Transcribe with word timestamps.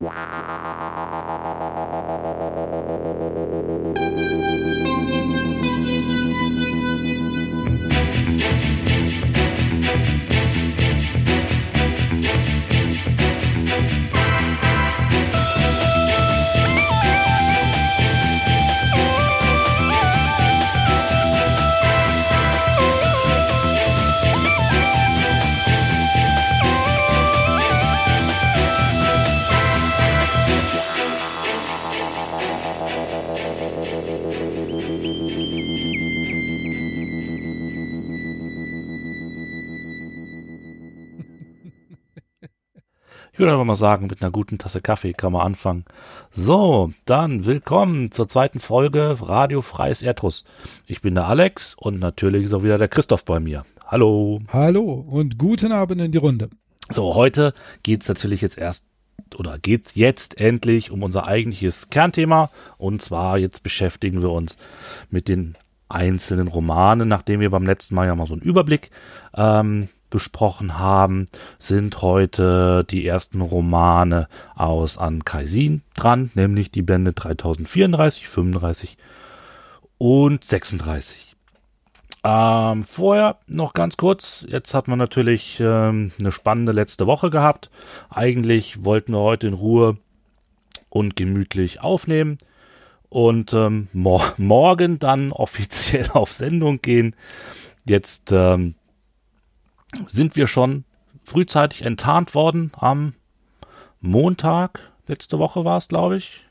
Wow. 0.00 0.38
Ich 43.38 43.40
würde 43.40 43.52
einfach 43.52 43.64
mal 43.66 43.76
sagen, 43.76 44.08
mit 44.08 44.20
einer 44.20 44.32
guten 44.32 44.58
Tasse 44.58 44.80
Kaffee 44.80 45.12
kann 45.12 45.30
man 45.30 45.46
anfangen. 45.46 45.84
So, 46.32 46.92
dann 47.04 47.46
willkommen 47.46 48.10
zur 48.10 48.26
zweiten 48.26 48.58
Folge 48.58 49.16
Radio 49.20 49.62
Freies 49.62 50.02
Erdruss. 50.02 50.44
Ich 50.86 51.02
bin 51.02 51.14
der 51.14 51.28
Alex 51.28 51.76
und 51.78 52.00
natürlich 52.00 52.42
ist 52.42 52.52
auch 52.52 52.64
wieder 52.64 52.78
der 52.78 52.88
Christoph 52.88 53.24
bei 53.24 53.38
mir. 53.38 53.64
Hallo. 53.86 54.40
Hallo 54.48 54.92
und 55.08 55.38
guten 55.38 55.70
Abend 55.70 56.00
in 56.00 56.10
die 56.10 56.18
Runde. 56.18 56.50
So, 56.90 57.14
heute 57.14 57.54
geht's 57.84 58.08
natürlich 58.08 58.40
jetzt 58.40 58.58
erst 58.58 58.86
oder 59.36 59.56
geht's 59.56 59.94
jetzt 59.94 60.36
endlich 60.40 60.90
um 60.90 61.04
unser 61.04 61.28
eigentliches 61.28 61.90
Kernthema 61.90 62.50
und 62.76 63.02
zwar 63.02 63.38
jetzt 63.38 63.62
beschäftigen 63.62 64.20
wir 64.20 64.32
uns 64.32 64.56
mit 65.10 65.28
den 65.28 65.56
einzelnen 65.88 66.48
Romanen, 66.48 67.06
nachdem 67.06 67.38
wir 67.38 67.50
beim 67.50 67.66
letzten 67.66 67.94
Mal 67.94 68.08
ja 68.08 68.16
mal 68.16 68.26
so 68.26 68.34
einen 68.34 68.42
Überblick 68.42 68.90
ähm, 69.36 69.90
besprochen 70.10 70.78
haben, 70.78 71.28
sind 71.58 72.02
heute 72.02 72.84
die 72.88 73.06
ersten 73.06 73.40
Romane 73.40 74.28
aus 74.54 74.98
An 74.98 75.24
Kaisin 75.24 75.82
dran, 75.94 76.30
nämlich 76.34 76.70
die 76.70 76.82
Bände 76.82 77.12
3034, 77.12 78.28
35 78.28 78.98
und 79.98 80.44
36. 80.44 81.36
Ähm, 82.24 82.84
vorher 82.84 83.38
noch 83.46 83.74
ganz 83.74 83.96
kurz, 83.96 84.44
jetzt 84.48 84.74
hat 84.74 84.88
man 84.88 84.98
natürlich 84.98 85.58
ähm, 85.60 86.12
eine 86.18 86.32
spannende 86.32 86.72
letzte 86.72 87.06
Woche 87.06 87.30
gehabt. 87.30 87.70
Eigentlich 88.10 88.84
wollten 88.84 89.12
wir 89.12 89.20
heute 89.20 89.46
in 89.46 89.54
Ruhe 89.54 89.96
und 90.88 91.16
gemütlich 91.16 91.80
aufnehmen 91.80 92.38
und 93.08 93.52
ähm, 93.52 93.88
mor 93.92 94.22
morgen 94.36 94.98
dann 94.98 95.32
offiziell 95.32 96.10
auf 96.10 96.32
Sendung 96.32 96.82
gehen. 96.82 97.14
Jetzt 97.86 98.32
ähm, 98.32 98.74
sind 100.06 100.36
wir 100.36 100.46
schon 100.46 100.84
frühzeitig 101.24 101.82
enttarnt 101.82 102.34
worden 102.34 102.72
am 102.76 103.14
Montag. 104.00 104.92
Letzte 105.06 105.38
Woche 105.38 105.64
war 105.64 105.78
es, 105.78 105.88
glaube 105.88 106.16
ich. 106.16 106.44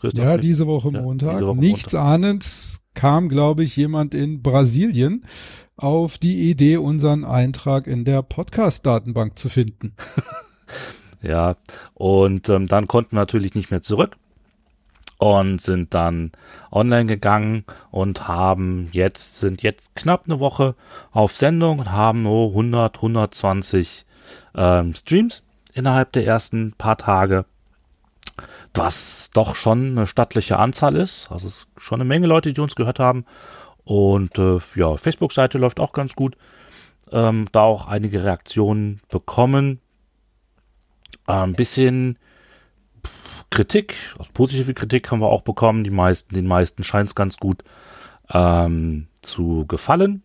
Christoph, 0.00 0.24
ja, 0.24 0.36
diese 0.36 0.66
Woche 0.66 0.90
ja, 0.92 1.00
Montag. 1.00 1.34
Diese 1.34 1.46
Woche 1.46 1.58
Nichts 1.58 1.92
Montag. 1.92 2.08
ahnend 2.08 2.78
kam, 2.94 3.28
glaube 3.28 3.64
ich, 3.64 3.76
jemand 3.76 4.14
in 4.14 4.42
Brasilien 4.42 5.24
auf 5.76 6.18
die 6.18 6.50
Idee, 6.50 6.78
unseren 6.78 7.24
Eintrag 7.24 7.86
in 7.86 8.04
der 8.04 8.22
Podcast-Datenbank 8.22 9.38
zu 9.38 9.48
finden. 9.48 9.94
ja, 11.22 11.56
und 11.94 12.48
ähm, 12.48 12.68
dann 12.68 12.86
konnten 12.86 13.16
wir 13.16 13.20
natürlich 13.20 13.54
nicht 13.54 13.70
mehr 13.70 13.82
zurück 13.82 14.16
und 15.18 15.60
sind 15.62 15.94
dann 15.94 16.32
online 16.70 17.06
gegangen 17.06 17.64
und 17.90 18.28
haben 18.28 18.88
jetzt, 18.92 19.38
sind 19.38 19.62
jetzt 19.62 19.94
knapp 19.94 20.24
eine 20.26 20.40
Woche 20.40 20.74
auf 21.10 21.34
Sendung 21.34 21.78
und 21.78 21.92
haben 21.92 22.22
nur 22.22 22.48
100, 22.48 22.96
120 22.96 24.04
ähm, 24.54 24.94
Streams 24.94 25.42
innerhalb 25.72 26.12
der 26.12 26.26
ersten 26.26 26.72
paar 26.72 26.98
Tage. 26.98 27.44
Was 28.74 29.30
doch 29.32 29.54
schon 29.54 29.92
eine 29.92 30.06
stattliche 30.06 30.58
Anzahl 30.58 30.96
ist. 30.96 31.30
Also 31.30 31.48
es 31.48 31.60
ist 31.60 31.68
schon 31.78 32.00
eine 32.00 32.08
Menge 32.08 32.26
Leute, 32.26 32.52
die 32.52 32.60
uns 32.60 32.74
gehört 32.74 32.98
haben. 32.98 33.24
Und 33.84 34.36
äh, 34.38 34.58
ja, 34.74 34.96
Facebook-Seite 34.96 35.56
läuft 35.56 35.80
auch 35.80 35.92
ganz 35.92 36.14
gut. 36.14 36.36
Ähm, 37.10 37.46
da 37.52 37.62
auch 37.62 37.86
einige 37.86 38.24
Reaktionen 38.24 39.00
bekommen. 39.08 39.80
Ein 41.26 41.52
äh, 41.52 41.56
bisschen 41.56 42.18
Kritik, 43.50 43.94
also 44.18 44.30
positive 44.32 44.74
Kritik 44.74 45.10
haben 45.10 45.20
wir 45.20 45.28
auch 45.28 45.42
bekommen. 45.42 45.84
Die 45.84 45.90
meisten, 45.90 46.34
den 46.34 46.46
meisten 46.46 46.84
scheint 46.84 47.08
es 47.08 47.14
ganz 47.14 47.38
gut 47.38 47.62
ähm, 48.32 49.08
zu 49.22 49.66
gefallen. 49.66 50.22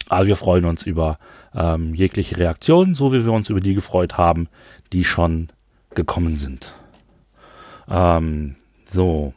Also 0.09 0.27
wir 0.27 0.35
freuen 0.35 0.65
uns 0.65 0.83
über 0.83 1.19
ähm, 1.53 1.93
jegliche 1.93 2.37
Reaktionen, 2.37 2.95
so 2.95 3.13
wie 3.13 3.23
wir 3.23 3.31
uns 3.33 3.49
über 3.49 3.59
die 3.59 3.73
gefreut 3.73 4.17
haben, 4.17 4.47
die 4.93 5.03
schon 5.03 5.49
gekommen 5.95 6.37
sind. 6.37 6.73
Ähm, 7.89 8.55
so, 8.85 9.33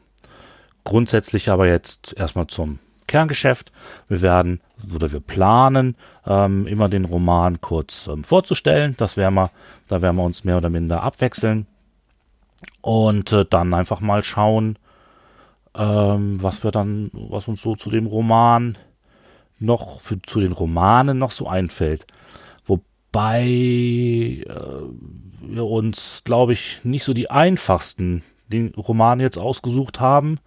grundsätzlich 0.85 1.51
aber 1.51 1.67
jetzt 1.67 2.15
erstmal 2.17 2.47
zum 2.47 2.79
Kerngeschäft. 3.07 3.73
Wir 4.09 4.21
werden 4.21 4.61
oder 4.95 5.11
wir 5.11 5.21
planen, 5.21 5.97
ähm, 6.27 6.67
immer 6.67 6.89
den 6.89 7.05
Roman 7.05 7.61
kurz 7.61 8.07
ähm, 8.07 8.25
vorzustellen. 8.25 8.95
Das 8.97 9.17
werden 9.17 9.35
wir, 9.35 9.51
da 9.89 10.01
werden 10.01 10.17
wir 10.17 10.25
uns 10.25 10.45
mehr 10.45 10.57
oder 10.57 10.71
minder 10.71 11.03
abwechseln 11.03 11.67
und 12.81 13.33
äh, 13.33 13.45
dann 13.49 13.75
einfach 13.75 14.01
mal 14.01 14.23
schauen, 14.23 14.79
ähm, 15.75 16.43
was 16.43 16.65
wir 16.65 16.71
dann, 16.71 17.11
was 17.13 17.49
uns 17.49 17.61
so 17.61 17.77
zu 17.77 17.91
dem 17.91 18.07
Roman 18.07 18.79
noch 19.61 20.01
für, 20.01 20.21
zu 20.23 20.41
den 20.41 20.53
Romanen 20.53 21.19
noch 21.19 21.33
so 21.33 21.47
einfällt. 21.47 22.07
Wobei 22.67 23.45
äh, 23.45 24.45
wir 25.41 25.65
uns, 25.65 26.23
glaube 26.25 26.53
ich, 26.53 26.81
nicht 26.85 27.05
so 27.05 27.13
die 27.13 27.31
einfachsten 27.31 28.23
den 28.49 28.75
Roman 28.75 29.21
jetzt 29.21 29.39
ausgesucht 29.39 30.01
haben. 30.01 30.39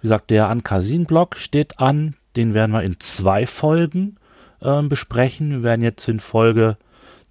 Wie 0.00 0.06
gesagt, 0.06 0.30
der 0.30 0.48
Ankasin-Blog 0.48 1.36
steht 1.36 1.78
an. 1.78 2.16
Den 2.36 2.54
werden 2.54 2.72
wir 2.72 2.82
in 2.82 2.98
zwei 2.98 3.46
Folgen 3.46 4.16
äh, 4.60 4.82
besprechen. 4.82 5.50
Wir 5.50 5.62
werden 5.62 5.82
jetzt 5.82 6.08
in 6.08 6.20
Folge 6.20 6.76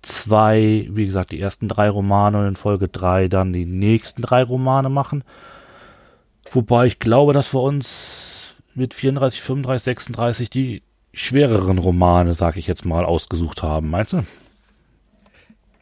zwei, 0.01 0.87
wie 0.89 1.05
gesagt, 1.05 1.31
die 1.31 1.41
ersten 1.41 1.67
drei 1.67 1.89
Romane 1.89 2.39
und 2.39 2.47
in 2.47 2.55
Folge 2.55 2.87
drei 2.87 3.27
dann 3.27 3.53
die 3.53 3.65
nächsten 3.65 4.21
drei 4.21 4.43
Romane 4.43 4.89
machen. 4.89 5.23
Wobei 6.51 6.87
ich 6.87 6.99
glaube, 6.99 7.33
dass 7.33 7.53
wir 7.53 7.61
uns 7.61 8.55
mit 8.73 8.93
34, 8.93 9.41
35, 9.41 9.83
36 9.83 10.49
die 10.49 10.83
schwereren 11.13 11.77
Romane, 11.77 12.33
sag 12.33 12.57
ich 12.57 12.67
jetzt 12.67 12.85
mal, 12.85 13.05
ausgesucht 13.05 13.63
haben. 13.63 13.89
Meinst 13.89 14.13
du? 14.13 14.23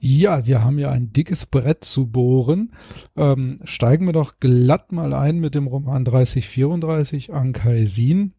Ja, 0.01 0.45
wir 0.45 0.63
haben 0.63 0.79
ja 0.79 0.91
ein 0.91 1.11
dickes 1.11 1.45
Brett 1.45 1.83
zu 1.83 2.07
bohren. 2.07 2.71
Ähm, 3.17 3.59
steigen 3.65 4.05
wir 4.05 4.13
doch 4.13 4.39
glatt 4.39 4.91
mal 4.91 5.13
ein 5.13 5.39
mit 5.39 5.55
dem 5.55 5.67
Roman 5.67 6.05
3034 6.05 7.33
Ankaisin. 7.33 8.33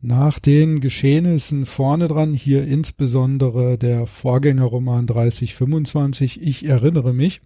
Nach 0.00 0.38
den 0.38 0.80
Geschehnissen 0.80 1.66
vorne 1.66 2.08
dran, 2.08 2.32
hier 2.34 2.66
insbesondere 2.66 3.78
der 3.78 4.06
Vorgängerroman 4.06 5.06
3025, 5.06 6.42
ich 6.42 6.64
erinnere 6.64 7.12
mich, 7.12 7.40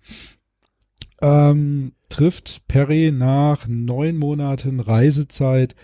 ähm, 1.21 1.93
trifft 2.09 2.67
Perry 2.69 3.13
nach 3.13 3.67
neun 3.67 4.17
Monaten 4.17 4.81
Reisezeit 4.81 5.75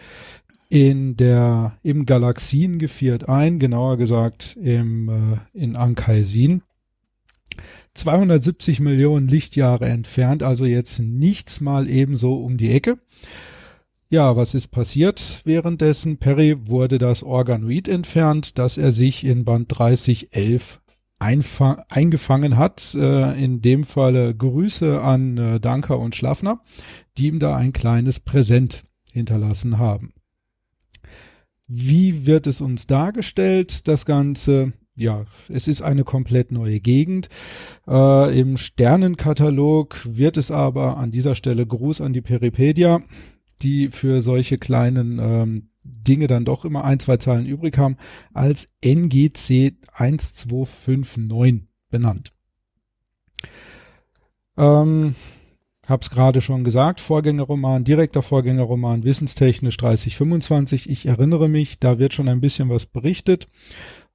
in 0.72 1.18
der 1.18 1.76
im 1.82 2.06
Galaxiengeviert 2.06 3.28
ein, 3.28 3.58
genauer 3.58 3.98
gesagt 3.98 4.56
im 4.58 5.10
äh, 5.10 5.36
in 5.52 5.76
Ankaisin. 5.76 6.62
270 7.92 8.80
Millionen 8.80 9.28
Lichtjahre 9.28 9.84
entfernt, 9.84 10.42
also 10.42 10.64
jetzt 10.64 10.98
nichts 10.98 11.60
mal 11.60 11.90
ebenso 11.90 12.36
um 12.36 12.56
die 12.56 12.70
Ecke. 12.70 12.96
Ja, 14.08 14.34
was 14.34 14.54
ist 14.54 14.68
passiert 14.68 15.42
währenddessen? 15.44 16.16
Perry 16.16 16.56
wurde 16.66 16.96
das 16.96 17.22
Organoid 17.22 17.86
entfernt, 17.86 18.56
das 18.56 18.78
er 18.78 18.92
sich 18.92 19.24
in 19.24 19.44
Band 19.44 19.66
3011 19.68 20.80
eingefangen 21.18 22.56
hat. 22.56 22.94
Äh, 22.94 23.44
in 23.44 23.60
dem 23.60 23.84
Falle 23.84 24.34
Grüße 24.34 25.02
an 25.02 25.36
äh, 25.36 25.60
Danker 25.60 25.98
und 25.98 26.16
Schlafner, 26.16 26.62
die 27.18 27.26
ihm 27.26 27.40
da 27.40 27.56
ein 27.56 27.74
kleines 27.74 28.20
Präsent 28.20 28.84
hinterlassen 29.12 29.76
haben. 29.76 30.14
Wie 31.66 32.26
wird 32.26 32.46
es 32.46 32.60
uns 32.60 32.86
dargestellt, 32.86 33.88
das 33.88 34.04
Ganze? 34.04 34.72
Ja, 34.94 35.24
es 35.48 35.68
ist 35.68 35.80
eine 35.80 36.04
komplett 36.04 36.52
neue 36.52 36.80
Gegend. 36.80 37.28
Äh, 37.88 38.38
Im 38.38 38.58
Sternenkatalog 38.58 40.00
wird 40.04 40.36
es 40.36 40.50
aber 40.50 40.98
an 40.98 41.12
dieser 41.12 41.34
Stelle 41.34 41.66
Gruß 41.66 42.02
an 42.02 42.12
die 42.12 42.20
Peripedia, 42.20 43.00
die 43.62 43.88
für 43.88 44.20
solche 44.20 44.58
kleinen 44.58 45.18
ähm, 45.18 45.68
Dinge 45.84 46.26
dann 46.26 46.44
doch 46.44 46.64
immer 46.64 46.84
ein, 46.84 47.00
zwei 47.00 47.16
Zahlen 47.16 47.46
übrig 47.46 47.78
haben, 47.78 47.96
als 48.32 48.68
NGC 48.84 49.76
1259 49.92 51.62
benannt. 51.90 52.32
Ähm, 54.56 55.14
hab's 55.86 56.10
gerade 56.10 56.40
schon 56.40 56.64
gesagt, 56.64 57.00
Vorgängerroman, 57.00 57.84
direkter 57.84 58.22
Vorgängerroman, 58.22 59.04
wissenstechnisch 59.04 59.76
3025. 59.76 60.88
Ich 60.88 61.06
erinnere 61.06 61.48
mich, 61.48 61.78
da 61.78 61.98
wird 61.98 62.14
schon 62.14 62.28
ein 62.28 62.40
bisschen 62.40 62.68
was 62.68 62.86
berichtet. 62.86 63.48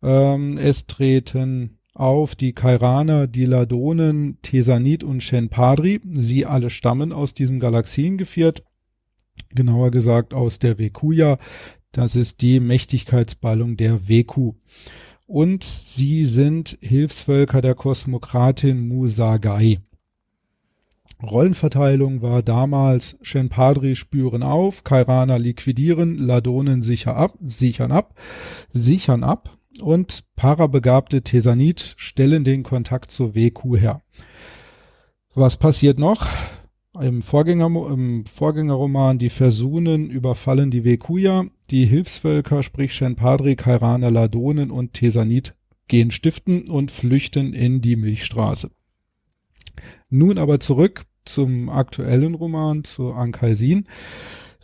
Ähm, 0.02 0.58
es 0.58 0.88
treten 0.88 1.80
auf 1.94 2.36
die 2.36 2.54
Kairaner, 2.54 3.28
die 3.28 3.46
Ladonen, 3.46 4.38
Tesanit 4.42 5.04
und 5.04 5.24
Shenpadri. 5.24 6.00
Sie 6.14 6.46
alle 6.46 6.70
stammen 6.70 7.12
aus 7.12 7.34
diesem 7.34 7.60
Galaxiengeviert. 7.60 8.64
Genauer 9.50 9.92
gesagt 9.92 10.34
aus 10.34 10.60
der 10.60 10.78
Vekuya. 10.78 11.38
Das 11.92 12.16
ist 12.16 12.42
die 12.42 12.60
Mächtigkeitsballung 12.60 13.78
der 13.78 14.08
Veku. 14.08 14.54
Und 15.26 15.64
sie 15.64 16.26
sind 16.26 16.78
Hilfsvölker 16.82 17.62
der 17.62 17.76
Kosmokratin 17.76 18.88
Musagai. 18.88 19.80
Rollenverteilung 21.24 22.22
war 22.22 22.44
damals 22.44 23.18
Shenpadri 23.22 23.96
spüren 23.96 24.44
auf, 24.44 24.84
Kairana 24.84 25.38
liquidieren, 25.38 26.18
Ladonen 26.18 26.84
sicher 26.84 27.16
ab, 27.16 27.38
sichern 27.42 27.92
ab, 27.92 28.14
sichern 28.72 29.24
ab 29.24 29.58
und 29.82 30.24
parabegabte 30.36 31.24
Tesanit 31.24 31.96
stellen 31.98 32.44
den 32.44 32.64
Kontakt 32.64 33.12
zur 33.12 33.36
WQ 33.36 33.78
her. 33.78 34.02
Was 35.34 35.58
passiert 35.58 36.00
noch? 36.00 36.28
Im, 37.00 37.22
Vorgänger, 37.22 37.68
im 37.92 38.26
Vorgängerroman 38.26 39.20
Die 39.20 39.30
Versunen 39.30 40.10
überfallen 40.10 40.72
die 40.72 40.84
Vekuya, 40.84 41.46
die 41.70 41.86
Hilfsvölker, 41.86 42.64
sprich 42.64 42.94
Shenpadri, 42.94 43.56
Kairana, 43.56 44.10
Ladonen 44.10 44.72
und 44.72 44.94
Tesanit 44.94 45.56
gehen 45.88 46.12
stiften 46.12 46.70
und 46.70 46.92
flüchten 46.92 47.54
in 47.54 47.82
die 47.82 47.96
Milchstraße. 47.96 48.72
Nun 50.10 50.38
aber 50.38 50.60
zurück 50.60 51.06
zum 51.26 51.70
aktuellen 51.70 52.36
Roman, 52.36 52.84
zu 52.84 53.14
Ankaisin. 53.14 53.88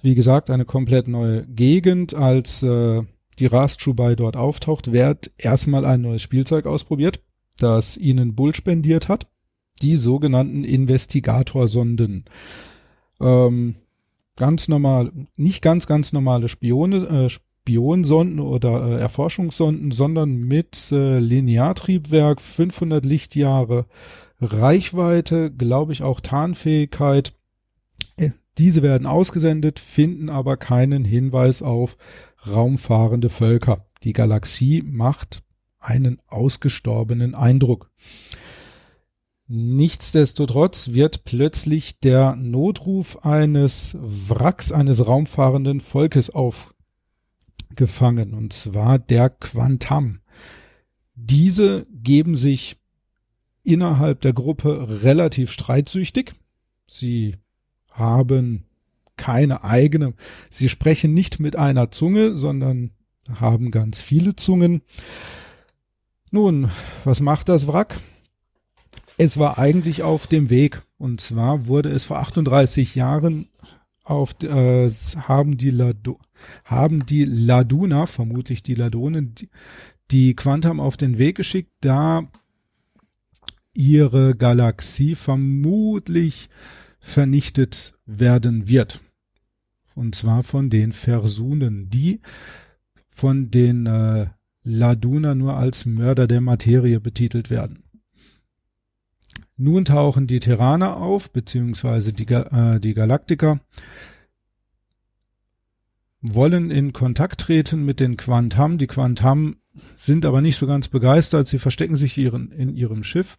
Wie 0.02 0.16
gesagt, 0.16 0.50
eine 0.50 0.66
komplett 0.66 1.08
neue 1.08 1.46
Gegend. 1.48 2.14
Als 2.14 2.64
äh, 2.64 3.02
die 3.40 3.46
Rastschubai 3.46 4.16
dort 4.16 4.36
auftaucht, 4.36 4.92
wird 4.92 5.32
erstmal 5.38 5.86
ein 5.86 6.02
neues 6.02 6.22
Spielzeug 6.22 6.66
ausprobiert, 6.66 7.22
das 7.58 7.98
ihnen 7.98 8.36
Bull 8.36 8.54
spendiert 8.56 9.08
hat. 9.08 9.28
Die 9.82 9.98
sogenannten 9.98 10.64
Investigatorsonden. 10.64 12.26
Ähm, 13.20 13.76
ganz 14.36 14.68
normal, 14.68 15.12
nicht 15.36 15.62
ganz, 15.62 15.88
ganz 15.88 16.14
normale 16.14 16.50
Spione, 16.50 16.98
äh, 17.26 17.30
Spionsonden 17.30 18.40
oder 18.40 18.86
äh, 18.86 19.00
Erforschungssonden, 19.00 19.92
sondern 19.92 20.36
mit 20.36 20.92
äh, 20.92 21.20
Lineartriebwerk, 21.20 22.42
500 22.42 23.06
Lichtjahre 23.06 23.86
Reichweite, 24.44 25.52
glaube 25.52 25.94
ich 25.94 26.04
auch 26.04 26.20
Tarnfähigkeit. 26.20 27.34
Äh, 28.18 28.32
diese 28.58 28.82
werden 28.82 29.08
ausgesendet, 29.08 29.80
finden 29.80 30.30
aber 30.30 30.58
keinen 30.58 31.06
Hinweis 31.06 31.62
auf 31.62 31.98
raumfahrende 32.46 33.30
Völker. 33.30 33.86
Die 34.04 34.14
Galaxie 34.14 34.84
macht 34.86 35.44
einen 35.80 36.22
ausgestorbenen 36.28 37.36
Eindruck. 37.36 37.90
Nichtsdestotrotz 39.48 40.94
wird 40.94 41.26
plötzlich 41.26 42.00
der 42.00 42.36
Notruf 42.36 43.26
eines 43.26 43.98
Wracks 44.00 44.72
eines 44.72 45.06
raumfahrenden 45.06 45.82
Volkes 45.82 46.30
aufgefangen, 46.30 48.34
und 48.34 48.54
zwar 48.54 49.00
der 49.00 49.30
Quantam. 49.30 50.20
Diese 51.16 51.86
geben 51.92 52.38
sich 52.38 52.78
innerhalb 53.64 54.22
der 54.22 54.34
Gruppe 54.34 55.02
relativ 55.04 55.52
streitsüchtig. 55.52 56.34
Sie 56.88 57.36
haben 57.92 58.66
keine 59.16 59.64
eigene, 59.64 60.14
sie 60.50 60.70
sprechen 60.70 61.14
nicht 61.14 61.40
mit 61.40 61.56
einer 61.56 61.92
Zunge, 61.92 62.34
sondern 62.34 62.92
haben 63.40 63.72
ganz 63.72 64.02
viele 64.02 64.36
Zungen. 64.36 64.82
Nun, 66.32 66.70
was 67.04 67.20
macht 67.20 67.50
das 67.50 67.68
Wrack? 67.68 68.00
Es 69.18 69.38
war 69.38 69.60
eigentlich 69.60 70.02
auf 70.02 70.28
dem 70.28 70.50
Weg. 70.50 70.82
Und 70.98 71.22
zwar 71.22 71.68
wurde 71.68 71.90
es 71.90 72.06
vor 72.06 72.20
38 72.20 72.96
Jahren 72.96 73.48
auf, 74.04 74.36
äh, 74.44 74.90
haben 74.90 75.58
die 75.58 75.70
Lado, 75.70 76.20
haben 76.66 77.06
die 77.06 77.26
Laduna, 77.26 78.06
vermutlich 78.06 78.64
die 78.64 78.76
Ladonen, 78.76 79.36
die, 79.36 79.50
die 80.12 80.36
Quantum 80.36 80.80
auf 80.80 80.98
den 80.98 81.18
Weg 81.18 81.38
geschickt, 81.38 81.72
da 81.82 82.28
ihre 83.74 84.36
Galaxie 84.36 85.16
vermutlich 85.16 86.50
vernichtet 87.00 87.94
werden 88.06 88.68
wird. 88.68 89.02
Und 89.96 90.16
zwar 90.16 90.44
von 90.44 90.70
den 90.70 90.92
Versunen, 90.92 91.90
die 91.90 92.22
von 93.10 93.52
den 93.52 93.86
äh, 93.86 94.28
Laduna 94.64 95.36
nur 95.36 95.56
als 95.56 95.86
Mörder 95.86 96.28
der 96.28 96.42
Materie 96.42 97.00
betitelt 97.00 97.50
werden. 97.50 97.84
Nun 99.56 99.86
tauchen 99.86 100.26
die 100.26 100.40
Terraner 100.40 100.98
auf, 100.98 101.30
beziehungsweise 101.32 102.12
die, 102.12 102.26
äh, 102.26 102.80
die 102.80 102.94
Galaktiker, 102.94 103.60
wollen 106.22 106.72
in 106.72 106.94
Kontakt 106.94 107.42
treten 107.42 107.86
mit 107.86 108.00
den 108.00 108.18
Quantam. 108.18 108.78
Die 108.78 108.88
Quantam 108.88 109.58
sind 109.98 110.26
aber 110.26 110.42
nicht 110.42 110.58
so 110.58 110.66
ganz 110.66 110.88
begeistert. 110.88 111.48
Sie 111.48 111.60
verstecken 111.60 111.98
sich 111.98 112.18
ihren, 112.18 112.52
in 112.52 112.70
ihrem 112.70 113.04
Schiff 113.04 113.38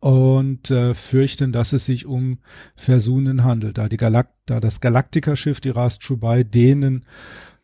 und 0.00 0.70
äh, 0.70 0.94
fürchten, 0.94 1.52
dass 1.52 1.72
es 1.72 1.86
sich 1.86 2.06
um 2.06 2.38
Versunen 2.74 3.44
handelt, 3.44 3.78
da 3.78 3.88
die 3.88 3.96
Galakt 3.96 4.36
da 4.46 4.60
das 4.60 4.80
Galaktika-Schiff, 4.80 5.60
die 5.60 5.70
Rast 5.70 6.02
Chubai, 6.02 6.44
denen 6.44 7.04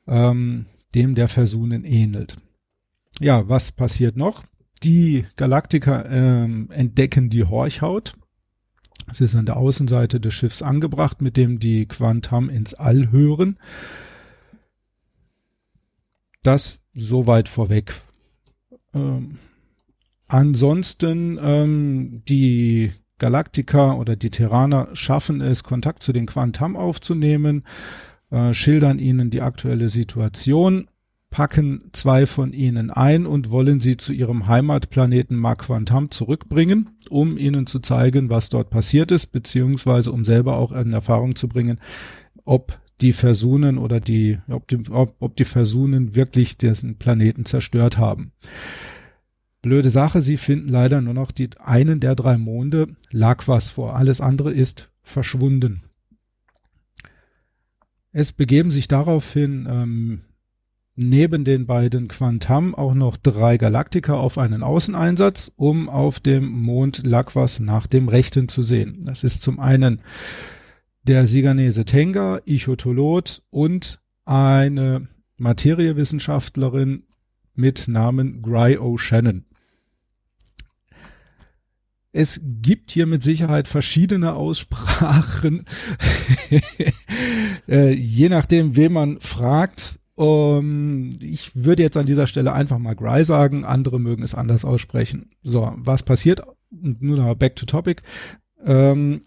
ähm, 0.06 0.66
dem 0.94 1.14
der 1.14 1.28
Versunen 1.28 1.84
ähnelt. 1.84 2.36
Ja, 3.20 3.48
was 3.48 3.72
passiert 3.72 4.16
noch? 4.16 4.42
Die 4.82 5.26
Galaktiker 5.36 6.10
ähm, 6.10 6.70
entdecken 6.70 7.30
die 7.30 7.44
Horchhaut. 7.44 8.14
Es 9.10 9.20
ist 9.20 9.34
an 9.34 9.46
der 9.46 9.56
Außenseite 9.56 10.20
des 10.20 10.34
Schiffs 10.34 10.62
angebracht, 10.62 11.22
mit 11.22 11.36
dem 11.36 11.58
die 11.58 11.86
Quantam 11.86 12.48
ins 12.48 12.74
All 12.74 13.10
hören. 13.10 13.58
Das 16.42 16.80
soweit 16.94 17.48
vorweg. 17.48 17.94
Ähm, 18.94 19.38
Ansonsten 20.32 21.38
ähm, 21.42 22.22
die 22.26 22.90
Galaktika 23.18 23.92
oder 23.92 24.16
die 24.16 24.30
Terraner 24.30 24.88
schaffen 24.94 25.42
es, 25.42 25.62
Kontakt 25.62 26.02
zu 26.02 26.14
den 26.14 26.24
Quantam 26.24 26.74
aufzunehmen, 26.74 27.64
äh, 28.30 28.54
schildern 28.54 28.98
ihnen 28.98 29.28
die 29.28 29.42
aktuelle 29.42 29.90
Situation, 29.90 30.86
packen 31.28 31.90
zwei 31.92 32.24
von 32.24 32.54
ihnen 32.54 32.90
ein 32.90 33.26
und 33.26 33.50
wollen 33.50 33.80
sie 33.80 33.98
zu 33.98 34.14
ihrem 34.14 34.46
Heimatplaneten 34.46 35.42
Quantam 35.58 36.10
zurückbringen, 36.10 36.88
um 37.10 37.36
ihnen 37.36 37.66
zu 37.66 37.80
zeigen, 37.80 38.30
was 38.30 38.48
dort 38.48 38.70
passiert 38.70 39.12
ist, 39.12 39.32
beziehungsweise 39.32 40.12
um 40.12 40.24
selber 40.24 40.56
auch 40.56 40.72
in 40.72 40.94
Erfahrung 40.94 41.36
zu 41.36 41.46
bringen, 41.46 41.78
ob 42.46 42.78
die 43.02 43.12
Versunen 43.12 43.76
oder 43.76 44.00
die, 44.00 44.38
ob 44.48 44.66
die, 44.66 44.78
ob, 44.90 45.14
ob 45.20 45.36
die 45.36 45.44
Versunen 45.44 46.14
wirklich 46.14 46.56
diesen 46.56 46.96
Planeten 46.96 47.44
zerstört 47.44 47.98
haben. 47.98 48.32
Blöde 49.62 49.90
Sache, 49.90 50.22
sie 50.22 50.36
finden 50.36 50.68
leider 50.68 51.00
nur 51.00 51.14
noch 51.14 51.30
die 51.30 51.48
einen 51.58 52.00
der 52.00 52.16
drei 52.16 52.36
Monde, 52.36 52.96
lag 53.10 53.46
was 53.46 53.68
vor. 53.68 53.94
Alles 53.94 54.20
andere 54.20 54.52
ist 54.52 54.90
verschwunden. 55.02 55.82
Es 58.10 58.32
begeben 58.32 58.72
sich 58.72 58.88
daraufhin 58.88 59.66
ähm, 59.70 60.20
neben 60.96 61.44
den 61.44 61.66
beiden 61.66 62.08
Quantam 62.08 62.74
auch 62.74 62.94
noch 62.94 63.16
drei 63.16 63.56
Galaktiker 63.56 64.18
auf 64.18 64.36
einen 64.36 64.62
Außeneinsatz, 64.64 65.52
um 65.56 65.88
auf 65.88 66.18
dem 66.20 66.50
Mond 66.50 67.06
Lakwas 67.06 67.60
nach 67.60 67.86
dem 67.86 68.08
Rechten 68.08 68.48
zu 68.48 68.62
sehen. 68.62 69.02
Das 69.04 69.24
ist 69.24 69.42
zum 69.42 69.60
einen 69.60 70.02
der 71.04 71.26
Siganese 71.26 71.84
Tenga, 71.84 72.40
Ichotolot 72.44 73.42
und 73.50 74.00
eine 74.24 75.08
Materiewissenschaftlerin 75.38 77.04
mit 77.54 77.88
Namen 77.88 78.42
Gry 78.42 78.76
O'Shannon. 78.76 79.44
Es 82.12 82.40
gibt 82.44 82.90
hier 82.90 83.06
mit 83.06 83.22
Sicherheit 83.22 83.68
verschiedene 83.68 84.34
Aussprachen, 84.34 85.64
äh, 87.68 87.92
je 87.92 88.28
nachdem, 88.28 88.76
wen 88.76 88.92
man 88.92 89.20
fragt. 89.20 89.98
Um, 90.14 91.18
ich 91.22 91.56
würde 91.56 91.82
jetzt 91.82 91.96
an 91.96 92.04
dieser 92.04 92.26
Stelle 92.26 92.52
einfach 92.52 92.78
mal 92.78 92.94
Gry 92.94 93.24
sagen, 93.24 93.64
andere 93.64 93.98
mögen 93.98 94.22
es 94.22 94.34
anders 94.34 94.62
aussprechen. 94.66 95.30
So, 95.42 95.72
was 95.76 96.02
passiert? 96.02 96.42
Nur 96.70 97.16
noch 97.16 97.34
back 97.34 97.56
to 97.56 97.64
topic. 97.64 98.02
Ähm, 98.62 99.22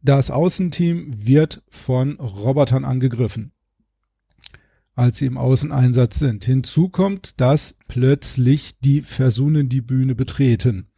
das 0.00 0.30
Außenteam 0.30 1.26
wird 1.26 1.62
von 1.68 2.20
Robotern 2.20 2.84
angegriffen, 2.84 3.52
als 4.94 5.18
sie 5.18 5.26
im 5.26 5.38
Außeneinsatz 5.38 6.20
sind. 6.20 6.44
Hinzu 6.44 6.88
kommt, 6.88 7.40
dass 7.40 7.76
plötzlich 7.88 8.78
die 8.80 9.02
Versunen 9.02 9.68
die 9.68 9.80
Bühne 9.80 10.14
betreten, 10.14 10.88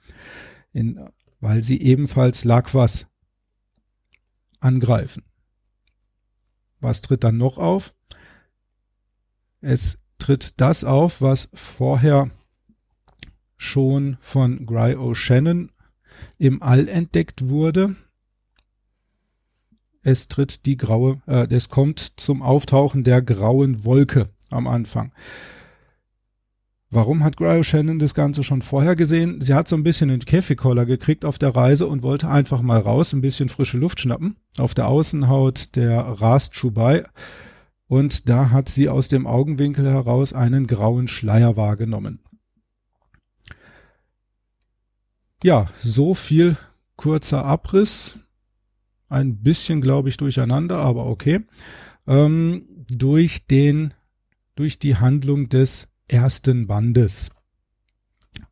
in, 0.75 1.09
weil 1.41 1.65
sie 1.65 1.81
ebenfalls 1.81 2.45
Lagwas 2.45 3.07
angreifen. 4.61 5.23
Was 6.81 7.01
tritt 7.01 7.25
dann 7.25 7.39
noch 7.39 7.57
auf? 7.57 7.95
Es 9.63 9.99
tritt 10.19 10.61
das 10.61 10.85
auf, 10.85 11.23
was 11.23 11.49
vorher 11.55 12.31
schon 13.57 14.19
von 14.21 14.67
Gry 14.67 14.95
O'Shannon 14.95 15.71
im 16.39 16.63
All 16.63 16.89
entdeckt 16.89 17.49
wurde. 17.49 17.97
Es 20.03 20.29
tritt 20.29 20.67
die 20.67 20.77
graue, 20.77 21.23
äh, 21.27 21.47
es 21.55 21.71
kommt 21.71 22.21
zum 22.21 22.43
Auftauchen 22.43 23.05
der 23.05 23.23
grauen 23.23 23.85
Wolke 23.85 24.29
am 24.51 24.67
Anfang. 24.67 25.13
Warum 26.95 27.25
hat 27.25 27.37
Gry 27.37 27.59
O'Shannon 27.59 27.99
das 27.99 28.15
Ganze 28.15 28.45
schon 28.45 28.63
vorher 28.63 28.95
gesehen? 28.95 29.41
Sie 29.41 29.53
hat 29.53 29.67
so 29.67 29.75
ein 29.75 29.83
bisschen 29.83 30.11
einen 30.11 30.21
Käfigkoller 30.21 30.87
gekriegt 30.87 31.25
auf 31.25 31.39
der 31.39 31.57
Reise 31.57 31.89
und 31.89 32.05
wollte 32.05 32.29
einfach 32.29 32.63
mal 32.63 32.79
raus, 32.79 33.13
ein 33.13 33.21
bisschen 33.21 33.49
frische 33.49 33.79
Luft 33.79 33.99
schnappen. 33.99 34.37
Auf 34.59 34.75
der 34.75 34.87
Außenhaut 34.87 35.75
der 35.75 35.99
Rast 35.99 36.53
Chubai 36.53 37.05
und 37.89 38.29
da 38.29 38.51
hat 38.51 38.69
sie 38.69 38.89
aus 38.89 39.09
dem 39.09 39.27
Augenwinkel 39.27 39.91
heraus 39.91 40.33
einen 40.33 40.69
grauen 40.69 41.09
Schleier 41.09 41.57
wahrgenommen. 41.57 42.21
Ja, 45.43 45.71
so 45.83 46.15
viel 46.15 46.57
kurzer 46.95 47.45
Abriss. 47.45 48.21
Ein 49.09 49.43
bisschen, 49.43 49.81
glaube 49.81 50.11
ich, 50.11 50.17
durcheinander, 50.17 50.79
aber 50.79 51.07
okay. 51.07 51.41
Ähm, 52.07 52.69
durch 52.89 53.49
den, 53.49 53.95
durch 54.55 54.79
die 54.79 54.95
Handlung 54.95 55.49
des 55.49 55.89
ersten 56.09 56.67
Bandes. 56.67 57.31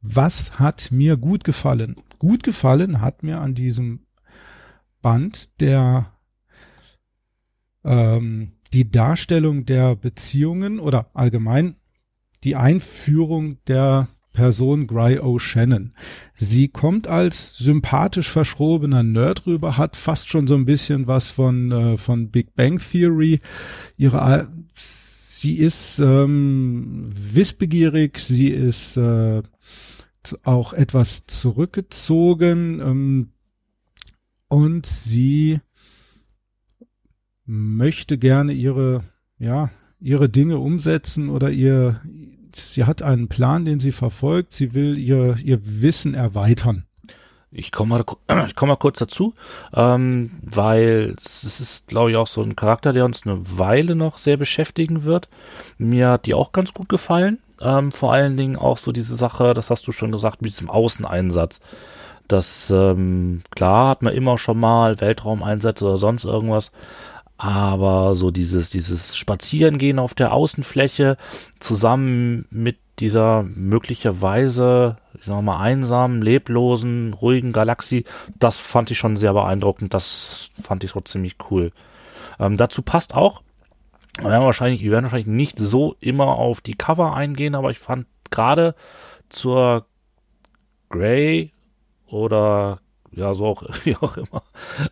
Was 0.01 0.59
hat 0.59 0.91
mir 0.91 1.17
gut 1.17 1.45
gefallen? 1.45 1.97
Gut 2.19 2.43
gefallen 2.43 3.01
hat 3.01 3.23
mir 3.23 3.41
an 3.41 3.55
diesem 3.55 4.07
Band 5.01 5.61
der 5.61 6.13
ähm, 7.85 8.53
die 8.73 8.91
Darstellung 8.91 9.67
der 9.67 9.97
Beziehungen 9.97 10.79
oder 10.79 11.09
allgemein 11.15 11.77
die 12.45 12.57
Einführung 12.57 13.59
der 13.67 14.09
Person 14.33 14.87
Gry 14.87 15.19
O'Shannon. 15.19 15.91
Sie 16.35 16.69
kommt 16.69 17.07
als 17.07 17.59
sympathisch 17.59 18.31
verschrobener 18.31 19.03
Nerd 19.03 19.47
rüber, 19.47 19.77
hat 19.77 19.95
fast 19.97 20.31
schon 20.31 20.47
so 20.47 20.55
ein 20.55 20.65
bisschen 20.65 21.07
was 21.07 21.29
von 21.29 21.71
äh, 21.71 21.99
von 21.99 22.31
Big 22.31 22.55
Bang 22.55 22.79
Theory. 22.79 23.41
Ihre 23.97 24.49
sie 25.43 25.57
ist 25.57 25.99
ähm, 25.99 27.09
wissbegierig, 27.11 28.19
sie 28.19 28.51
ist 28.51 28.97
äh, 28.97 29.43
auch 30.45 30.73
etwas 30.73 31.27
zurückgezogen 31.27 32.81
ähm, 32.81 33.29
und 34.47 34.87
sie 34.87 35.59
möchte 37.45 38.19
gerne 38.19 38.53
ihre, 38.53 39.03
ja, 39.37 39.73
ihre 39.99 40.29
Dinge 40.29 40.59
umsetzen 40.59 41.29
oder 41.29 41.51
ihr, 41.51 42.01
sie 42.55 42.85
hat 42.85 43.03
einen 43.03 43.27
Plan, 43.27 43.65
den 43.65 43.81
sie 43.81 43.93
verfolgt. 43.93 44.53
Sie 44.53 44.75
will 44.75 44.97
ihr, 44.97 45.37
ihr 45.43 45.61
Wissen 45.83 46.15
erweitern. 46.15 46.85
Ich 47.53 47.71
komme 47.71 47.99
mal, 47.99 48.05
ich 48.47 48.57
komm 48.57 48.69
mal 48.69 48.77
kurz 48.77 48.99
dazu, 48.99 49.35
ähm, 49.75 50.33
weil 50.43 51.15
es 51.19 51.45
ist, 51.45 51.89
glaube 51.89 52.11
ich, 52.11 52.17
auch 52.17 52.27
so 52.27 52.43
ein 52.43 52.57
Charakter, 52.57 52.93
der 52.93 53.05
uns 53.05 53.27
eine 53.27 53.39
Weile 53.59 53.95
noch 53.95 54.19
sehr 54.19 54.37
beschäftigen 54.37 55.05
wird. 55.05 55.29
Mir 55.79 56.09
hat 56.11 56.27
die 56.27 56.35
auch 56.35 56.53
ganz 56.53 56.73
gut 56.73 56.89
gefallen. 56.89 57.39
Ähm, 57.61 57.93
vor 57.93 58.13
allen 58.13 58.37
Dingen 58.37 58.57
auch 58.57 58.79
so 58.79 58.91
diese 58.91 59.15
Sache, 59.15 59.55
das 59.55 59.71
hast 59.71 59.87
du 59.87 59.93
schon 59.93 60.13
gesagt, 60.13 60.43
mit 60.43 60.53
diesem 60.53 60.71
Außeneinsatz. 60.71 61.61
Das, 62.27 62.71
ähm, 62.71 63.43
klar, 63.51 63.89
hat 63.89 64.03
man 64.03 64.15
immer 64.15 64.39
schon 64.39 64.59
mal 64.59 65.01
Weltraumeinsätze 65.01 65.85
oder 65.85 65.99
sonst 65.99 66.25
irgendwas, 66.25 66.73
aber 67.37 68.15
so 68.15 68.31
dieses, 68.31 68.71
dieses 68.71 69.17
Spazierengehen 69.17 69.99
auf 69.99 70.15
der 70.15 70.33
Außenfläche 70.33 71.17
zusammen 71.61 72.47
mit 72.51 72.79
dieser 73.03 73.43
möglicherweise, 73.43 74.97
ich 75.19 75.25
sag 75.25 75.43
mal, 75.43 75.59
einsamen, 75.59 76.23
leblosen, 76.23 77.13
ruhigen 77.15 77.53
Galaxie, 77.53 78.05
das 78.39 78.57
fand 78.57 78.93
ich 78.93 78.99
schon 78.99 79.17
sehr 79.17 79.33
beeindruckend. 79.33 79.93
Das 79.93 80.51
fand 80.63 80.85
ich 80.85 80.93
so 80.93 81.01
ziemlich 81.01 81.37
cool. 81.51 81.73
Ähm, 82.39 82.57
dazu 82.57 82.81
passt 82.83 83.15
auch, 83.15 83.43
wir 84.19 84.31
werden 84.31 84.45
wahrscheinlich, 84.45 84.83
wir 84.83 84.93
werden 84.93 85.05
wahrscheinlich 85.05 85.27
nicht 85.27 85.59
so 85.59 85.97
immer 85.99 86.29
auf 86.29 86.61
die 86.61 86.75
Cover 86.75 87.15
eingehen, 87.15 87.57
aber 87.57 87.73
ich 87.73 87.81
fand 87.81 88.07
gerade 88.31 88.77
zur 89.29 89.87
Grey 90.89 91.53
oder 92.07 92.81
ja, 93.15 93.35
so 93.35 93.47
auch, 93.47 93.63
wie 93.85 93.97
auch 93.97 94.17
immer. 94.17 94.43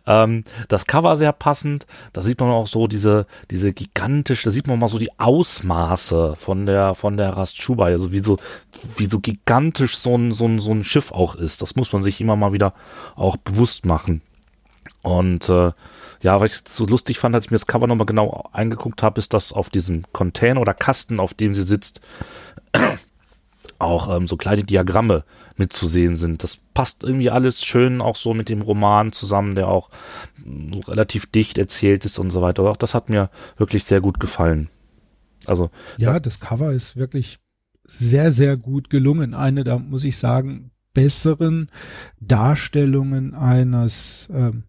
Ähm, 0.05 0.43
das 0.67 0.85
Cover 0.85 1.17
sehr 1.17 1.33
passend. 1.33 1.87
Da 2.13 2.21
sieht 2.21 2.39
man 2.39 2.49
auch 2.49 2.67
so 2.67 2.87
diese, 2.87 3.25
diese 3.49 3.73
gigantische, 3.73 4.45
da 4.45 4.51
sieht 4.51 4.67
man 4.67 4.79
mal 4.79 4.87
so 4.87 4.97
die 4.97 5.17
Ausmaße 5.19 6.35
von 6.37 6.65
der, 6.65 6.95
von 6.95 7.17
der 7.17 7.31
Rastschuba, 7.31 7.85
also 7.85 8.11
wie 8.11 8.19
so, 8.19 8.37
wie 8.97 9.05
so 9.05 9.19
gigantisch 9.19 9.97
so 9.97 10.15
ein, 10.15 10.31
so 10.31 10.45
ein, 10.45 10.59
so 10.59 10.71
ein 10.71 10.83
Schiff 10.83 11.11
auch 11.11 11.35
ist. 11.35 11.61
Das 11.61 11.75
muss 11.75 11.93
man 11.93 12.03
sich 12.03 12.21
immer 12.21 12.35
mal 12.35 12.53
wieder 12.53 12.73
auch 13.15 13.37
bewusst 13.37 13.85
machen. 13.85 14.21
Und, 15.01 15.49
äh, 15.49 15.71
ja, 16.21 16.39
was 16.39 16.55
ich 16.55 16.61
so 16.67 16.85
lustig 16.85 17.17
fand, 17.17 17.33
als 17.33 17.45
ich 17.45 17.51
mir 17.51 17.57
das 17.57 17.65
Cover 17.65 17.87
nochmal 17.87 18.05
genau 18.05 18.47
angeguckt 18.51 19.01
habe, 19.01 19.19
ist, 19.19 19.33
dass 19.33 19.51
auf 19.51 19.71
diesem 19.71 20.03
Container 20.13 20.61
oder 20.61 20.75
Kasten, 20.75 21.19
auf 21.19 21.33
dem 21.33 21.55
sie 21.55 21.63
sitzt, 21.63 22.01
auch 23.81 24.15
ähm, 24.15 24.27
so 24.27 24.37
kleine 24.37 24.63
Diagramme 24.63 25.23
mitzusehen 25.57 26.15
sind. 26.15 26.43
Das 26.43 26.57
passt 26.73 27.03
irgendwie 27.03 27.29
alles 27.29 27.63
schön 27.63 28.01
auch 28.01 28.15
so 28.15 28.33
mit 28.33 28.49
dem 28.49 28.61
Roman 28.61 29.11
zusammen, 29.11 29.55
der 29.55 29.67
auch 29.67 29.89
relativ 30.87 31.31
dicht 31.31 31.57
erzählt 31.57 32.05
ist 32.05 32.19
und 32.19 32.31
so 32.31 32.41
weiter. 32.41 32.63
Auch 32.63 32.77
das 32.77 32.93
hat 32.93 33.09
mir 33.09 33.29
wirklich 33.57 33.83
sehr 33.83 34.01
gut 34.01 34.19
gefallen. 34.19 34.69
Also 35.45 35.69
ja, 35.97 36.19
das 36.19 36.39
Cover 36.39 36.71
ist 36.71 36.97
wirklich 36.97 37.39
sehr 37.85 38.31
sehr 38.31 38.57
gut 38.57 38.89
gelungen. 38.89 39.33
Eine, 39.33 39.63
da 39.63 39.77
muss 39.77 40.03
ich 40.03 40.17
sagen, 40.17 40.71
besseren 40.93 41.69
Darstellungen 42.19 43.33
eines 43.33 44.29
ähm, 44.31 44.63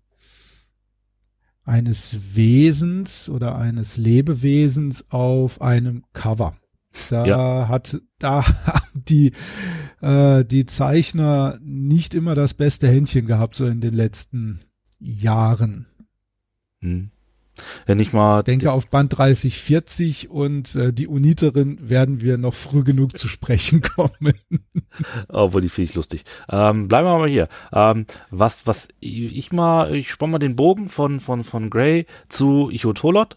eines 1.65 2.19
Wesens 2.35 3.29
oder 3.29 3.57
eines 3.57 3.97
Lebewesens 3.97 5.11
auf 5.11 5.61
einem 5.61 6.05
Cover. 6.13 6.55
Da 7.09 7.25
ja. 7.25 7.69
hat, 7.69 8.01
da 8.19 8.45
die, 9.09 9.33
äh, 10.01 10.45
die 10.45 10.67
Zeichner 10.67 11.59
nicht 11.63 12.15
immer 12.15 12.35
das 12.35 12.55
beste 12.55 12.89
Händchen 12.89 13.27
gehabt, 13.27 13.57
so 13.57 13.67
in 13.67 13.81
den 13.81 13.95
letzten 13.95 14.61
Jahren. 14.99 15.87
Hm. 16.81 17.11
Ja, 17.87 17.95
nicht 17.95 18.13
mal. 18.13 18.43
Denke 18.43 18.73
auf 18.73 18.89
Band 18.89 19.17
30, 19.17 19.59
40 19.59 20.31
und 20.31 20.75
äh, 20.75 20.93
die 20.93 21.07
Uniterin 21.07 21.79
werden 21.89 22.23
wir 22.23 22.39
noch 22.39 22.55
früh 22.55 22.83
genug 22.83 23.19
zu 23.19 23.29
sprechen 23.29 23.83
kommen. 23.97 24.35
Obwohl, 25.29 25.61
die 25.61 25.69
finde 25.69 25.91
ich 25.91 25.95
lustig. 25.95 26.25
Ähm, 26.49 26.89
bleiben 26.89 27.07
wir 27.07 27.19
mal 27.19 27.29
hier. 27.29 27.49
Ähm, 27.73 28.07
was, 28.31 28.67
was 28.67 28.89
ich 29.01 29.53
mal, 29.53 29.95
ich 29.95 30.11
spann 30.11 30.31
mal 30.31 30.39
den 30.39 30.57
Bogen 30.57 30.89
von, 30.89 31.21
von, 31.21 31.45
von 31.45 31.69
Grey 31.69 32.07
zu 32.29 32.71
Ichotolot 32.71 33.37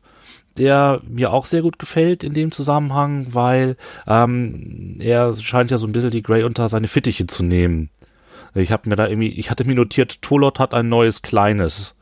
der 0.57 1.01
mir 1.07 1.31
auch 1.31 1.45
sehr 1.45 1.61
gut 1.61 1.79
gefällt 1.79 2.23
in 2.23 2.33
dem 2.33 2.51
Zusammenhang, 2.51 3.27
weil 3.31 3.75
ähm, 4.07 4.97
er 4.99 5.35
scheint 5.35 5.71
ja 5.71 5.77
so 5.77 5.87
ein 5.87 5.91
bisschen 5.91 6.11
die 6.11 6.23
Grey 6.23 6.43
unter 6.43 6.69
seine 6.69 6.87
Fittiche 6.87 7.27
zu 7.27 7.43
nehmen. 7.43 7.89
Ich 8.53 8.71
habe 8.71 8.87
mir 8.89 8.95
da 8.95 9.07
irgendwie, 9.07 9.29
ich 9.29 9.51
hatte 9.51 9.65
mir 9.65 9.75
notiert, 9.75 10.21
Tolot 10.21 10.59
hat 10.59 10.73
ein 10.73 10.87
neues 10.87 11.21
Kleines. 11.21 11.95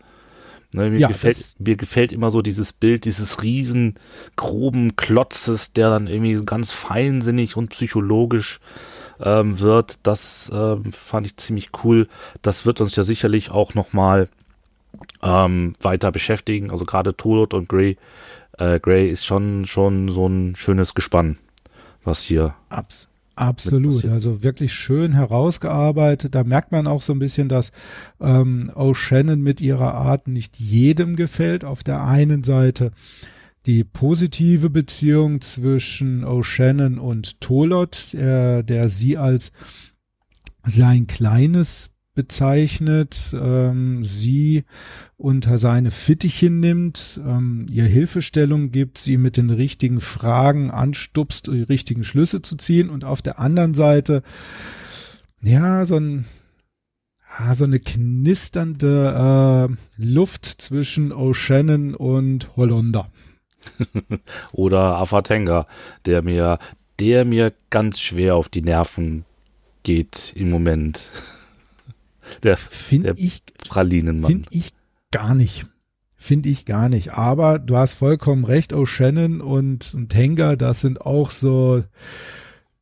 Ne, 0.71 0.89
mir, 0.89 0.99
ja, 0.99 1.07
gefällt, 1.07 1.55
mir 1.59 1.75
gefällt 1.75 2.11
immer 2.11 2.31
so 2.31 2.41
dieses 2.41 2.73
Bild 2.73 3.05
dieses 3.05 3.43
riesen, 3.43 3.95
groben 4.35 4.95
Klotzes, 4.95 5.73
der 5.73 5.89
dann 5.89 6.07
irgendwie 6.07 6.43
ganz 6.45 6.71
feinsinnig 6.71 7.55
und 7.55 7.69
psychologisch 7.69 8.59
ähm, 9.19 9.59
wird. 9.59 9.99
Das 10.03 10.51
ähm, 10.53 10.91
fand 10.91 11.27
ich 11.27 11.37
ziemlich 11.37 11.69
cool. 11.83 12.07
Das 12.41 12.65
wird 12.65 12.81
uns 12.81 12.95
ja 12.95 13.03
sicherlich 13.03 13.51
auch 13.51 13.75
nochmal 13.75 14.29
ähm, 15.21 15.75
weiter 15.81 16.11
beschäftigen. 16.11 16.71
Also 16.71 16.85
gerade 16.85 17.15
Tolot 17.15 17.53
und 17.53 17.69
Grey 17.69 17.97
äh, 18.57 18.79
Gray 18.79 19.09
ist 19.09 19.25
schon, 19.25 19.65
schon 19.65 20.09
so 20.09 20.27
ein 20.27 20.55
schönes 20.55 20.93
Gespann, 20.93 21.37
was 22.03 22.21
hier. 22.21 22.55
Abs 22.69 23.09
Absolut, 23.35 24.05
also 24.05 24.43
wirklich 24.43 24.73
schön 24.73 25.13
herausgearbeitet. 25.13 26.35
Da 26.35 26.43
merkt 26.43 26.71
man 26.71 26.85
auch 26.85 27.01
so 27.01 27.13
ein 27.13 27.19
bisschen, 27.19 27.49
dass 27.49 27.71
ähm, 28.21 28.71
O'Shannon 28.75 29.37
mit 29.37 29.59
ihrer 29.59 29.95
Art 29.95 30.27
nicht 30.27 30.59
jedem 30.59 31.15
gefällt. 31.15 31.65
Auf 31.65 31.83
der 31.83 32.03
einen 32.03 32.43
Seite 32.43 32.91
die 33.65 33.83
positive 33.83 34.69
Beziehung 34.69 35.41
zwischen 35.41 36.23
O'Shannon 36.23 36.99
und 36.99 37.41
Tolot, 37.41 38.13
äh, 38.13 38.61
der 38.61 38.87
sie 38.89 39.17
als 39.17 39.51
sein 40.63 41.07
kleines 41.07 41.92
bezeichnet, 42.15 43.33
ähm, 43.33 44.03
sie 44.03 44.65
unter 45.17 45.57
seine 45.57 45.91
Fittiche 45.91 46.49
nimmt, 46.49 47.19
ähm, 47.25 47.65
ihr 47.71 47.85
Hilfestellung 47.85 48.71
gibt, 48.71 48.97
sie 48.97 49.17
mit 49.17 49.37
den 49.37 49.49
richtigen 49.49 50.01
Fragen 50.01 50.69
anstupst, 50.69 51.47
die 51.47 51.63
richtigen 51.63 52.03
Schlüsse 52.03 52.41
zu 52.41 52.55
ziehen 52.55 52.89
und 52.89 53.03
auf 53.03 53.21
der 53.21 53.39
anderen 53.39 53.73
Seite, 53.73 54.21
ja, 55.41 55.85
so 55.85 55.97
ein 55.97 56.25
ah, 57.37 57.55
so 57.55 57.65
eine 57.65 57.79
knisternde 57.79 59.69
äh, 59.69 60.03
Luft 60.03 60.45
zwischen 60.45 61.11
O'Shannon 61.11 61.95
und 61.95 62.55
Hollander. 62.55 63.09
Oder 64.51 64.97
Afatenga, 64.97 65.67
der 66.05 66.21
mir, 66.21 66.59
der 66.99 67.25
mir 67.25 67.53
ganz 67.69 67.99
schwer 67.99 68.35
auf 68.35 68.49
die 68.49 68.61
Nerven 68.61 69.25
geht 69.83 70.33
im 70.35 70.49
Moment. 70.49 71.09
Der, 72.43 72.57
finde 72.57 73.13
ich, 73.17 73.43
Pralinenmann. 73.67 74.31
Finde 74.31 74.49
ich 74.51 74.73
gar 75.11 75.35
nicht. 75.35 75.65
Finde 76.17 76.49
ich 76.49 76.65
gar 76.65 76.89
nicht. 76.89 77.13
Aber 77.13 77.59
du 77.59 77.75
hast 77.75 77.93
vollkommen 77.93 78.45
recht, 78.45 78.73
O'Shannon 78.73 79.41
und, 79.41 79.93
und 79.93 80.09
Tenga, 80.09 80.55
das 80.55 80.81
sind 80.81 81.01
auch 81.01 81.31
so 81.31 81.83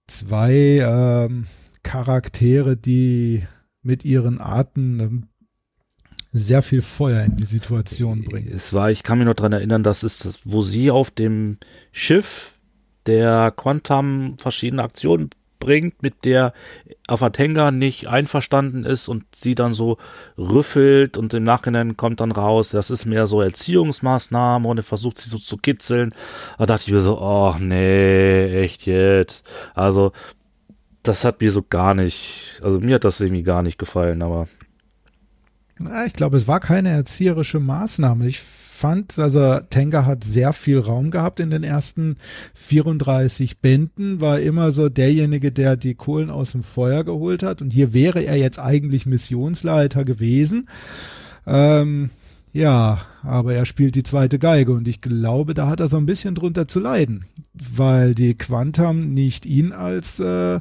zwei 0.07 0.79
ähm, 0.83 1.47
Charaktere, 1.83 2.77
die 2.77 3.43
mit 3.81 4.05
ihren 4.05 4.39
Arten 4.39 4.99
ähm, 4.99 5.27
sehr 6.31 6.61
viel 6.61 6.81
Feuer 6.81 7.23
in 7.23 7.35
die 7.35 7.45
Situation 7.45 8.23
bringen. 8.23 8.51
Es 8.53 8.73
war, 8.73 8.91
ich 8.91 9.03
kann 9.03 9.17
mich 9.17 9.27
noch 9.27 9.33
dran 9.33 9.51
erinnern, 9.53 9.83
das 9.83 10.03
ist, 10.03 10.39
wo 10.45 10.61
sie 10.61 10.91
auf 10.91 11.11
dem 11.11 11.57
Schiff 11.91 12.55
der 13.05 13.51
Quantum 13.55 14.37
verschiedene 14.37 14.83
Aktionen 14.83 15.29
bringt, 15.61 16.03
mit 16.03 16.25
der 16.25 16.51
Avatenga 17.07 17.71
nicht 17.71 18.07
einverstanden 18.07 18.83
ist 18.83 19.07
und 19.07 19.23
sie 19.33 19.55
dann 19.55 19.71
so 19.71 19.97
rüffelt 20.37 21.17
und 21.17 21.33
im 21.33 21.45
Nachhinein 21.45 21.95
kommt 21.95 22.19
dann 22.19 22.33
raus, 22.33 22.71
das 22.71 22.91
ist 22.91 23.05
mehr 23.05 23.27
so 23.27 23.41
Erziehungsmaßnahme 23.41 24.67
und 24.67 24.77
er 24.77 24.83
versucht 24.83 25.19
sie 25.19 25.29
so 25.29 25.37
zu 25.37 25.55
kitzeln. 25.55 26.13
Da 26.57 26.65
dachte 26.65 26.83
ich 26.87 26.91
mir 26.91 27.01
so, 27.01 27.21
ach 27.21 27.59
nee, 27.59 28.63
echt 28.63 28.85
jetzt. 28.85 29.45
Also, 29.73 30.11
das 31.03 31.23
hat 31.23 31.39
mir 31.39 31.51
so 31.51 31.63
gar 31.63 31.93
nicht, 31.93 32.59
also 32.61 32.81
mir 32.81 32.95
hat 32.95 33.05
das 33.05 33.21
irgendwie 33.21 33.43
gar 33.43 33.63
nicht 33.63 33.77
gefallen, 33.77 34.21
aber. 34.21 34.49
Ich 36.05 36.13
glaube, 36.13 36.37
es 36.37 36.47
war 36.47 36.59
keine 36.59 36.89
erzieherische 36.89 37.59
Maßnahme. 37.59 38.27
Ich 38.27 38.41
fand, 38.81 39.19
also 39.19 39.59
Tenga 39.69 40.05
hat 40.05 40.23
sehr 40.23 40.53
viel 40.53 40.79
Raum 40.79 41.11
gehabt 41.11 41.39
in 41.39 41.51
den 41.51 41.63
ersten 41.63 42.17
34 42.55 43.59
Bänden, 43.59 44.19
war 44.19 44.39
immer 44.39 44.71
so 44.71 44.89
derjenige, 44.89 45.51
der 45.51 45.77
die 45.77 45.93
Kohlen 45.93 46.31
aus 46.31 46.53
dem 46.53 46.63
Feuer 46.63 47.03
geholt 47.03 47.43
hat. 47.43 47.61
Und 47.61 47.71
hier 47.71 47.93
wäre 47.93 48.21
er 48.23 48.37
jetzt 48.37 48.59
eigentlich 48.59 49.05
Missionsleiter 49.05 50.03
gewesen. 50.03 50.67
Ähm, 51.45 52.09
ja, 52.53 53.01
aber 53.21 53.53
er 53.53 53.65
spielt 53.65 53.93
die 53.93 54.03
zweite 54.03 54.39
Geige 54.39 54.71
und 54.73 54.87
ich 54.87 54.99
glaube, 54.99 55.53
da 55.53 55.67
hat 55.67 55.79
er 55.79 55.87
so 55.87 55.97
ein 55.97 56.07
bisschen 56.07 56.33
drunter 56.33 56.67
zu 56.67 56.79
leiden, 56.79 57.25
weil 57.53 58.15
die 58.15 58.33
Quantum 58.33 59.13
nicht 59.13 59.45
ihn 59.45 59.71
als 59.73 60.19
äh, 60.19 60.59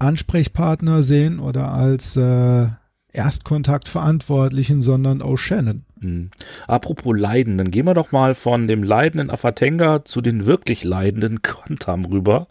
Ansprechpartner 0.00 1.02
sehen 1.02 1.38
oder 1.38 1.72
als 1.72 2.16
äh, 2.16 2.66
Erstkontaktverantwortlichen, 3.12 4.82
sondern 4.82 5.22
O'Shannon. 5.22 5.82
Mhm. 6.00 6.30
Apropos 6.66 7.16
Leiden, 7.16 7.58
dann 7.58 7.70
gehen 7.70 7.86
wir 7.86 7.94
doch 7.94 8.12
mal 8.12 8.34
von 8.34 8.68
dem 8.68 8.82
leidenden 8.82 9.30
Afatenga 9.30 10.04
zu 10.04 10.20
den 10.20 10.46
wirklich 10.46 10.84
leidenden 10.84 11.42
Quantum 11.42 12.04
rüber, 12.04 12.48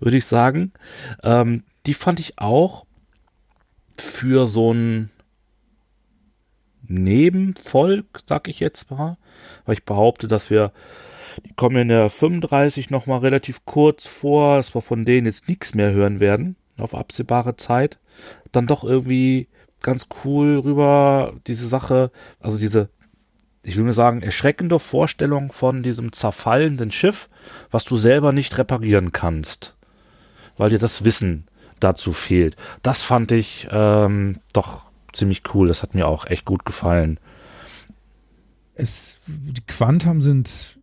würde 0.00 0.16
ich 0.16 0.26
sagen. 0.26 0.72
Ähm, 1.22 1.64
die 1.86 1.94
fand 1.94 2.20
ich 2.20 2.38
auch 2.38 2.86
für 3.98 4.46
so 4.46 4.72
ein 4.72 5.10
Nebenvolk, 6.88 8.20
sag 8.26 8.48
ich 8.48 8.60
jetzt 8.60 8.90
mal, 8.90 9.16
weil 9.64 9.74
ich 9.74 9.84
behaupte, 9.84 10.28
dass 10.28 10.50
wir, 10.50 10.72
die 11.44 11.52
kommen 11.54 11.76
in 11.76 11.88
der 11.88 12.10
35 12.10 12.90
nochmal 12.90 13.20
relativ 13.20 13.64
kurz 13.64 14.06
vor, 14.06 14.56
dass 14.56 14.74
wir 14.74 14.82
von 14.82 15.04
denen 15.04 15.26
jetzt 15.26 15.48
nichts 15.48 15.74
mehr 15.74 15.92
hören 15.92 16.20
werden, 16.20 16.56
auf 16.78 16.94
absehbare 16.94 17.56
Zeit, 17.56 17.98
dann 18.52 18.66
doch 18.66 18.84
irgendwie 18.84 19.48
ganz 19.82 20.06
cool 20.24 20.58
rüber, 20.58 21.34
diese 21.46 21.66
Sache, 21.66 22.10
also 22.40 22.58
diese, 22.58 22.88
ich 23.62 23.76
will 23.76 23.84
nur 23.84 23.92
sagen, 23.92 24.22
erschreckende 24.22 24.78
Vorstellung 24.78 25.52
von 25.52 25.82
diesem 25.82 26.12
zerfallenden 26.12 26.90
Schiff, 26.90 27.28
was 27.70 27.84
du 27.84 27.96
selber 27.96 28.32
nicht 28.32 28.58
reparieren 28.58 29.12
kannst, 29.12 29.74
weil 30.56 30.70
dir 30.70 30.78
das 30.78 31.04
Wissen 31.04 31.46
dazu 31.80 32.12
fehlt. 32.12 32.56
Das 32.82 33.02
fand 33.02 33.32
ich 33.32 33.68
ähm, 33.70 34.40
doch 34.52 34.82
ziemlich 35.12 35.42
cool. 35.54 35.68
Das 35.68 35.82
hat 35.82 35.94
mir 35.94 36.06
auch 36.06 36.26
echt 36.26 36.44
gut 36.44 36.64
gefallen. 36.64 37.18
Es, 38.74 39.18
die 39.26 39.64
Quantum 39.66 40.22
sind, 40.22 40.78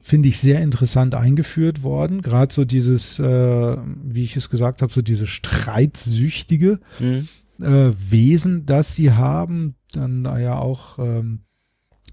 finde 0.00 0.28
ich, 0.28 0.38
sehr 0.38 0.60
interessant 0.60 1.14
eingeführt 1.14 1.82
worden. 1.82 2.22
Gerade 2.22 2.52
so 2.52 2.64
dieses, 2.64 3.18
äh, 3.18 3.76
wie 3.86 4.24
ich 4.24 4.36
es 4.36 4.50
gesagt 4.50 4.82
habe, 4.82 4.92
so 4.92 5.02
diese 5.02 5.26
streitsüchtige 5.26 6.80
mhm. 6.98 7.28
Äh, 7.60 7.92
Wesen, 7.98 8.66
das 8.66 8.94
sie 8.94 9.12
haben. 9.12 9.74
Dann 9.92 10.22
naja 10.22 10.58
auch 10.58 10.98
ähm, 10.98 11.40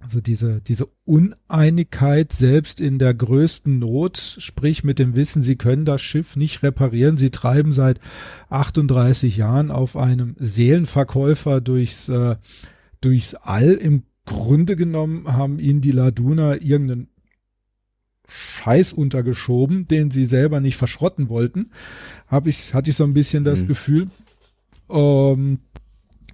also 0.03 0.19
diese, 0.19 0.61
diese 0.61 0.87
Uneinigkeit 1.05 2.33
selbst 2.33 2.81
in 2.81 2.97
der 2.97 3.13
größten 3.13 3.77
Not, 3.77 4.37
sprich 4.39 4.83
mit 4.83 4.97
dem 4.97 5.15
Wissen, 5.15 5.41
sie 5.41 5.55
können 5.55 5.85
das 5.85 6.01
Schiff 6.01 6.35
nicht 6.35 6.63
reparieren. 6.63 7.17
Sie 7.17 7.29
treiben 7.29 7.71
seit 7.71 7.99
38 8.49 9.37
Jahren 9.37 9.69
auf 9.69 9.95
einem 9.95 10.35
Seelenverkäufer 10.39 11.61
durchs, 11.61 12.09
äh, 12.09 12.35
durchs 12.99 13.35
All. 13.35 13.73
Im 13.73 14.03
Grunde 14.25 14.75
genommen 14.75 15.31
haben 15.31 15.59
ihnen 15.59 15.81
die 15.81 15.91
Laduna 15.91 16.55
irgendeinen 16.55 17.09
Scheiß 18.27 18.93
untergeschoben, 18.93 19.85
den 19.85 20.09
sie 20.09 20.25
selber 20.25 20.61
nicht 20.61 20.77
verschrotten 20.77 21.29
wollten. 21.29 21.71
Hab 22.27 22.47
ich, 22.47 22.73
hatte 22.73 22.89
ich 22.89 22.95
so 22.95 23.03
ein 23.03 23.13
bisschen 23.13 23.43
das 23.43 23.63
mhm. 23.63 23.67
Gefühl. 23.67 24.07
Ähm, 24.91 25.59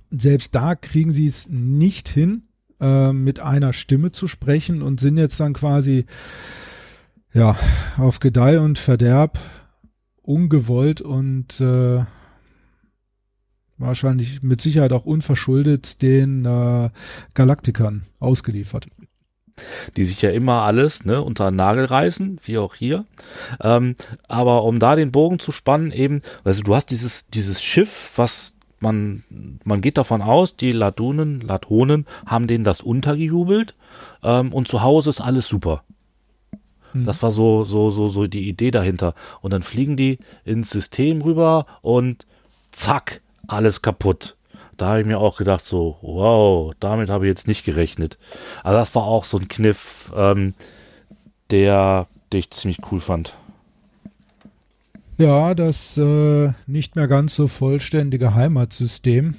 selbst 0.09 0.55
da 0.55 0.75
kriegen 0.75 1.11
sie 1.11 1.25
es 1.25 1.49
nicht 1.49 2.09
hin, 2.09 2.43
äh, 2.79 3.11
mit 3.11 3.39
einer 3.39 3.73
Stimme 3.73 4.11
zu 4.11 4.27
sprechen 4.27 4.81
und 4.81 4.99
sind 4.99 5.17
jetzt 5.17 5.39
dann 5.39 5.53
quasi 5.53 6.05
ja 7.33 7.57
auf 7.97 8.19
Gedeih 8.19 8.59
und 8.59 8.79
Verderb 8.79 9.39
ungewollt 10.21 11.01
und 11.01 11.59
äh, 11.61 12.03
wahrscheinlich 13.77 14.41
mit 14.41 14.61
Sicherheit 14.61 14.91
auch 14.91 15.05
unverschuldet 15.05 16.01
den 16.01 16.45
äh, 16.45 16.89
Galaktikern 17.33 18.03
ausgeliefert. 18.19 18.87
Die 19.95 20.05
sich 20.05 20.21
ja 20.21 20.29
immer 20.29 20.63
alles 20.63 21.05
ne, 21.05 21.21
unter 21.21 21.51
den 21.51 21.55
Nagel 21.55 21.85
reißen, 21.85 22.39
wie 22.43 22.57
auch 22.57 22.75
hier. 22.75 23.05
Ähm, 23.61 23.95
aber 24.27 24.63
um 24.63 24.79
da 24.79 24.95
den 24.95 25.11
Bogen 25.11 25.39
zu 25.39 25.51
spannen, 25.51 25.91
eben, 25.91 26.21
also 26.43 26.63
du 26.63 26.75
hast 26.75 26.87
dieses, 26.87 27.27
dieses 27.27 27.61
Schiff, 27.61 28.13
was 28.15 28.55
man, 28.79 29.23
man 29.63 29.81
geht 29.81 29.97
davon 29.97 30.21
aus, 30.21 30.55
die 30.55 30.71
Ladunen, 30.71 31.41
Latonen 31.41 32.05
haben 32.25 32.47
denen 32.47 32.63
das 32.63 32.81
untergejubelt 32.81 33.75
ähm, 34.23 34.53
und 34.53 34.67
zu 34.67 34.83
Hause 34.83 35.09
ist 35.09 35.21
alles 35.21 35.47
super. 35.47 35.83
Hm. 36.91 37.05
Das 37.05 37.21
war 37.23 37.31
so, 37.31 37.63
so, 37.63 37.89
so, 37.89 38.07
so 38.07 38.27
die 38.27 38.47
Idee 38.47 38.71
dahinter. 38.71 39.13
Und 39.41 39.51
dann 39.51 39.63
fliegen 39.63 39.97
die 39.97 40.19
ins 40.45 40.69
System 40.69 41.21
rüber 41.21 41.65
und 41.81 42.25
zack, 42.71 43.21
alles 43.47 43.81
kaputt. 43.81 44.36
Da 44.77 44.89
habe 44.89 45.01
ich 45.01 45.07
mir 45.07 45.19
auch 45.19 45.37
gedacht, 45.37 45.63
so, 45.63 45.97
wow, 46.01 46.73
damit 46.79 47.09
habe 47.09 47.25
ich 47.25 47.29
jetzt 47.29 47.47
nicht 47.47 47.65
gerechnet. 47.65 48.17
Also 48.63 48.77
das 48.77 48.93
war 48.93 49.03
auch 49.03 49.23
so 49.23 49.37
ein 49.37 49.47
Kniff, 49.47 50.11
ähm, 50.15 50.53
der, 51.49 52.07
der 52.31 52.39
ich 52.39 52.51
ziemlich 52.51 52.79
cool 52.91 53.01
fand. 53.01 53.33
Ja, 55.17 55.55
das 55.55 55.97
äh, 55.97 56.53
nicht 56.67 56.95
mehr 56.95 57.07
ganz 57.07 57.33
so 57.33 57.47
vollständige 57.47 58.35
Heimatsystem, 58.35 59.33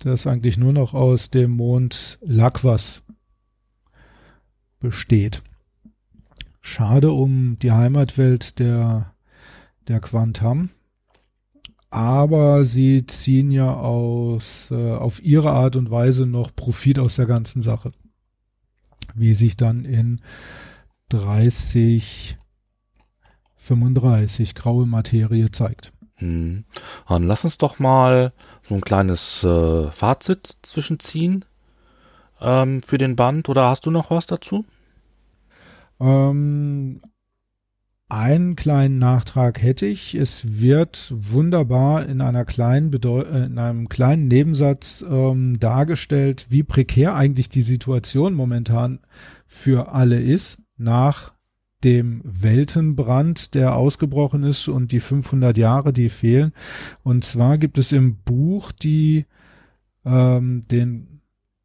das 0.00 0.26
eigentlich 0.26 0.58
nur 0.58 0.74
noch 0.74 0.92
aus 0.92 1.30
dem 1.30 1.52
Mond 1.52 2.18
Lakwas 2.20 3.02
besteht. 4.80 5.42
Schade 6.60 7.12
um 7.12 7.58
die 7.60 7.72
Heimatwelt 7.72 8.58
der, 8.58 9.14
der 9.88 10.00
Quantam. 10.00 10.68
Aber 11.92 12.64
sie 12.64 13.04
ziehen 13.04 13.50
ja 13.50 13.74
aus, 13.74 14.68
äh, 14.70 14.92
auf 14.92 15.22
ihre 15.22 15.50
Art 15.50 15.76
und 15.76 15.90
Weise 15.90 16.24
noch 16.24 16.56
Profit 16.56 16.98
aus 16.98 17.16
der 17.16 17.26
ganzen 17.26 17.60
Sache. 17.60 17.92
Wie 19.14 19.34
sich 19.34 19.58
dann 19.58 19.84
in 19.84 20.22
30 21.10 22.38
35 23.56 24.54
graue 24.54 24.86
Materie 24.86 25.50
zeigt. 25.50 25.92
Hm. 26.14 26.64
Dann 27.08 27.24
lass 27.24 27.44
uns 27.44 27.58
doch 27.58 27.78
mal 27.78 28.32
so 28.66 28.74
ein 28.74 28.80
kleines 28.80 29.44
äh, 29.44 29.90
Fazit 29.90 30.56
zwischenziehen. 30.62 31.44
ähm, 32.40 32.82
für 32.86 32.96
den 32.96 33.16
Band 33.16 33.50
oder 33.50 33.68
hast 33.68 33.84
du 33.84 33.90
noch 33.90 34.10
was 34.10 34.24
dazu? 34.24 34.64
Ähm, 36.00 37.02
einen 38.12 38.56
kleinen 38.56 38.98
Nachtrag 38.98 39.62
hätte 39.62 39.86
ich. 39.86 40.14
Es 40.14 40.60
wird 40.60 41.12
wunderbar 41.16 42.04
in 42.06 42.20
einer 42.20 42.44
kleinen 42.44 42.92
äh, 42.92 43.46
in 43.46 43.58
einem 43.58 43.88
kleinen 43.88 44.28
Nebensatz 44.28 45.02
ähm, 45.08 45.58
dargestellt, 45.58 46.46
wie 46.50 46.62
prekär 46.62 47.14
eigentlich 47.14 47.48
die 47.48 47.62
Situation 47.62 48.34
momentan 48.34 49.00
für 49.46 49.92
alle 49.92 50.20
ist 50.20 50.58
nach 50.76 51.32
dem 51.84 52.20
Weltenbrand, 52.22 53.54
der 53.54 53.76
ausgebrochen 53.76 54.44
ist 54.44 54.68
und 54.68 54.92
die 54.92 55.00
500 55.00 55.56
Jahre, 55.56 55.94
die 55.94 56.10
fehlen. 56.10 56.52
Und 57.02 57.24
zwar 57.24 57.56
gibt 57.56 57.78
es 57.78 57.92
im 57.92 58.16
Buch 58.16 58.72
die 58.72 59.24
ähm, 60.04 60.62
den 60.70 61.21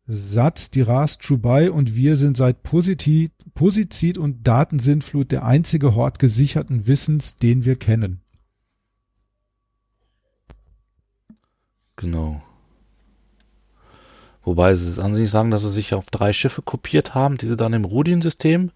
Satz, 0.08 0.72
die 0.72 0.82
rast 0.82 1.22
Chubai 1.22 1.70
und 1.70 1.96
wir 1.96 2.16
sind 2.16 2.38
seit 2.38 2.64
Positiv, 2.64 3.30
Posizid 3.54 4.18
und 4.18 4.48
Datensintflut 4.48 5.32
der 5.32 5.44
einzige 5.46 5.96
Hort 5.96 6.18
gesicherten 6.18 6.88
Wissens, 6.88 7.38
den 7.38 7.66
wir 7.66 7.76
kennen. 7.76 8.22
Genau. 11.98 12.42
Wobei 14.44 14.76
sie 14.76 14.88
es 14.88 15.00
an 15.00 15.14
sich 15.14 15.30
sagen, 15.30 15.52
dass 15.52 15.64
sie 15.64 15.70
sich 15.70 15.94
auf 15.94 16.06
drei 16.06 16.32
Schiffe 16.32 16.62
kopiert 16.62 17.14
haben, 17.14 17.38
die 17.38 17.48
sie 17.48 17.58
dann 17.58 17.74
im 17.74 17.84
Rudin-System 17.84 18.72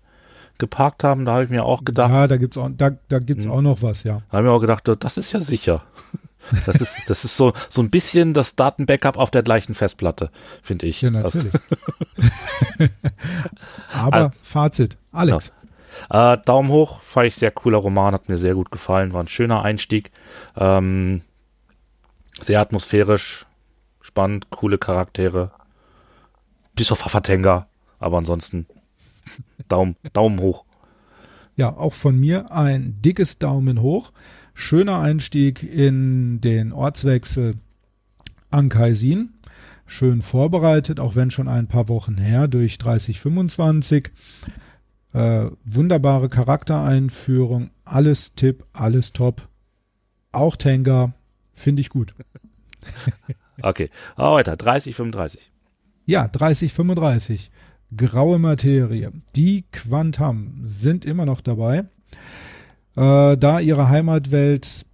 geparkt 0.58 1.06
haben. 1.06 1.24
Da 1.24 1.34
habe 1.34 1.46
ich 1.46 1.50
mir 1.50 1.64
auch 1.64 1.86
gedacht. 1.86 2.12
Ja, 2.12 2.28
da 2.28 2.36
gibt's 2.36 2.58
auch, 2.58 2.70
da, 2.76 2.90
da 3.08 3.20
gibt's 3.20 3.46
hm. 3.46 3.52
auch 3.52 3.62
noch 3.62 3.82
was, 3.82 4.04
ja. 4.04 4.22
Da 4.30 4.38
habe 4.38 4.48
ich 4.48 4.50
mir 4.50 4.52
auch 4.52 4.60
gedacht, 4.60 4.90
das 5.00 5.18
ist 5.18 5.32
ja 5.32 5.40
sicher. 5.40 5.84
Das 6.66 6.76
ist, 6.76 6.98
das 7.08 7.24
ist 7.24 7.38
so, 7.38 7.54
so 7.70 7.82
ein 7.82 7.90
bisschen 7.90 8.34
das 8.34 8.56
Datenbackup 8.56 9.18
auf 9.18 9.32
der 9.32 9.44
gleichen 9.44 9.76
Festplatte, 9.76 10.32
finde 10.62 10.88
ich. 10.88 11.02
Ja, 11.02 11.10
natürlich. 11.10 11.54
Aber 13.94 14.16
also, 14.16 14.32
Fazit, 14.44 14.98
Alex. 15.12 15.52
Ja. 16.10 16.34
Äh, 16.34 16.42
Daumen 16.44 16.70
hoch, 16.70 17.02
fand 17.02 17.28
ich 17.28 17.36
sehr 17.36 17.52
cooler 17.52 17.78
Roman, 17.78 18.14
hat 18.14 18.30
mir 18.30 18.38
sehr 18.38 18.56
gut 18.56 18.72
gefallen, 18.72 19.14
war 19.14 19.24
ein 19.24 19.28
schöner 19.28 19.64
Einstieg. 19.64 20.12
Ähm, 20.56 21.22
sehr 22.42 22.60
atmosphärisch, 22.60 23.46
spannend, 24.02 24.50
coole 24.50 24.78
Charaktere. 24.78 25.52
Bis 26.76 26.92
auf 26.92 27.00
Fafatenga, 27.00 27.68
aber 28.00 28.18
ansonsten 28.18 28.66
Daumen, 29.68 29.96
Daumen 30.14 30.40
hoch. 30.40 30.66
Ja, 31.56 31.76
auch 31.76 31.94
von 31.94 32.20
mir 32.20 32.52
ein 32.52 33.02
dickes 33.02 33.38
Daumen 33.38 33.82
hoch. 33.82 34.12
Schöner 34.54 35.00
Einstieg 35.00 35.64
in 35.64 36.42
den 36.42 36.72
Ortswechsel 36.74 37.56
Ankaisin. 38.50 39.34
Schön 39.86 40.22
vorbereitet, 40.22 41.00
auch 41.00 41.16
wenn 41.16 41.32
schon 41.32 41.48
ein 41.48 41.68
paar 41.68 41.90
Wochen 41.90 42.18
her, 42.18 42.48
durch 42.48 42.78
3025. 42.78 44.12
Äh, 45.14 45.48
wunderbare 45.66 46.30
Charaktereinführung, 46.30 47.72
alles 47.84 48.36
Tipp, 48.36 48.66
alles 48.72 49.12
top. 49.12 49.48
Auch 50.32 50.56
Tenga, 50.56 51.14
finde 51.54 51.82
ich 51.82 51.90
gut. 51.90 52.16
okay, 53.62 53.90
Aber 54.16 54.36
weiter, 54.36 54.56
3035. 54.56 55.52
Ja, 56.06 56.28
3035. 56.28 57.52
Graue 57.96 58.40
Materie. 58.40 59.12
Die 59.36 59.66
Quantam 59.74 60.62
sind 60.64 61.04
immer 61.04 61.26
noch 61.26 61.42
dabei. 61.42 61.84
Äh, 63.02 63.36
da 63.36 63.60
ihre 63.60 63.90
Heimatwelt 63.90 64.86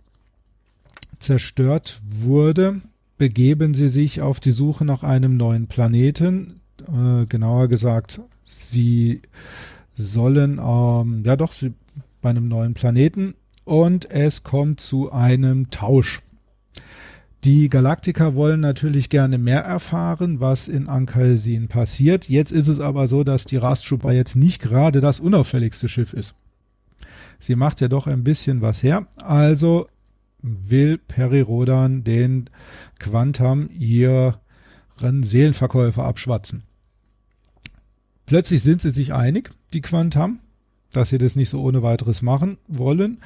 zerstört 1.20 2.00
wurde, 2.10 2.80
begeben 3.18 3.74
sie 3.74 3.90
sich 3.90 4.22
auf 4.22 4.40
die 4.40 4.52
Suche 4.52 4.86
nach 4.86 5.04
einem 5.04 5.36
neuen 5.36 5.68
Planeten. 5.68 6.62
Äh, 6.88 7.26
genauer 7.26 7.68
gesagt, 7.68 8.22
sie 8.46 9.22
sollen, 9.96 10.58
ähm, 10.58 11.24
ja 11.26 11.36
doch, 11.36 11.52
sie, 11.52 11.74
bei 12.22 12.30
einem 12.30 12.48
neuen 12.48 12.76
Planeten 12.76 13.34
und 13.66 14.10
es 14.10 14.44
kommt 14.44 14.80
zu 14.80 15.12
einem 15.12 15.70
Tausch. 15.70 16.22
Die 17.44 17.68
Galaktiker 17.68 18.36
wollen 18.36 18.62
natürlich 18.62 19.10
gerne 19.10 19.38
mehr 19.38 19.64
erfahren, 19.64 20.40
was 20.40 20.70
in 20.70 20.88
Ankalsin 20.88 21.68
passiert. 21.68 22.30
Jetzt 22.30 22.54
ist 22.54 22.70
es 22.70 22.80
aber 22.80 23.10
so, 23.10 23.26
dass 23.26 23.44
die 23.44 23.58
Rastschupper 23.58 24.14
jetzt 24.14 24.38
nicht 24.38 24.62
gerade 24.62 25.02
das 25.02 25.20
unauffälligste 25.20 25.90
Schiff 25.90 26.14
ist. 26.14 26.36
Sie 27.40 27.56
macht 27.56 27.82
ja 27.82 27.88
doch 27.88 28.08
ein 28.08 28.24
bisschen 28.24 28.62
was 28.62 28.84
her. 28.84 29.08
Also 29.22 29.88
will 30.42 30.98
Peri 30.98 31.42
Rodan 31.42 32.04
den 32.04 32.50
Quantum 33.00 33.70
ihren 33.70 35.24
Seelenverkäufer 35.24 36.04
abschwatzen. 36.04 36.64
Plötzlich 38.26 38.62
sind 38.62 38.82
sie 38.82 38.92
sich 38.92 39.14
einig, 39.14 39.52
die 39.74 39.82
Quantum, 39.82 40.40
dass 40.92 41.10
sie 41.10 41.18
das 41.18 41.36
nicht 41.36 41.50
so 41.50 41.62
ohne 41.62 41.82
weiteres 41.82 42.22
machen 42.22 42.58
wollen. 42.68 43.20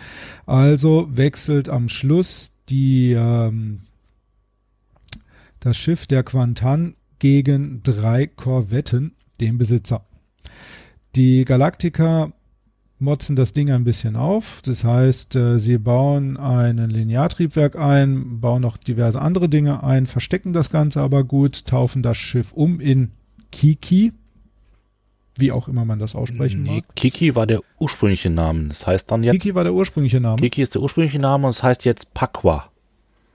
Also 0.46 1.10
wechselt 1.12 1.70
am 1.70 1.90
Schluss 1.90 2.52
die, 2.70 3.14
ähm, 3.14 3.82
das 5.60 5.78
Schiff 5.78 6.08
der 6.08 6.24
Quantan 6.24 6.96
gegen 7.20 7.82
drei 7.84 8.28
Korvetten, 8.28 9.16
den 9.40 9.58
Besitzer. 9.58 10.06
Die 11.16 11.46
Galaktiker 11.46 12.32
motzen 13.02 13.36
das 13.36 13.54
Ding 13.54 13.72
ein 13.72 13.84
bisschen 13.84 14.16
auf. 14.16 14.62
Das 14.64 14.84
heißt, 14.84 15.36
äh, 15.36 15.60
sie 15.60 15.78
bauen 15.78 16.38
ein 16.38 16.78
Lineartriebwerk 16.78 17.76
ein, 17.76 18.40
bauen 18.40 18.62
noch 18.62 18.78
diverse 18.78 19.22
andere 19.22 19.50
Dinge 19.50 19.84
ein, 19.84 20.08
verstecken 20.08 20.54
das 20.54 20.70
Ganze 20.70 21.02
aber 21.02 21.24
gut, 21.24 21.66
taufen 21.66 22.04
das 22.04 22.18
Schiff 22.18 22.54
um 22.54 22.80
in 22.80 23.12
Kiki. 23.52 24.14
Wie 25.38 25.52
auch 25.52 25.68
immer 25.68 25.86
man 25.86 26.00
das 26.00 26.16
aussprechen 26.16 26.64
nee, 26.64 26.78
mag. 26.78 26.96
Kiki 26.96 27.36
war 27.36 27.48
der 27.48 27.62
ursprüngliche 27.80 28.30
Name. 28.30 28.68
Das 28.68 28.86
heißt 28.86 29.10
dann 29.12 29.24
jetzt. 29.24 29.34
Kiki 29.34 29.56
war 29.56 29.64
der 29.64 29.74
ursprüngliche 29.74 30.20
Name. 30.20 30.40
Kiki 30.42 30.62
ist 30.62 30.76
der 30.76 30.82
ursprüngliche 30.82 31.20
Name 31.20 31.46
und 31.46 31.52
es 31.52 31.58
das 31.58 31.64
heißt 31.64 31.86
jetzt 31.86 32.14
Pakwa. 32.14 32.70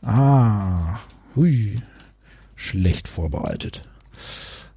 Ah, 0.03 1.01
hui. 1.35 1.81
Schlecht 2.55 3.09
vorbereitet. 3.09 3.83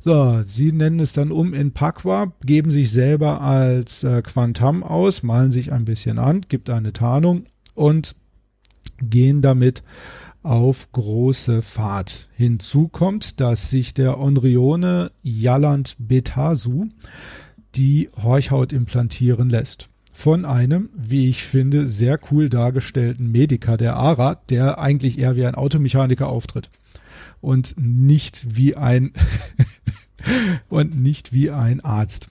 So, 0.02 0.44
sie 0.46 0.72
nennen 0.72 1.02
es 1.02 1.12
dann 1.12 1.30
um 1.30 1.54
in 1.54 1.72
Pakwa, 1.72 2.32
geben 2.46 2.72
sich 2.72 2.90
selber 2.90 3.42
als 3.42 4.04
äh, 4.04 4.22
Quantam 4.22 4.82
aus, 4.82 5.24
malen 5.24 5.52
sich 5.52 5.74
ein 5.74 5.84
bisschen 5.84 6.20
an, 6.20 6.46
gibt 6.48 6.70
eine 6.70 6.94
Tarnung 6.94 7.44
und 7.76 8.16
gehen 9.02 9.42
damit 9.42 9.84
auf 10.42 10.90
große 10.94 11.62
Fahrt. 11.62 12.30
Hinzu 12.38 12.88
kommt, 12.88 13.42
dass 13.42 13.70
sich 13.70 13.94
der 13.94 14.20
Onrione 14.20 15.12
Jaland 15.22 15.98
Betasu 16.00 16.88
die 17.76 18.10
Horchhaut 18.16 18.72
implantieren 18.72 19.50
lässt. 19.50 19.90
Von 20.14 20.46
einem, 20.46 20.90
wie 20.96 21.28
ich 21.28 21.44
finde, 21.44 21.88
sehr 21.88 22.20
cool 22.32 22.48
dargestellten 22.48 23.32
Mediker 23.34 23.76
der 23.76 23.98
ARA, 23.98 24.36
der 24.50 24.80
eigentlich 24.80 25.20
eher 25.20 25.36
wie 25.36 25.46
ein 25.46 25.56
Automechaniker 25.56 26.30
auftritt 26.30 26.70
und 27.42 27.76
nicht 27.78 28.56
wie 28.56 28.76
ein 28.76 29.14
und 30.70 31.00
nicht 31.02 31.34
wie 31.34 31.52
ein 31.52 31.82
Arzt. 31.82 32.30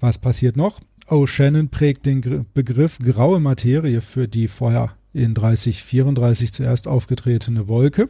Was 0.00 0.18
passiert 0.18 0.56
noch? 0.56 0.80
O'Shannon 1.08 1.68
prägt 1.68 2.06
den 2.06 2.46
Begriff 2.52 2.98
graue 2.98 3.40
Materie 3.40 4.00
für 4.00 4.26
die 4.26 4.48
vorher 4.48 4.96
in 5.12 5.34
3034 5.34 6.52
zuerst 6.52 6.88
aufgetretene 6.88 7.68
Wolke. 7.68 8.08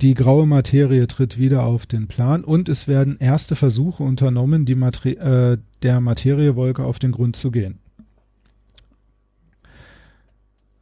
Die 0.00 0.14
graue 0.14 0.46
Materie 0.46 1.06
tritt 1.06 1.38
wieder 1.38 1.64
auf 1.64 1.86
den 1.86 2.08
Plan 2.08 2.42
und 2.42 2.68
es 2.68 2.88
werden 2.88 3.16
erste 3.20 3.54
Versuche 3.54 4.02
unternommen, 4.02 4.64
die 4.64 4.74
Mater 4.74 5.52
äh, 5.52 5.58
der 5.82 6.00
Materiewolke 6.00 6.82
auf 6.84 6.98
den 6.98 7.12
Grund 7.12 7.36
zu 7.36 7.50
gehen. 7.50 7.78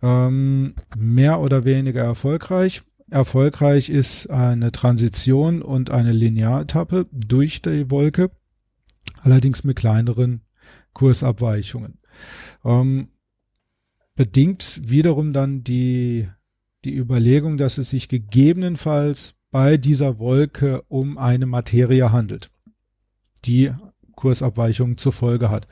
Ähm, 0.02 0.74
mehr 0.96 1.40
oder 1.40 1.64
weniger 1.64 2.02
erfolgreich. 2.02 2.82
Erfolgreich 3.10 3.90
ist 3.90 4.30
eine 4.30 4.72
Transition 4.72 5.62
und 5.62 5.90
eine 5.90 6.12
Linearetappe 6.12 7.06
durch 7.12 7.62
die 7.62 7.90
Wolke, 7.90 8.30
allerdings 9.20 9.64
mit 9.64 9.76
kleineren 9.76 10.40
Kursabweichungen. 10.94 11.98
Ähm, 12.64 13.08
bedingt 14.14 14.80
wiederum 14.84 15.32
dann 15.32 15.62
die, 15.62 16.28
die 16.84 16.96
Überlegung, 16.96 17.58
dass 17.58 17.78
es 17.78 17.90
sich 17.90 18.08
gegebenenfalls 18.08 19.34
bei 19.50 19.76
dieser 19.76 20.18
Wolke 20.18 20.82
um 20.88 21.18
eine 21.18 21.46
Materie 21.46 22.10
handelt, 22.12 22.50
die 23.44 23.72
Kursabweichungen 24.16 24.98
zur 24.98 25.12
Folge 25.12 25.50
hat. 25.50 25.68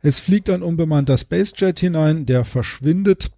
Es 0.00 0.20
fliegt 0.20 0.50
ein 0.50 0.62
unbemannter 0.62 1.16
Spacejet 1.18 1.80
hinein, 1.80 2.26
der 2.26 2.44
verschwindet 2.44 3.30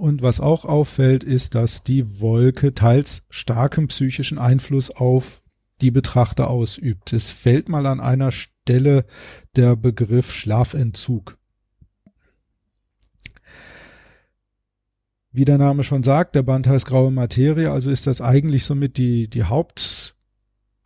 und 0.00 0.22
was 0.22 0.40
auch 0.40 0.64
auffällt, 0.64 1.22
ist, 1.22 1.54
dass 1.54 1.84
die 1.84 2.20
Wolke 2.20 2.74
teils 2.74 3.22
starken 3.28 3.88
psychischen 3.88 4.38
Einfluss 4.38 4.90
auf 4.90 5.42
die 5.82 5.90
Betrachter 5.90 6.48
ausübt. 6.48 7.12
Es 7.12 7.30
fällt 7.30 7.68
mal 7.68 7.84
an 7.84 8.00
einer 8.00 8.32
Stelle 8.32 9.04
der 9.56 9.76
Begriff 9.76 10.32
Schlafentzug. 10.32 11.36
Wie 15.32 15.44
der 15.44 15.58
Name 15.58 15.84
schon 15.84 16.02
sagt, 16.02 16.34
der 16.34 16.42
Band 16.42 16.66
heißt 16.66 16.86
Graue 16.86 17.10
Materie, 17.10 17.70
also 17.70 17.90
ist 17.90 18.06
das 18.06 18.22
eigentlich 18.22 18.64
somit 18.64 18.96
die, 18.96 19.28
die 19.28 19.44
Haupt, 19.44 20.16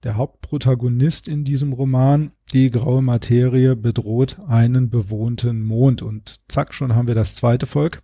der 0.02 0.16
Hauptprotagonist 0.16 1.28
in 1.28 1.44
diesem 1.44 1.72
Roman. 1.72 2.32
Die 2.52 2.70
graue 2.70 3.00
Materie 3.00 3.74
bedroht 3.76 4.38
einen 4.46 4.90
bewohnten 4.90 5.62
Mond 5.62 6.02
und 6.02 6.40
zack, 6.48 6.74
schon 6.74 6.94
haben 6.94 7.08
wir 7.08 7.14
das 7.14 7.36
zweite 7.36 7.66
Volk 7.66 8.02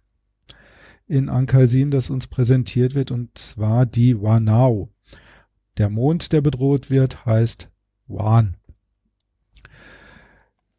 in 1.11 1.29
Ankaisin, 1.29 1.91
das 1.91 2.09
uns 2.09 2.29
präsentiert 2.29 2.95
wird, 2.95 3.11
und 3.11 3.37
zwar 3.37 3.85
die 3.85 4.23
Wanao. 4.23 4.91
Der 5.77 5.91
Mond, 5.91 6.33
der 6.33 6.41
bedroht 6.41 6.89
wird, 6.89 7.27
heißt 7.27 7.69
Wan. 8.07 8.57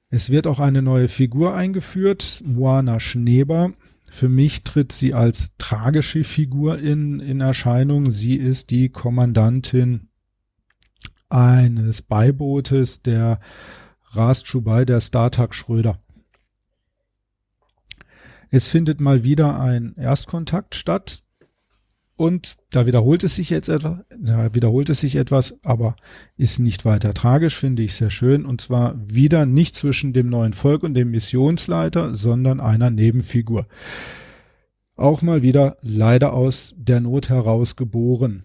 Es 0.10 0.30
wird 0.30 0.48
auch 0.48 0.60
eine 0.60 0.82
neue 0.82 1.10
Figur 1.10 1.54
eingeführt, 1.54 2.42
Moana 2.46 3.00
Schneber. 3.00 3.74
Für 4.10 4.30
mich 4.30 4.64
tritt 4.64 4.94
sie 4.94 5.14
als 5.14 5.52
tragische 5.58 6.24
Figur 6.24 6.80
in, 6.80 7.20
in 7.20 7.42
Erscheinung. 7.42 8.12
Sie 8.12 8.36
ist 8.36 8.70
die 8.70 8.90
Kommandantin 8.90 10.10
eines 11.30 12.02
Beibootes 12.02 13.02
der 13.02 13.40
Rast 14.12 14.48
Schubai, 14.48 14.86
der 14.86 15.02
Startag 15.02 15.54
Schröder. 15.54 16.00
Es 18.52 18.68
findet 18.68 19.00
mal 19.00 19.24
wieder 19.24 19.60
ein 19.60 19.96
Erstkontakt 19.96 20.76
statt 20.76 21.24
und 22.18 22.58
da 22.70 22.86
wiederholt 22.86 23.24
es 23.24 23.36
sich 23.36 23.50
jetzt 23.50 23.68
etwas, 23.68 24.00
da 24.16 24.54
wiederholt 24.54 24.90
es 24.90 25.00
sich 25.00 25.16
etwas, 25.16 25.58
aber 25.64 25.96
ist 26.38 26.60
nicht 26.60 26.86
weiter 26.86 27.16
tragisch, 27.16 27.58
finde 27.58 27.82
ich 27.82 27.96
sehr 27.96 28.12
schön. 28.12 28.46
Und 28.46 28.62
zwar 28.62 28.96
wieder 29.08 29.48
nicht 29.48 29.76
zwischen 29.76 30.14
dem 30.14 30.30
neuen 30.30 30.54
Volk 30.54 30.84
und 30.84 30.94
dem 30.94 31.10
Missionsleiter, 31.10 32.14
sondern 32.14 32.60
einer 32.60 32.92
Nebenfigur. 32.92 33.66
Auch 34.96 35.24
mal 35.24 35.42
wieder 35.42 35.78
leider 35.82 36.34
aus 36.34 36.76
der 36.78 37.00
Not 37.00 37.30
heraus 37.30 37.76
geboren. 37.76 38.44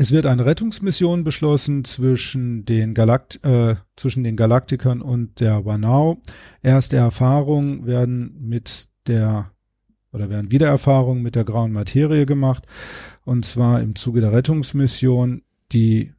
Es 0.00 0.12
wird 0.12 0.26
eine 0.26 0.46
Rettungsmission 0.46 1.24
beschlossen 1.24 1.84
zwischen 1.84 2.64
den, 2.64 2.94
Galakt 2.94 3.42
äh, 3.42 3.74
zwischen 3.96 4.22
den 4.22 4.36
Galaktikern 4.36 5.02
und 5.02 5.40
der 5.40 5.64
Wanao. 5.64 6.22
Erste 6.62 6.94
Erfahrungen 6.94 7.84
werden 7.84 8.36
mit 8.38 8.86
der 9.08 9.50
oder 10.12 10.30
werden 10.30 10.52
Wiedererfahrungen 10.52 11.20
mit 11.20 11.34
der 11.34 11.42
grauen 11.42 11.72
Materie 11.72 12.26
gemacht. 12.26 12.64
Und 13.24 13.44
zwar 13.44 13.80
im 13.80 13.96
Zuge 13.96 14.20
der 14.20 14.32
Rettungsmission. 14.32 15.42
Die 15.72 16.12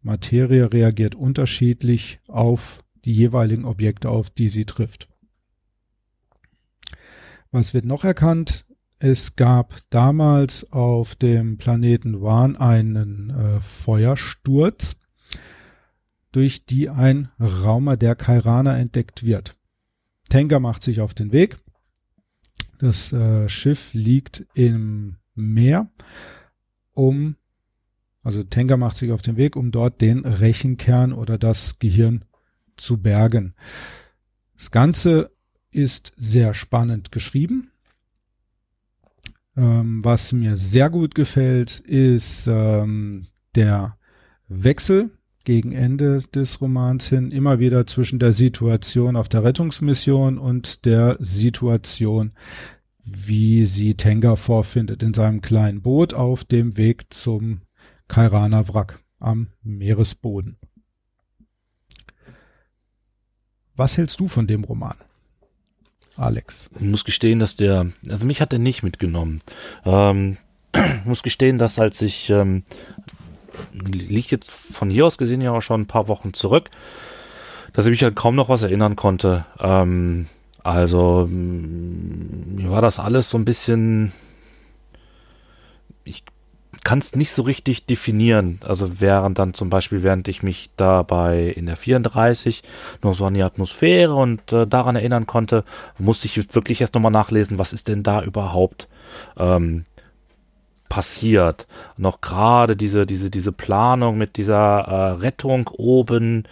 Materie 0.00 0.72
reagiert 0.72 1.14
unterschiedlich 1.14 2.18
auf 2.26 2.80
die 3.04 3.14
jeweiligen 3.14 3.64
Objekte, 3.64 4.10
auf 4.10 4.28
die 4.28 4.48
sie 4.48 4.64
trifft. 4.64 5.08
Was 7.52 7.74
wird 7.74 7.84
noch 7.84 8.02
erkannt? 8.02 8.66
Es 9.04 9.36
gab 9.36 9.74
damals 9.90 10.72
auf 10.72 11.16
dem 11.16 11.58
Planeten 11.58 12.22
Wan 12.22 12.56
einen 12.56 13.30
äh, 13.30 13.60
Feuersturz, 13.60 14.96
durch 16.30 16.66
die 16.66 16.88
ein 16.88 17.30
Raumer 17.40 17.96
der 17.96 18.14
Kairaner 18.14 18.78
entdeckt 18.78 19.26
wird. 19.26 19.56
Tenga 20.30 20.60
macht 20.60 20.82
sich 20.82 21.00
auf 21.00 21.14
den 21.14 21.32
Weg 21.32 21.58
das 22.82 23.12
äh, 23.12 23.48
Schiff 23.48 23.94
liegt 23.94 24.44
im 24.54 25.16
Meer, 25.34 25.88
um, 26.94 27.36
also 28.22 28.42
Tenga 28.42 28.76
macht 28.76 28.96
sich 28.96 29.12
auf 29.12 29.22
den 29.22 29.36
Weg, 29.36 29.54
um 29.54 29.70
dort 29.70 30.00
den 30.00 30.26
Rechenkern 30.26 31.12
oder 31.12 31.38
das 31.38 31.78
Gehirn 31.78 32.24
zu 32.76 33.00
bergen. 33.00 33.54
Das 34.56 34.72
Ganze 34.72 35.30
ist 35.70 36.12
sehr 36.16 36.54
spannend 36.54 37.12
geschrieben. 37.12 37.70
Ähm, 39.56 40.04
was 40.04 40.32
mir 40.32 40.56
sehr 40.56 40.88
gut 40.90 41.14
gefällt, 41.14 41.80
ist 41.80 42.46
ähm, 42.46 43.26
der 43.54 43.96
Wechsel 44.48 45.10
gegen 45.44 45.72
Ende 45.72 46.22
des 46.34 46.60
Romans 46.60 47.08
hin 47.08 47.30
immer 47.30 47.58
wieder 47.58 47.86
zwischen 47.86 48.18
der 48.18 48.32
Situation 48.32 49.16
auf 49.16 49.28
der 49.28 49.44
Rettungsmission 49.44 50.38
und 50.38 50.84
der 50.84 51.16
Situation, 51.18 52.32
wie 53.04 53.66
sie 53.66 53.94
Tenga 53.94 54.36
vorfindet 54.36 55.02
in 55.02 55.14
seinem 55.14 55.40
kleinen 55.42 55.82
Boot 55.82 56.14
auf 56.14 56.44
dem 56.44 56.76
Weg 56.76 57.12
zum 57.12 57.62
Kairana 58.08 58.68
Wrack 58.68 59.00
am 59.18 59.48
Meeresboden. 59.62 60.58
Was 63.74 63.96
hältst 63.96 64.20
du 64.20 64.28
von 64.28 64.46
dem 64.46 64.64
Roman? 64.64 64.96
Alex. 66.22 66.70
Ich 66.76 66.86
muss 66.86 67.04
gestehen, 67.04 67.38
dass 67.38 67.56
der, 67.56 67.86
also 68.08 68.26
mich 68.26 68.40
hat 68.40 68.52
er 68.52 68.58
nicht 68.58 68.82
mitgenommen. 68.82 69.42
Ähm, 69.84 70.38
muss 71.04 71.22
gestehen, 71.22 71.58
dass 71.58 71.78
als 71.78 72.00
ich 72.02 72.30
ähm, 72.30 72.62
liegt 73.72 74.30
jetzt 74.30 74.50
von 74.50 74.90
hier 74.90 75.06
aus 75.06 75.18
gesehen 75.18 75.40
ja 75.40 75.52
auch 75.52 75.62
schon 75.62 75.82
ein 75.82 75.86
paar 75.86 76.08
Wochen 76.08 76.32
zurück, 76.32 76.70
dass 77.72 77.86
ich 77.86 77.90
mich 77.90 78.02
halt 78.02 78.16
kaum 78.16 78.34
noch 78.34 78.48
was 78.48 78.62
erinnern 78.62 78.96
konnte. 78.96 79.44
Ähm, 79.60 80.26
also 80.62 81.26
mm, 81.28 82.56
mir 82.56 82.70
war 82.70 82.82
das 82.82 82.98
alles 82.98 83.28
so 83.28 83.38
ein 83.38 83.44
bisschen, 83.44 84.12
ich 86.04 86.24
kann 86.84 86.98
es 86.98 87.14
nicht 87.14 87.32
so 87.32 87.42
richtig 87.42 87.86
definieren. 87.86 88.60
Also 88.64 89.00
während 89.00 89.38
dann 89.38 89.54
zum 89.54 89.70
Beispiel, 89.70 90.02
während 90.02 90.28
ich 90.28 90.42
mich 90.42 90.70
dabei 90.76 91.48
in 91.48 91.66
der 91.66 91.76
34 91.76 92.62
noch 93.02 93.14
so 93.14 93.24
an 93.24 93.34
die 93.34 93.42
Atmosphäre 93.42 94.14
und 94.14 94.52
äh, 94.52 94.66
daran 94.66 94.96
erinnern 94.96 95.26
konnte, 95.26 95.64
musste 95.98 96.26
ich 96.26 96.54
wirklich 96.54 96.80
erst 96.80 96.94
nochmal 96.94 97.12
nachlesen, 97.12 97.58
was 97.58 97.72
ist 97.72 97.88
denn 97.88 98.02
da 98.02 98.22
überhaupt 98.22 98.88
ähm, 99.36 99.84
passiert. 100.92 101.66
Noch 101.96 102.20
gerade 102.20 102.76
diese, 102.76 103.06
diese, 103.06 103.30
diese 103.30 103.52
Planung 103.52 104.18
mit 104.18 104.36
dieser 104.36 104.80
äh, 104.80 105.10
Rettung 105.12 105.68
oben 105.68 106.44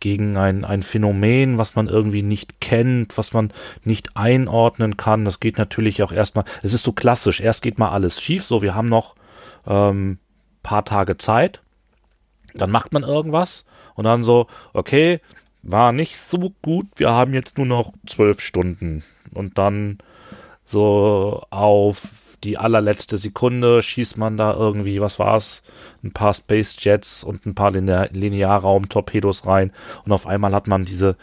gegen 0.00 0.36
ein, 0.36 0.64
ein 0.64 0.82
Phänomen, 0.82 1.56
was 1.56 1.76
man 1.76 1.88
irgendwie 1.88 2.22
nicht 2.22 2.60
kennt, 2.60 3.16
was 3.16 3.32
man 3.32 3.52
nicht 3.84 4.14
einordnen 4.14 4.98
kann. 4.98 5.24
Das 5.24 5.40
geht 5.40 5.56
natürlich 5.56 6.02
auch 6.02 6.12
erstmal, 6.12 6.44
es 6.62 6.74
ist 6.74 6.82
so 6.82 6.92
klassisch, 6.92 7.40
erst 7.40 7.62
geht 7.62 7.78
mal 7.78 7.90
alles 7.90 8.20
schief, 8.20 8.44
so 8.44 8.60
wir 8.60 8.74
haben 8.74 8.90
noch 8.90 9.15
ähm, 9.66 10.18
paar 10.62 10.84
Tage 10.84 11.16
Zeit, 11.16 11.62
dann 12.54 12.70
macht 12.70 12.92
man 12.92 13.02
irgendwas 13.02 13.66
und 13.94 14.04
dann 14.04 14.24
so, 14.24 14.46
okay, 14.72 15.20
war 15.62 15.92
nicht 15.92 16.18
so 16.18 16.52
gut, 16.62 16.86
wir 16.96 17.10
haben 17.10 17.34
jetzt 17.34 17.58
nur 17.58 17.66
noch 17.66 17.92
zwölf 18.06 18.40
Stunden. 18.40 19.04
Und 19.32 19.58
dann 19.58 19.98
so 20.64 21.44
auf 21.50 22.08
die 22.44 22.58
allerletzte 22.58 23.18
Sekunde 23.18 23.82
schießt 23.82 24.18
man 24.18 24.36
da 24.36 24.52
irgendwie, 24.54 25.00
was 25.00 25.18
war's, 25.18 25.62
ein 26.04 26.12
paar 26.12 26.34
Space 26.34 26.76
Jets 26.78 27.24
und 27.24 27.46
ein 27.46 27.54
paar 27.54 27.72
Linear 27.72 28.08
Linearraum-Torpedos 28.12 29.46
rein. 29.46 29.72
Und 30.04 30.12
auf 30.12 30.26
einmal 30.26 30.54
hat 30.54 30.68
man 30.68 30.84
diese 30.84 31.16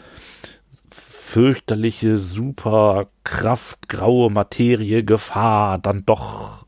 fürchterliche, 0.90 2.18
super 2.18 3.08
kraftgraue 3.24 4.30
Materie, 4.30 5.04
Gefahr, 5.04 5.78
dann 5.78 6.04
doch 6.04 6.66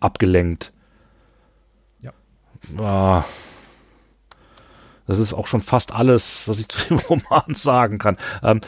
abgelenkt. 0.00 0.72
Ah. 2.76 3.24
Das 5.06 5.18
ist 5.18 5.32
auch 5.32 5.46
schon 5.46 5.62
fast 5.62 5.92
alles, 5.92 6.46
was 6.46 6.60
ich 6.60 6.68
zu 6.68 6.86
dem 6.88 6.98
Roman 7.08 7.54
sagen 7.54 7.98
kann. 7.98 8.18
Ähm, 8.42 8.60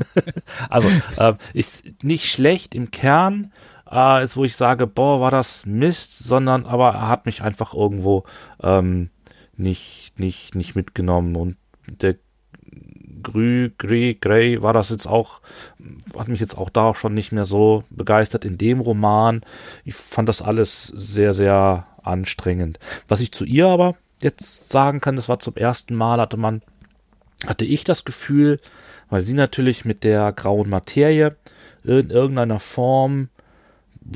also, 0.70 0.88
äh, 1.16 1.34
ist 1.54 1.84
nicht 2.02 2.30
schlecht 2.30 2.74
im 2.74 2.92
Kern, 2.92 3.52
äh, 3.90 4.24
ist, 4.24 4.36
wo 4.36 4.44
ich 4.44 4.56
sage, 4.56 4.86
boah, 4.86 5.20
war 5.20 5.32
das 5.32 5.66
Mist, 5.66 6.18
sondern 6.18 6.66
aber 6.66 6.90
er 6.90 7.08
hat 7.08 7.26
mich 7.26 7.42
einfach 7.42 7.74
irgendwo 7.74 8.24
ähm, 8.62 9.10
nicht, 9.56 10.12
nicht, 10.16 10.54
nicht 10.54 10.76
mitgenommen. 10.76 11.34
Und 11.34 11.56
der 11.86 12.14
Grü, 13.22 13.70
Grey, 13.76 14.16
Grey 14.20 14.62
war 14.62 14.72
das 14.72 14.88
jetzt 14.88 15.06
auch, 15.06 15.40
hat 16.16 16.28
mich 16.28 16.40
jetzt 16.40 16.56
auch 16.56 16.70
da 16.70 16.94
schon 16.94 17.14
nicht 17.14 17.32
mehr 17.32 17.44
so 17.44 17.84
begeistert 17.90 18.44
in 18.44 18.56
dem 18.56 18.80
Roman. 18.80 19.42
Ich 19.84 19.94
fand 19.94 20.28
das 20.28 20.42
alles 20.42 20.86
sehr, 20.86 21.32
sehr 21.32 21.86
anstrengend. 22.02 22.78
Was 23.08 23.20
ich 23.20 23.32
zu 23.32 23.44
ihr 23.44 23.66
aber 23.68 23.96
jetzt 24.22 24.70
sagen 24.70 25.00
kann, 25.00 25.16
das 25.16 25.28
war 25.28 25.40
zum 25.40 25.56
ersten 25.56 25.94
Mal, 25.94 26.20
hatte 26.20 26.36
man, 26.36 26.62
hatte 27.46 27.64
ich 27.64 27.84
das 27.84 28.04
Gefühl, 28.04 28.58
weil 29.10 29.20
sie 29.20 29.34
natürlich 29.34 29.84
mit 29.84 30.04
der 30.04 30.32
grauen 30.32 30.70
Materie 30.70 31.36
in 31.84 32.10
irgendeiner 32.10 32.60
Form 32.60 33.28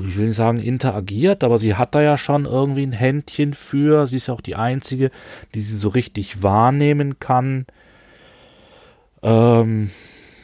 ich 0.01 0.17
will 0.17 0.27
nicht 0.27 0.35
sagen 0.35 0.59
interagiert, 0.59 1.43
aber 1.43 1.57
sie 1.57 1.75
hat 1.75 1.95
da 1.95 2.01
ja 2.01 2.17
schon 2.17 2.45
irgendwie 2.45 2.83
ein 2.83 2.91
Händchen 2.91 3.53
für. 3.53 4.07
Sie 4.07 4.17
ist 4.17 4.27
ja 4.27 4.33
auch 4.33 4.41
die 4.41 4.55
einzige, 4.55 5.11
die 5.55 5.61
sie 5.61 5.77
so 5.77 5.89
richtig 5.89 6.43
wahrnehmen 6.43 7.19
kann. 7.19 7.65
Ähm, 9.23 9.89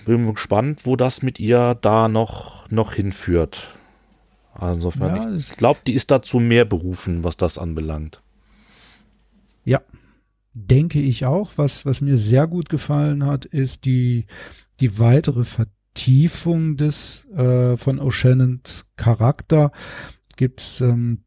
bin 0.05 0.33
gespannt, 0.33 0.85
wo 0.85 0.95
das 0.95 1.21
mit 1.21 1.39
ihr 1.39 1.77
da 1.81 2.07
noch, 2.07 2.69
noch 2.69 2.93
hinführt. 2.93 3.72
Also 4.53 4.89
insofern, 4.89 5.15
ja, 5.15 5.35
ich 5.35 5.51
glaube, 5.51 5.79
die 5.85 5.93
ist 5.93 6.11
dazu 6.11 6.39
mehr 6.39 6.65
berufen, 6.65 7.23
was 7.23 7.37
das 7.37 7.57
anbelangt. 7.57 8.21
Ja, 9.65 9.81
denke 10.53 11.01
ich 11.01 11.25
auch. 11.25 11.51
Was, 11.55 11.85
was 11.85 12.01
mir 12.01 12.17
sehr 12.17 12.47
gut 12.47 12.69
gefallen 12.69 13.25
hat, 13.25 13.45
ist 13.45 13.85
die, 13.85 14.25
die 14.79 14.99
weitere 14.99 15.43
Vertiefung 15.43 16.77
des 16.77 17.25
äh, 17.31 17.77
von 17.77 17.99
O'Shannons 17.99 18.85
Charakter 18.95 19.71
gibt's 20.35 20.81
ähm, 20.81 21.23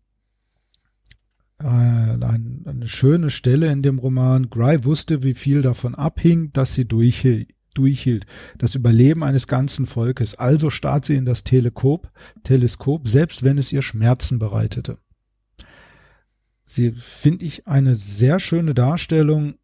äh, 1.61 1.67
ein, 1.67 2.63
eine 2.67 2.89
schöne 2.89 3.31
Stelle 3.31 3.73
in 3.73 3.83
dem 3.83 3.99
Roman. 3.99 4.51
Gry 4.51 4.85
wusste, 4.85 5.23
wie 5.23 5.35
viel 5.35 5.63
davon 5.63 5.95
abhing, 5.95 6.53
dass 6.53 6.75
sie 6.75 6.87
durchhielt 6.87 7.49
durchhielt. 7.77 8.27
Das 8.59 8.75
Überleben 8.75 9.23
eines 9.23 9.47
ganzen 9.47 9.87
Volkes. 9.87 10.35
Also 10.35 10.71
starrt 10.71 11.05
sie 11.05 11.17
in 11.17 11.25
das 11.25 11.45
Teleskop, 11.45 12.11
Teleskop, 12.43 13.09
selbst 13.09 13.43
wenn 13.43 13.59
es 13.59 13.73
ihr 13.73 13.83
Schmerzen 13.83 14.39
bereitete. 14.39 14.99
Sie 16.65 16.93
finde 16.93 17.45
ich 17.45 17.67
eine 17.67 17.95
sehr 17.95 18.41
schöne 18.41 18.75
Darstellung 18.75 19.55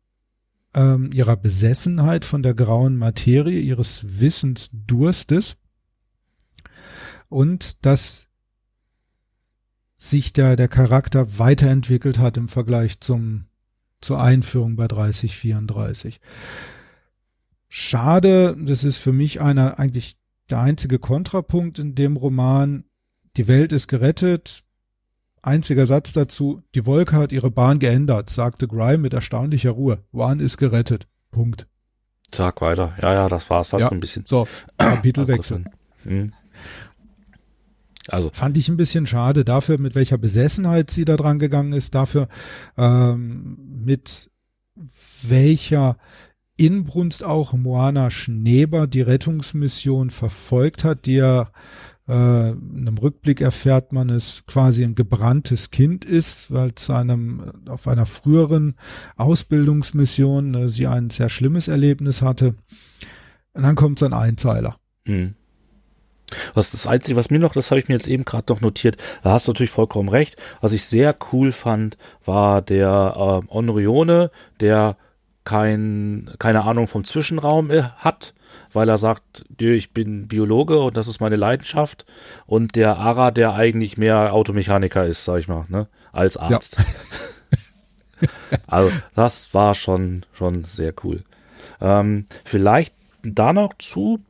ähm, 0.75 1.11
ihrer 1.12 1.37
Besessenheit 1.37 2.25
von 2.25 2.42
der 2.42 2.55
grauen 2.55 2.96
Materie, 2.96 3.61
ihres 3.61 4.20
Wissensdurstes 4.20 5.57
und 7.29 7.85
dass 7.85 8.29
sich 9.96 10.33
da 10.33 10.57
der 10.57 10.68
Charakter 10.68 11.38
weiterentwickelt 11.38 12.18
hat 12.18 12.37
im 12.37 12.48
Vergleich 12.48 13.01
zum 13.01 13.46
zur 14.03 14.20
Einführung 14.20 14.77
bei 14.77 14.88
3034. 14.88 16.20
Schade, 17.75 18.55
das 18.59 18.85
ist 18.85 18.99
für 18.99 19.15
mich 19.15 19.41
einer 19.41 19.79
eigentlich 19.79 20.19
der 20.51 20.61
einzige 20.61 20.99
Kontrapunkt 20.99 21.79
in 21.79 21.95
dem 21.95 22.19
Roman. 22.19 22.85
Die 23.39 23.49
Welt 23.49 23.73
ist 23.73 23.89
gerettet. 23.89 24.63
Einziger 25.41 25.87
Satz 25.87 26.13
dazu. 26.13 26.63
Die 26.75 26.85
Wolke 26.85 27.17
hat 27.17 27.33
ihre 27.33 27.51
Bahn 27.51 27.79
geändert, 27.79 28.29
sagte 28.29 28.69
Grime 28.69 28.99
mit 28.99 29.15
erstaunlicher 29.15 29.71
Ruhe. 29.71 30.05
One 30.13 30.43
ist 30.43 30.59
gerettet. 30.59 31.09
Punkt. 31.31 31.67
Sag 32.35 32.61
weiter. 32.61 32.95
Ja, 33.01 33.15
ja, 33.15 33.29
das 33.31 33.49
war's 33.49 33.73
halt 33.73 33.81
ja. 33.81 33.89
so 33.89 33.95
ein 33.95 34.01
bisschen. 34.01 34.27
So, 34.27 34.47
Kapitelwechsel. 34.77 35.65
Hm. 36.03 36.31
Also. 38.09 38.29
Fand 38.35 38.59
ich 38.59 38.69
ein 38.69 38.77
bisschen 38.77 39.07
schade 39.07 39.47
dafür, 39.47 39.81
mit 39.81 39.95
welcher 39.95 40.19
Besessenheit 40.19 40.91
sie 40.91 41.07
da 41.07 41.17
dran 41.17 41.39
gegangen 41.39 41.73
ist, 41.73 41.95
dafür, 41.95 42.29
ähm, 42.77 43.57
mit 43.83 44.31
welcher 45.23 45.97
Inbrunst 46.66 47.25
auch 47.25 47.53
Moana 47.53 48.11
Schneber 48.11 48.87
die 48.87 49.01
Rettungsmission 49.01 50.11
verfolgt 50.11 50.85
hat, 50.85 51.07
die 51.07 51.14
ja 51.14 51.51
äh, 52.09 52.51
in 52.51 52.87
einem 52.87 52.98
Rückblick 52.98 53.40
erfährt 53.40 53.92
man 53.92 54.11
es 54.11 54.44
quasi 54.46 54.85
ein 54.85 54.94
gebranntes 54.94 55.70
Kind 55.70 56.05
ist, 56.05 56.53
weil 56.53 56.75
zu 56.75 56.92
einem 56.92 57.53
auf 57.68 57.87
einer 57.88 58.07
früheren 58.07 58.75
Ausbildungsmission 59.16 60.55
äh, 60.55 60.68
sie 60.68 60.87
ein 60.87 61.11
sehr 61.11 61.29
schlimmes 61.29 61.68
Erlebnis 61.68 62.22
hatte. 62.22 62.55
Und 63.55 63.62
dann 63.62 63.77
kommt 63.77 63.98
so 63.98 64.07
ein 64.07 64.14
Einzeiler. 64.14 64.77
Mhm. 65.05 65.35
Was 66.55 66.70
das 66.70 66.87
Einzige, 66.87 67.16
was 67.16 67.31
mir 67.31 67.38
noch, 67.38 67.53
das 67.53 67.70
habe 67.70 67.81
ich 67.81 67.88
mir 67.88 67.94
jetzt 67.94 68.09
eben 68.09 68.25
gerade 68.25 68.51
noch 68.53 68.62
notiert, 68.62 68.96
da 69.22 69.33
hast 69.33 69.46
du 69.46 69.53
natürlich 69.53 69.70
vollkommen 69.70 70.09
recht. 70.09 70.37
Was 70.61 70.72
ich 70.72 70.85
sehr 70.85 71.14
cool 71.33 71.53
fand, 71.53 71.98
war 72.25 72.62
der 72.62 73.42
äh, 73.51 73.53
Onrione, 73.55 74.31
der 74.61 74.96
kein, 75.45 76.31
keine 76.39 76.65
Ahnung 76.65 76.87
vom 76.87 77.05
Zwischenraum 77.05 77.71
äh, 77.71 77.83
hat, 77.97 78.35
weil 78.73 78.89
er 78.89 78.99
sagt, 78.99 79.45
ich 79.59 79.93
bin 79.93 80.29
Biologe 80.29 80.79
und 80.81 80.97
das 80.97 81.09
ist 81.09 81.21
meine 81.21 81.37
Leidenschaft. 81.37 82.07
Und 82.47 82.77
der 82.77 82.99
Ara, 82.99 83.31
der 83.31 83.55
eigentlich 83.55 83.97
mehr 83.97 84.33
Automechaniker 84.33 85.07
ist, 85.07 85.25
sag 85.25 85.39
ich 85.39 85.49
mal, 85.49 85.65
ne, 85.69 85.89
als 86.13 86.37
Arzt. 86.37 86.79
Ja. 86.79 88.29
also 88.67 88.93
das 89.15 89.53
war 89.55 89.75
schon, 89.75 90.25
schon 90.33 90.65
sehr 90.65 90.95
cool. 91.03 91.25
Ähm, 91.81 92.27
vielleicht 92.45 92.95
da 93.23 93.53
noch 93.53 93.75
zu, 93.79 94.21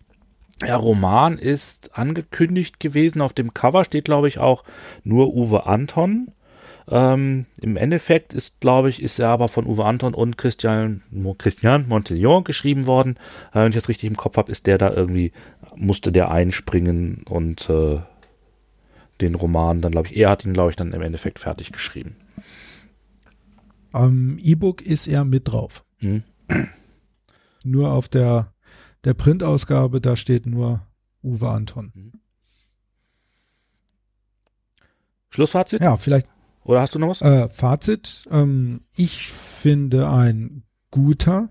der 0.61 0.77
Roman 0.77 1.39
ist 1.39 1.99
angekündigt 1.99 2.79
gewesen. 2.79 3.21
Auf 3.21 3.33
dem 3.33 3.53
Cover 3.53 3.85
steht, 3.85 4.05
glaube 4.05 4.29
ich, 4.29 4.39
auch 4.39 4.65
nur 5.03 5.35
Uwe 5.35 5.67
Anton. 5.67 6.33
Ähm, 6.89 7.47
Im 7.61 7.77
Endeffekt 7.77 8.35
ist, 8.35 8.61
glaube 8.61 8.91
ich, 8.91 9.03
ist 9.03 9.19
er 9.19 9.29
aber 9.29 9.49
von 9.49 9.67
Uwe 9.67 9.85
Anton 9.85 10.15
und 10.15 10.37
Christian, 10.37 11.03
Christian 11.39 11.89
Montillon 11.89 12.45
geschrieben 12.45 12.87
worden. 12.87 13.17
Äh, 13.53 13.61
wenn 13.61 13.69
ich 13.69 13.75
das 13.75 13.89
richtig 13.89 14.11
im 14.11 14.17
Kopf 14.17 14.37
habe, 14.37 14.51
ist 14.51 14.67
der 14.67 14.79
da 14.79 14.93
irgendwie, 14.93 15.33
musste 15.77 16.13
der 16.13 16.31
einspringen 16.31 17.25
und 17.29 17.69
äh, 17.71 18.01
den 19.21 19.35
Roman 19.35 19.81
dann, 19.81 19.93
glaube 19.93 20.09
ich, 20.09 20.17
er 20.17 20.31
hat 20.31 20.45
ihn, 20.45 20.55
glaube 20.55 20.71
ich, 20.71 20.77
dann 20.77 20.93
im 20.93 21.03
Endeffekt 21.03 21.39
fertig 21.39 21.73
geschrieben. 21.73 22.17
Am 23.93 24.39
E-Book 24.41 24.83
ist 24.83 25.07
er 25.07 25.25
mit 25.25 25.49
drauf. 25.49 25.85
Hm. 25.99 26.23
Nur 27.65 27.93
auf 27.93 28.09
der 28.09 28.53
der 29.05 29.15
Printausgabe, 29.15 30.01
da 30.01 30.17
steht 30.17 30.47
nur 30.47 30.87
Uwe 31.23 31.49
Anton. 31.49 31.93
Mhm. 31.95 32.13
Schlussfazit? 35.31 35.81
Ja, 35.81 35.97
vielleicht. 35.97 36.29
Oder 36.65 36.81
hast 36.81 36.95
du 36.95 36.99
noch 36.99 37.09
was? 37.09 37.23
Äh, 37.23 37.49
Fazit. 37.49 38.29
Ähm, 38.31 38.83
ich 38.95 39.29
finde 39.29 40.09
ein 40.09 40.63
guter 40.91 41.49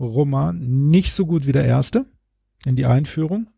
Roman, 0.00 0.88
nicht 0.90 1.12
so 1.12 1.26
gut 1.26 1.46
wie 1.46 1.52
der 1.52 1.64
erste 1.64 2.06
in 2.64 2.76
die 2.76 2.86
Einführung, 2.86 3.50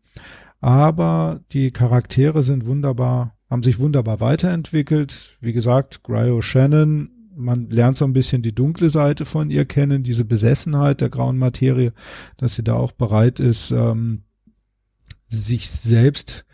aber 0.59 1.41
die 1.53 1.71
Charaktere 1.71 2.43
sind 2.43 2.65
wunderbar, 2.65 3.35
haben 3.49 3.63
sich 3.63 3.79
wunderbar 3.79 4.19
weiterentwickelt. 4.19 5.37
Wie 5.39 5.53
gesagt, 5.53 6.03
Gryo 6.03 6.41
Shannon 6.41 7.11
man 7.35 7.69
lernt 7.69 7.97
so 7.97 8.05
ein 8.05 8.13
bisschen 8.13 8.41
die 8.41 8.53
dunkle 8.53 8.89
Seite 8.89 9.25
von 9.25 9.49
ihr 9.49 9.65
kennen, 9.65 10.03
diese 10.03 10.25
Besessenheit 10.25 11.01
der 11.01 11.09
grauen 11.09 11.37
Materie, 11.37 11.93
dass 12.37 12.55
sie 12.55 12.63
da 12.63 12.73
auch 12.73 12.91
bereit 12.91 13.39
ist, 13.39 13.71
ähm, 13.71 14.23
sich 15.29 15.69
selbst 15.69 16.45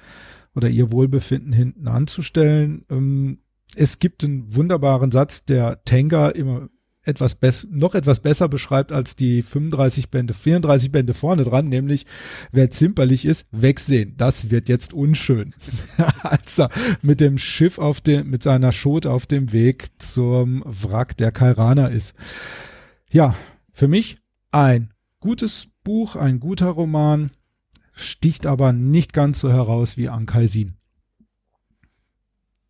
oder 0.55 0.69
ihr 0.69 0.91
Wohlbefinden 0.91 1.53
hinten 1.53 1.87
anzustellen. 1.87 2.85
Ähm, 2.89 3.39
es 3.75 3.99
gibt 3.99 4.23
einen 4.23 4.55
wunderbaren 4.55 5.11
Satz, 5.11 5.45
der 5.45 5.83
Tenga 5.83 6.29
immer 6.29 6.69
etwas 7.07 7.35
besser, 7.35 7.67
noch 7.71 7.95
etwas 7.95 8.19
besser 8.19 8.49
beschreibt 8.49 8.91
als 8.91 9.15
die 9.15 9.41
35 9.41 10.11
Bände, 10.11 10.33
34 10.33 10.91
Bände 10.91 11.13
vorne 11.13 11.45
dran, 11.45 11.69
nämlich 11.69 12.05
wer 12.51 12.69
zimperlich 12.69 13.25
ist, 13.25 13.47
wegsehen. 13.51 14.15
Das 14.17 14.49
wird 14.49 14.67
jetzt 14.67 14.93
unschön. 14.93 15.55
Als 16.21 16.59
er 16.59 16.69
mit 17.01 17.21
dem 17.21 17.37
Schiff 17.37 17.79
auf 17.79 18.01
dem, 18.01 18.29
mit 18.29 18.43
seiner 18.43 18.73
Schote 18.73 19.09
auf 19.11 19.25
dem 19.25 19.53
Weg 19.53 19.87
zum 20.01 20.63
Wrack 20.65 21.15
der 21.15 21.31
Kairaner 21.31 21.91
ist. 21.91 22.13
Ja, 23.09 23.35
für 23.71 23.87
mich 23.87 24.17
ein 24.51 24.93
gutes 25.21 25.69
Buch, 25.85 26.17
ein 26.17 26.41
guter 26.41 26.67
Roman, 26.67 27.31
sticht 27.93 28.45
aber 28.45 28.73
nicht 28.73 29.13
ganz 29.13 29.39
so 29.39 29.49
heraus 29.49 29.95
wie 29.95 30.09
Ankaisin. 30.09 30.73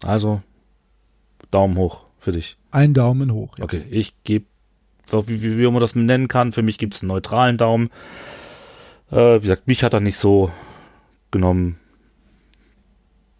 Also, 0.03 0.43
Daumen 1.51 1.77
hoch 1.77 2.05
für 2.19 2.31
dich. 2.31 2.57
Ein 2.71 2.93
Daumen 2.93 3.31
hoch. 3.31 3.57
Ja. 3.57 3.63
Okay, 3.63 3.83
ich 3.89 4.13
gebe, 4.23 4.45
wie, 5.11 5.41
wie, 5.41 5.57
wie 5.57 5.69
man 5.69 5.79
das 5.79 5.95
nennen 5.95 6.27
kann, 6.27 6.51
für 6.51 6.61
mich 6.61 6.77
gibt 6.77 6.95
es 6.95 7.01
einen 7.01 7.09
neutralen 7.09 7.57
Daumen. 7.57 7.89
Äh, 9.11 9.37
wie 9.37 9.41
gesagt, 9.41 9.67
mich 9.67 9.83
hat 9.83 9.93
er 9.93 9.99
nicht 9.99 10.17
so 10.17 10.51
genommen. 11.31 11.79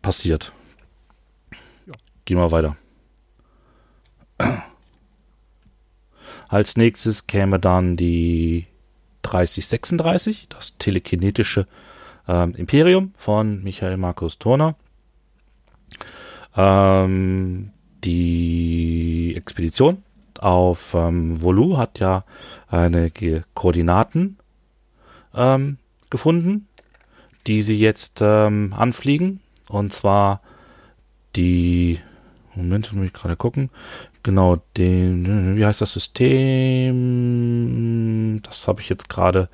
Passiert. 0.01 0.53
Ja. 1.85 1.93
Gehen 2.25 2.37
wir 2.37 2.51
weiter. 2.51 2.77
Als 6.47 6.77
nächstes 6.77 7.27
käme 7.27 7.59
dann 7.59 7.97
die 7.97 8.67
3036, 9.23 10.47
das 10.49 10.77
telekinetische 10.77 11.67
ähm, 12.27 12.55
Imperium 12.55 13.13
von 13.17 13.63
Michael 13.63 13.97
Markus 13.97 14.39
Turner. 14.39 14.75
Ähm, 16.55 17.71
die 18.03 19.33
Expedition 19.35 20.03
auf 20.39 20.93
ähm, 20.93 21.41
Volu 21.41 21.77
hat 21.77 21.99
ja 21.99 22.23
einige 22.67 23.43
Koordinaten 23.53 24.37
ähm, 25.33 25.77
gefunden, 26.09 26.67
die 27.47 27.61
sie 27.61 27.77
jetzt 27.77 28.19
ähm, 28.21 28.73
anfliegen. 28.75 29.41
Und 29.69 29.91
zwar 29.93 30.41
die, 31.35 31.99
Moment, 32.55 32.93
muss 32.93 33.05
ich 33.05 33.13
gerade 33.13 33.35
gucken. 33.35 33.69
Genau, 34.23 34.57
den, 34.75 35.55
wie 35.57 35.65
heißt 35.65 35.81
das 35.81 35.93
System? 35.93 36.93
Das 38.43 38.67
habe 38.67 38.81
ich 38.81 38.89
jetzt 38.89 39.09
gerade 39.09 39.49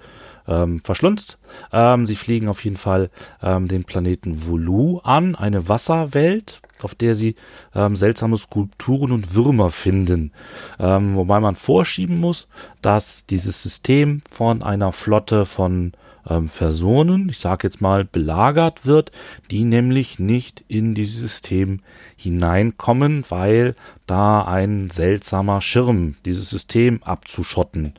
ähm, 0.47 0.81
verschlunzt. 0.83 1.37
Ähm, 1.71 2.05
sie 2.05 2.15
fliegen 2.15 2.47
auf 2.47 2.63
jeden 2.63 2.77
Fall 2.77 3.09
ähm, 3.41 3.67
den 3.67 3.83
Planeten 3.83 4.45
Volu 4.45 4.99
an, 4.99 5.35
eine 5.35 5.69
Wasserwelt, 5.69 6.61
auf 6.81 6.95
der 6.95 7.15
sie 7.15 7.35
ähm, 7.73 7.95
seltsame 7.95 8.37
Skulpturen 8.37 9.11
und 9.11 9.35
Würmer 9.35 9.71
finden. 9.71 10.31
Ähm, 10.79 11.15
wobei 11.15 11.39
man 11.39 11.55
vorschieben 11.55 12.19
muss, 12.19 12.47
dass 12.81 13.25
dieses 13.25 13.61
System 13.63 14.21
von 14.29 14.61
einer 14.61 14.91
Flotte 14.91 15.45
von 15.45 15.93
ähm, 16.29 16.49
Personen, 16.49 17.29
ich 17.29 17.39
sage 17.39 17.67
jetzt 17.67 17.81
mal, 17.81 18.05
belagert 18.05 18.85
wird, 18.85 19.11
die 19.51 19.63
nämlich 19.63 20.19
nicht 20.19 20.63
in 20.67 20.93
dieses 20.93 21.19
System 21.19 21.81
hineinkommen, 22.15 23.25
weil 23.29 23.75
da 24.07 24.43
ein 24.43 24.89
seltsamer 24.89 25.61
Schirm 25.61 26.15
dieses 26.25 26.49
System 26.49 27.03
abzuschotten 27.03 27.93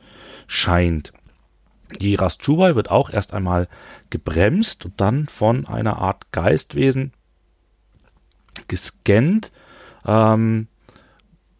scheint. 0.47 1.13
Die 1.99 2.15
Rastschubei 2.15 2.75
wird 2.75 2.89
auch 2.89 3.09
erst 3.09 3.33
einmal 3.33 3.67
gebremst 4.09 4.85
und 4.85 4.99
dann 4.99 5.27
von 5.27 5.67
einer 5.67 5.97
Art 5.97 6.31
Geistwesen 6.31 7.13
gescannt. 8.67 9.51
Ähm, 10.05 10.67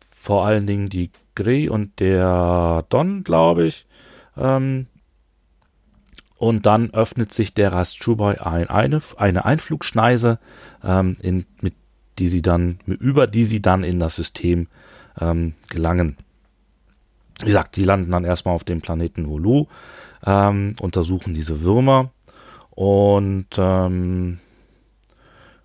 vor 0.09 0.45
allen 0.45 0.65
Dingen 0.65 0.89
die 0.89 1.11
Grey 1.36 1.69
und 1.69 1.99
der 1.99 2.86
Don, 2.89 3.23
glaube 3.23 3.67
ich. 3.67 3.86
Ähm, 4.38 4.88
und 6.38 6.65
dann 6.65 6.93
öffnet 6.93 7.34
sich 7.34 7.53
der 7.53 7.71
Rastschubei 7.71 8.41
ein, 8.41 8.69
eine, 8.69 9.01
eine 9.17 9.45
Einflugschneise, 9.45 10.39
ähm, 10.84 11.15
in, 11.21 11.45
mit 11.61 11.76
die 12.19 12.30
sie 12.30 12.41
dann, 12.41 12.80
über 12.86 13.28
die 13.28 13.45
sie 13.45 13.61
dann 13.61 13.84
in 13.84 13.99
das 13.99 14.15
System 14.15 14.67
ähm, 15.19 15.53
gelangen. 15.69 16.17
Wie 17.39 17.47
gesagt, 17.47 17.76
sie 17.76 17.84
landen 17.84 18.11
dann 18.11 18.23
erstmal 18.23 18.55
auf 18.55 18.63
dem 18.63 18.82
Planeten 18.82 19.28
Hulu, 19.28 19.67
ähm, 20.26 20.76
untersuchen 20.80 21.34
diese 21.34 21.61
Würmer 21.61 22.11
und 22.71 23.47
ähm, 23.57 24.39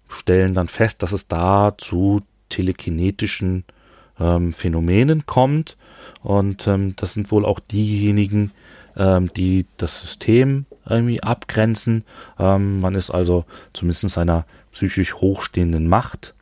stellen 0.09 0.55
dann 0.55 0.69
fest, 0.69 1.03
dass 1.03 1.13
es 1.13 1.29
da 1.29 1.75
zu 1.79 2.23
telekinetischen 2.49 3.65
ähm, 4.19 4.53
Phänomenen 4.53 5.27
kommt. 5.27 5.77
Und 6.23 6.67
ähm, 6.67 6.95
das 6.97 7.15
sind 7.15 7.31
wohl 7.31 7.45
auch 7.45 7.61
diejenigen, 7.61 8.53
ähm, 8.97 9.33
die 9.33 9.67
das 9.77 10.01
System 10.01 10.67
irgendwie 10.89 11.23
abgrenzen. 11.23 12.05
Ähm, 12.39 12.81
man 12.81 12.95
ist 12.95 13.11
also 13.11 13.45
zumindest 13.73 14.19
einer 14.19 14.45
psychisch 14.73 15.15
hochstehenden 15.15 15.89
Macht 15.89 16.35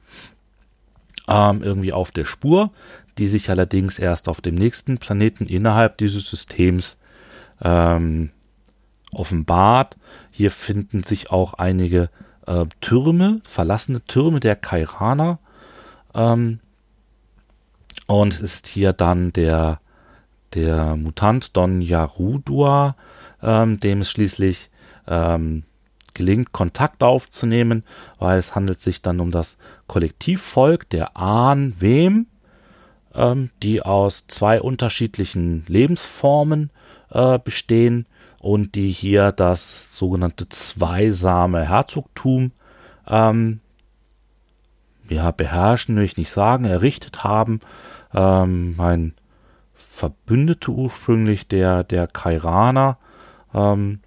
ähm, 1.29 1.63
irgendwie 1.63 1.93
auf 1.93 2.11
der 2.11 2.25
Spur, 2.25 2.71
die 3.19 3.29
sich 3.29 3.51
allerdings 3.51 3.99
erst 3.99 4.29
auf 4.29 4.41
dem 4.41 4.55
nächsten 4.55 4.99
Planeten 4.99 5.47
innerhalb 5.47 5.99
dieses 5.99 6.29
Systems 6.29 6.98
ähm, 7.63 8.31
offenbart. 9.13 9.97
Hier 10.31 10.51
finden 10.51 11.03
sich 11.03 11.31
auch 11.31 11.55
einige 11.55 12.11
äh, 12.47 12.65
Türme, 12.81 13.41
verlassene 13.45 14.03
Türme 14.03 14.41
der 14.41 14.57
Kairaner. 14.57 15.39
Ähm, 16.15 16.61
und 18.07 18.33
es 18.33 18.41
ist 18.41 18.67
hier 18.67 18.93
dann 18.93 19.33
der, 19.33 19.81
der 20.55 20.97
Mutant 20.97 21.57
Don 21.57 21.83
Yarudua, 21.83 22.97
ähm, 23.43 23.79
dem 23.81 24.01
es 24.01 24.11
schließlich 24.11 24.71
ähm, 25.07 25.65
gelingt, 26.15 26.53
Kontakt 26.53 27.03
aufzunehmen, 27.03 27.85
weil 28.19 28.39
es 28.39 28.55
handelt 28.55 28.81
sich 28.81 29.03
dann 29.03 29.21
um 29.21 29.31
das 29.31 29.57
Kollektivvolk 29.87 30.89
der 30.91 31.17
Ahn 31.17 31.75
Wem, 31.79 32.27
ähm, 33.15 33.51
die 33.63 33.83
aus 33.83 34.25
zwei 34.27 34.61
unterschiedlichen 34.61 35.65
Lebensformen 35.69 36.71
äh, 37.11 37.39
bestehen 37.39 38.07
und 38.41 38.75
die 38.75 38.91
hier 38.91 39.33
das 39.33 39.97
sogenannte 39.97 40.49
zweisame 40.49 41.69
Herzogtum 41.69 42.53
ähm, 43.09 43.61
ja, 45.09 45.31
beherrschen, 45.31 45.97
will 45.97 46.05
ich 46.05 46.17
nicht 46.17 46.31
sagen, 46.31 46.65
errichtet 46.65 47.25
haben. 47.25 47.61
Ähm, 48.15 48.77
ein 48.79 49.15
Verbündete 49.75 50.71
ursprünglich 50.71 51.49
der, 51.49 51.83
der 51.83 52.07
Kairaner, 52.07 52.99
ähm, 53.55 54.01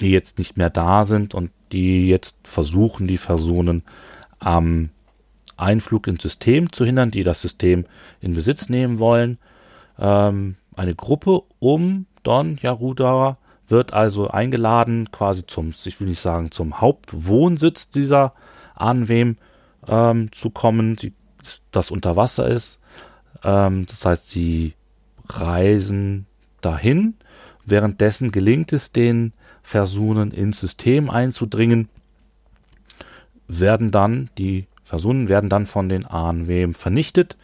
die 0.00 0.10
jetzt 0.10 0.38
nicht 0.38 0.56
mehr 0.56 0.70
da 0.70 1.04
sind 1.04 1.34
und 1.34 1.50
die 1.72 2.08
jetzt 2.08 2.36
versuchen, 2.44 3.06
die 3.06 3.18
Personen 3.18 3.82
am 4.38 4.90
Einflug 5.56 6.06
ins 6.06 6.22
System 6.22 6.72
zu 6.72 6.84
hindern, 6.84 7.10
die 7.10 7.22
das 7.22 7.40
System 7.40 7.84
in 8.20 8.34
Besitz 8.34 8.68
nehmen 8.68 8.98
wollen. 8.98 9.38
Ähm, 9.98 10.56
eine 10.80 10.94
Gruppe 10.94 11.42
um 11.58 12.06
Don 12.22 12.58
Yaruda 12.62 13.36
wird 13.68 13.92
also 13.92 14.28
eingeladen, 14.28 15.10
quasi 15.12 15.46
zum, 15.46 15.74
ich 15.84 16.00
will 16.00 16.08
nicht 16.08 16.22
sagen, 16.22 16.50
zum 16.52 16.80
Hauptwohnsitz 16.80 17.90
dieser 17.90 18.32
Anwem 18.74 19.36
ähm, 19.86 20.32
zu 20.32 20.48
kommen, 20.48 20.96
die, 20.96 21.12
das 21.70 21.90
unter 21.90 22.16
Wasser 22.16 22.48
ist. 22.48 22.80
Ähm, 23.44 23.84
das 23.86 24.06
heißt, 24.06 24.30
sie 24.30 24.74
reisen 25.28 26.26
dahin. 26.62 27.14
Währenddessen 27.66 28.32
gelingt 28.32 28.72
es 28.72 28.90
den 28.90 29.34
Versunen 29.62 30.30
ins 30.30 30.60
System 30.60 31.10
einzudringen, 31.10 31.90
werden 33.48 33.90
dann 33.90 34.30
die 34.38 34.66
Versunen 34.82 35.28
werden 35.28 35.50
dann 35.50 35.66
von 35.66 35.90
den 35.90 36.06
ANWM 36.06 36.72
vernichtet. 36.74 37.36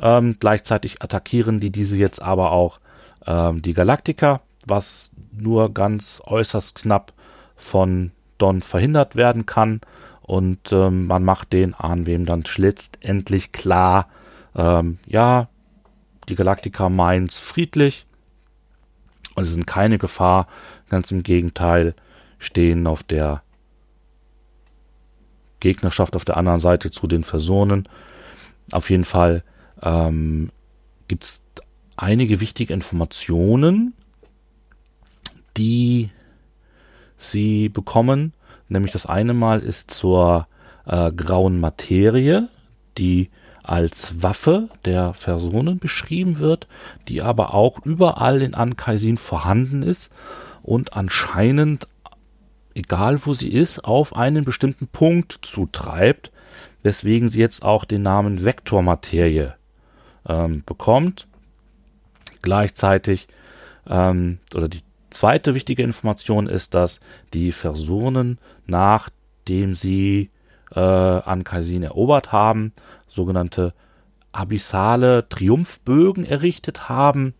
Ähm, 0.00 0.36
gleichzeitig 0.38 1.02
attackieren 1.02 1.60
die 1.60 1.70
diese 1.70 1.96
jetzt 1.96 2.20
aber 2.20 2.52
auch 2.52 2.80
ähm, 3.26 3.62
die 3.62 3.72
Galaktika, 3.72 4.40
was 4.66 5.10
nur 5.32 5.72
ganz 5.72 6.20
äußerst 6.24 6.74
knapp 6.76 7.12
von 7.56 8.12
Don 8.38 8.62
verhindert 8.62 9.16
werden 9.16 9.46
kann. 9.46 9.80
Und 10.22 10.72
ähm, 10.72 11.06
man 11.06 11.24
macht 11.24 11.52
den 11.52 11.74
ANWM 11.74 12.26
dann 12.26 12.44
letztendlich 12.56 13.52
klar, 13.52 14.08
ähm, 14.56 14.98
ja, 15.06 15.48
die 16.28 16.34
Galaktika 16.34 16.88
meint's 16.88 17.38
friedlich 17.38 18.06
und 19.36 19.44
es 19.44 19.52
sind 19.52 19.66
keine 19.66 19.98
Gefahr, 19.98 20.48
ganz 20.88 21.12
im 21.12 21.22
Gegenteil, 21.22 21.94
stehen 22.38 22.86
auf 22.86 23.02
der 23.02 23.42
Gegnerschaft 25.60 26.16
auf 26.16 26.24
der 26.24 26.36
anderen 26.36 26.60
Seite 26.60 26.90
zu 26.90 27.06
den 27.06 27.22
Personen. 27.22 27.88
Auf 28.72 28.90
jeden 28.90 29.04
Fall 29.04 29.44
ähm, 29.82 30.50
gibt 31.08 31.24
es 31.24 31.42
einige 31.96 32.40
wichtige 32.40 32.72
Informationen, 32.72 33.94
die 35.56 36.10
sie 37.18 37.68
bekommen. 37.68 38.32
Nämlich 38.68 38.92
das 38.92 39.06
eine 39.06 39.34
Mal 39.34 39.60
ist 39.60 39.90
zur 39.90 40.46
äh, 40.86 41.12
grauen 41.12 41.60
Materie, 41.60 42.48
die 42.98 43.30
als 43.62 44.22
Waffe 44.22 44.68
der 44.84 45.12
Personen 45.12 45.78
beschrieben 45.78 46.38
wird, 46.38 46.68
die 47.08 47.22
aber 47.22 47.52
auch 47.52 47.84
überall 47.84 48.42
in 48.42 48.54
Ankaisin 48.54 49.16
vorhanden 49.16 49.82
ist 49.82 50.12
und 50.62 50.96
anscheinend, 50.96 51.88
egal 52.74 53.24
wo 53.26 53.34
sie 53.34 53.52
ist, 53.52 53.84
auf 53.84 54.14
einen 54.14 54.44
bestimmten 54.44 54.86
Punkt 54.86 55.40
zutreibt, 55.42 56.30
weswegen 56.84 57.28
sie 57.28 57.40
jetzt 57.40 57.64
auch 57.64 57.84
den 57.84 58.02
Namen 58.02 58.44
Vektormaterie 58.44 59.55
ähm, 60.28 60.62
bekommt. 60.64 61.26
Gleichzeitig, 62.42 63.28
ähm, 63.88 64.38
oder 64.54 64.68
die 64.68 64.82
zweite 65.10 65.54
wichtige 65.54 65.82
Information 65.82 66.46
ist, 66.46 66.74
dass 66.74 67.00
die 67.32 67.50
Personen, 67.50 68.38
nachdem 68.66 69.74
sie 69.74 70.30
äh, 70.74 70.80
Ankaisin 70.80 71.82
erobert 71.82 72.32
haben, 72.32 72.72
sogenannte 73.08 73.72
abyssale 74.32 75.28
Triumphbögen 75.28 76.24
errichtet 76.24 76.88
haben. 76.88 77.34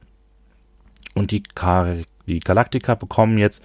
Und 1.14 1.30
die, 1.30 1.42
Kar 1.42 1.96
die 2.26 2.40
Galaktiker 2.40 2.96
bekommen 2.96 3.38
jetzt 3.38 3.62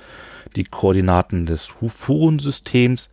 die 0.55 0.65
Koordinaten 0.65 1.45
des 1.45 1.65
Furon-Systems, 1.65 3.09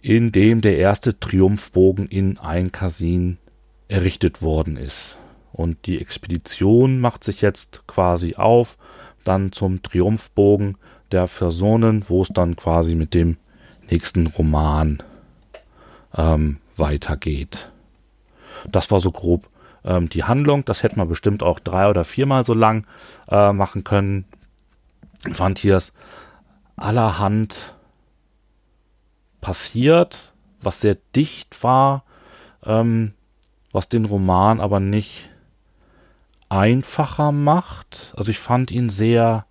in 0.00 0.32
dem 0.32 0.60
der 0.62 0.78
erste 0.78 1.18
Triumphbogen 1.18 2.06
in 2.06 2.38
Einkasin 2.38 3.38
errichtet 3.90 4.40
worden 4.40 4.76
ist. 4.76 5.16
Und 5.52 5.86
die 5.86 6.00
Expedition 6.00 7.00
macht 7.00 7.24
sich 7.24 7.40
jetzt 7.40 7.86
quasi 7.86 8.36
auf, 8.36 8.78
dann 9.24 9.52
zum 9.52 9.82
Triumphbogen 9.82 10.78
der 11.10 11.26
Personen, 11.26 12.04
wo 12.08 12.22
es 12.22 12.28
dann 12.28 12.56
quasi 12.56 12.94
mit 12.94 13.14
dem 13.14 13.36
nächsten 13.90 14.28
Roman 14.28 15.02
ähm, 16.14 16.58
weitergeht. 16.76 17.70
Das 18.70 18.90
war 18.90 19.00
so 19.00 19.10
grob 19.10 19.48
ähm, 19.84 20.08
die 20.08 20.24
Handlung. 20.24 20.64
Das 20.64 20.82
hätte 20.82 20.96
man 20.96 21.08
bestimmt 21.08 21.42
auch 21.42 21.58
drei 21.58 21.88
oder 21.90 22.04
viermal 22.04 22.44
so 22.44 22.54
lang 22.54 22.86
äh, 23.28 23.52
machen 23.52 23.82
können. 23.82 24.24
Ich 25.26 25.36
fand 25.36 25.58
hier 25.58 25.76
es 25.76 25.92
allerhand 26.76 27.74
passiert, 29.40 30.32
was 30.60 30.80
sehr 30.80 30.96
dicht 31.16 31.62
war, 31.62 32.04
ähm, 32.64 33.14
was 33.72 33.88
den 33.88 34.04
Roman 34.04 34.60
aber 34.60 34.80
nicht 34.80 35.28
einfacher 36.48 37.32
macht. 37.32 38.12
Also 38.16 38.30
ich 38.30 38.38
fand 38.38 38.70
ihn 38.70 38.90
sehr 38.90 39.46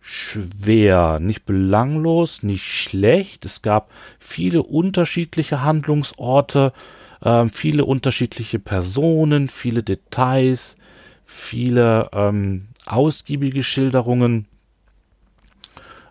schwer, 0.00 1.20
nicht 1.20 1.44
belanglos, 1.46 2.42
nicht 2.42 2.64
schlecht. 2.64 3.44
Es 3.44 3.62
gab 3.62 3.90
viele 4.18 4.62
unterschiedliche 4.62 5.62
Handlungsorte, 5.62 6.72
äh, 7.20 7.46
viele 7.48 7.84
unterschiedliche 7.84 8.58
Personen, 8.58 9.48
viele 9.48 9.82
Details, 9.82 10.76
viele 11.24 12.10
ähm, 12.12 12.68
ausgiebige 12.86 13.62
Schilderungen 13.62 14.48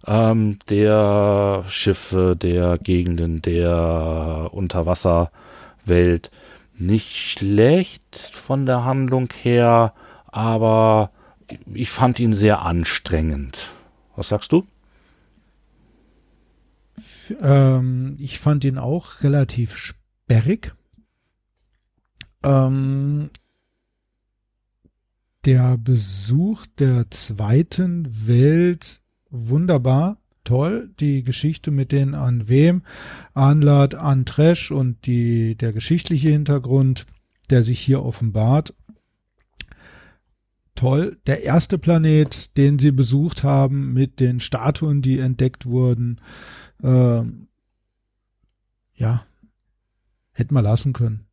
ähm, 0.07 0.57
der 0.69 1.65
Schiffe, 1.67 2.35
der 2.35 2.77
Gegenden, 2.77 3.41
der 3.41 4.49
Unterwasserwelt. 5.81 6.31
Nicht 6.73 7.15
schlecht 7.15 8.15
von 8.15 8.65
der 8.65 8.85
Handlung 8.85 9.29
her, 9.41 9.93
aber 10.25 11.11
ich 11.73 11.89
fand 11.89 12.19
ihn 12.19 12.33
sehr 12.33 12.61
anstrengend. 12.61 13.71
Was 14.15 14.29
sagst 14.29 14.51
du? 14.51 14.65
Ähm, 17.39 18.15
ich 18.19 18.39
fand 18.39 18.63
ihn 18.63 18.77
auch 18.77 19.21
relativ 19.21 19.75
sperrig. 19.75 20.73
Ähm, 22.43 23.29
der 25.45 25.77
Besuch 25.77 26.65
der 26.79 27.09
zweiten 27.11 28.27
Welt 28.27 29.01
wunderbar, 29.29 30.20
toll. 30.43 30.89
Die 30.99 31.23
Geschichte 31.23 31.71
mit 31.71 31.91
den 31.91 32.15
an 32.15 32.47
wem, 32.47 32.83
Anlad, 33.33 33.95
an 33.95 34.25
Trash 34.25 34.71
und 34.71 35.05
die, 35.05 35.55
der 35.55 35.73
geschichtliche 35.73 36.29
Hintergrund, 36.29 37.05
der 37.49 37.63
sich 37.63 37.79
hier 37.79 38.03
offenbart. 38.03 38.73
Toll. 40.75 41.17
Der 41.27 41.43
erste 41.43 41.77
Planet, 41.77 42.57
den 42.57 42.79
sie 42.79 42.91
besucht 42.91 43.43
haben, 43.43 43.93
mit 43.93 44.19
den 44.19 44.39
Statuen, 44.39 45.01
die 45.01 45.19
entdeckt 45.19 45.65
wurden, 45.65 46.21
ähm, 46.83 47.47
ja, 48.95 49.25
hätten 50.31 50.55
wir 50.55 50.61
lassen 50.61 50.93
können. 50.93 51.27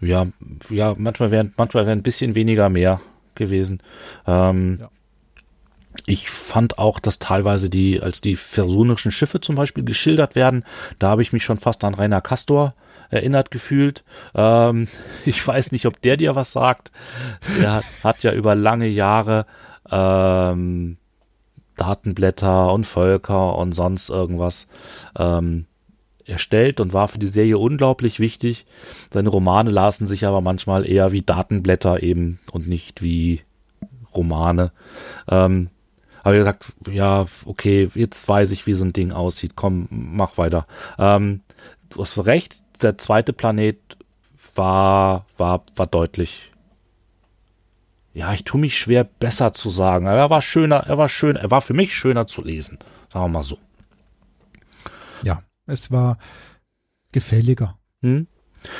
Ja, 0.00 0.26
ja, 0.70 0.94
manchmal 0.96 1.30
wären 1.30 1.52
manchmal 1.56 1.86
wären 1.86 1.98
ein 1.98 2.02
bisschen 2.02 2.34
weniger 2.34 2.68
mehr 2.68 3.00
gewesen. 3.34 3.82
Ähm, 4.26 4.78
ja. 4.80 4.90
Ich 6.06 6.28
fand 6.30 6.78
auch, 6.78 6.98
dass 6.98 7.18
teilweise 7.18 7.70
die, 7.70 8.02
als 8.02 8.20
die 8.20 8.36
versunerischen 8.36 9.10
Schiffe 9.10 9.40
zum 9.40 9.56
Beispiel 9.56 9.84
geschildert 9.84 10.34
werden, 10.34 10.64
da 10.98 11.08
habe 11.08 11.22
ich 11.22 11.32
mich 11.32 11.44
schon 11.44 11.58
fast 11.58 11.82
an 11.84 11.94
Rainer 11.94 12.20
Castor 12.20 12.74
erinnert 13.10 13.50
gefühlt. 13.50 14.04
Ähm, 14.34 14.88
ich 15.24 15.46
weiß 15.46 15.72
nicht, 15.72 15.86
ob 15.86 16.00
der 16.02 16.16
dir 16.16 16.36
was 16.36 16.52
sagt. 16.52 16.92
Der 17.60 17.74
hat, 17.74 17.84
hat 18.02 18.22
ja 18.22 18.32
über 18.32 18.54
lange 18.54 18.88
Jahre 18.88 19.46
ähm, 19.90 20.98
Datenblätter 21.76 22.72
und 22.72 22.84
Völker 22.84 23.56
und 23.58 23.72
sonst 23.72 24.10
irgendwas 24.10 24.68
ähm, 25.18 25.66
erstellt 26.26 26.80
und 26.80 26.92
war 26.92 27.08
für 27.08 27.18
die 27.18 27.26
Serie 27.26 27.58
unglaublich 27.58 28.20
wichtig. 28.20 28.66
Seine 29.12 29.28
Romane 29.28 29.70
lasen 29.70 30.06
sich 30.06 30.26
aber 30.26 30.40
manchmal 30.40 30.88
eher 30.88 31.12
wie 31.12 31.22
Datenblätter 31.22 32.02
eben 32.02 32.40
und 32.52 32.68
nicht 32.68 33.02
wie 33.02 33.42
Romane. 34.14 34.72
Ähm, 35.28 35.70
aber 36.24 36.38
gesagt, 36.38 36.72
ja, 36.90 37.26
okay, 37.44 37.88
jetzt 37.94 38.26
weiß 38.26 38.50
ich, 38.52 38.66
wie 38.66 38.72
so 38.72 38.82
ein 38.82 38.94
Ding 38.94 39.12
aussieht. 39.12 39.52
Komm, 39.56 39.86
mach 39.90 40.38
weiter. 40.38 40.66
Ähm, 40.98 41.42
du 41.90 42.00
hast 42.00 42.18
recht, 42.24 42.64
der 42.82 42.96
zweite 42.96 43.34
Planet 43.34 43.78
war, 44.54 45.26
war, 45.36 45.64
war 45.76 45.86
deutlich. 45.86 46.50
Ja, 48.14 48.32
ich 48.32 48.44
tue 48.44 48.58
mich 48.58 48.78
schwer, 48.78 49.04
besser 49.04 49.52
zu 49.52 49.68
sagen. 49.68 50.08
Aber 50.08 50.16
er 50.16 50.30
war 50.30 50.40
schöner, 50.40 50.86
er 50.86 50.96
war 50.96 51.10
schön, 51.10 51.36
er 51.36 51.50
war 51.50 51.60
für 51.60 51.74
mich 51.74 51.94
schöner 51.94 52.26
zu 52.26 52.42
lesen. 52.42 52.78
Sagen 53.12 53.26
wir 53.26 53.28
mal 53.28 53.42
so. 53.42 53.58
Ja, 55.22 55.42
es 55.66 55.92
war 55.92 56.16
gefälliger. 57.12 57.76
Hm? 58.00 58.28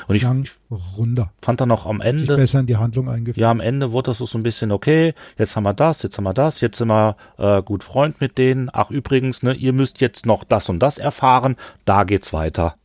Und 0.09 0.15
ich, 0.15 0.23
Lang, 0.23 0.49
runder. 0.97 1.33
fand 1.43 1.61
dann 1.61 1.69
noch 1.69 1.87
am 1.87 2.01
Ende. 2.01 2.27
Sich 2.27 2.37
besser 2.37 2.61
in 2.61 2.67
die 2.67 2.77
Handlung 2.77 3.09
eingeführt. 3.09 3.37
Ja, 3.37 3.51
am 3.51 3.61
Ende 3.61 3.93
wurde 3.93 4.11
das 4.11 4.19
so 4.19 4.39
ein 4.39 4.43
bisschen, 4.43 4.73
okay, 4.73 5.15
jetzt 5.39 5.57
haben 5.57 5.65
wir 5.65 5.75
das, 5.75 6.03
jetzt 6.03 6.17
haben 6.17 6.25
wir 6.25 6.35
das, 6.35 6.61
jetzt 6.61 6.79
sind 6.79 6.89
wir 6.89 7.17
äh, 7.39 7.63
gut 7.63 7.85
Freund 7.85 8.21
mit 8.21 8.39
denen. 8.39 8.71
Ach, 8.73 8.91
übrigens, 8.91 9.43
ne, 9.43 9.55
ihr 9.55 9.73
müsst 9.73 10.01
jetzt 10.01 10.27
noch 10.27 10.45
das 10.45 10.69
und 10.69 10.81
das 10.81 10.99
erfahren, 10.99 11.57
da 11.85 12.05
geht's 12.05 12.33
weiter. 12.33 12.77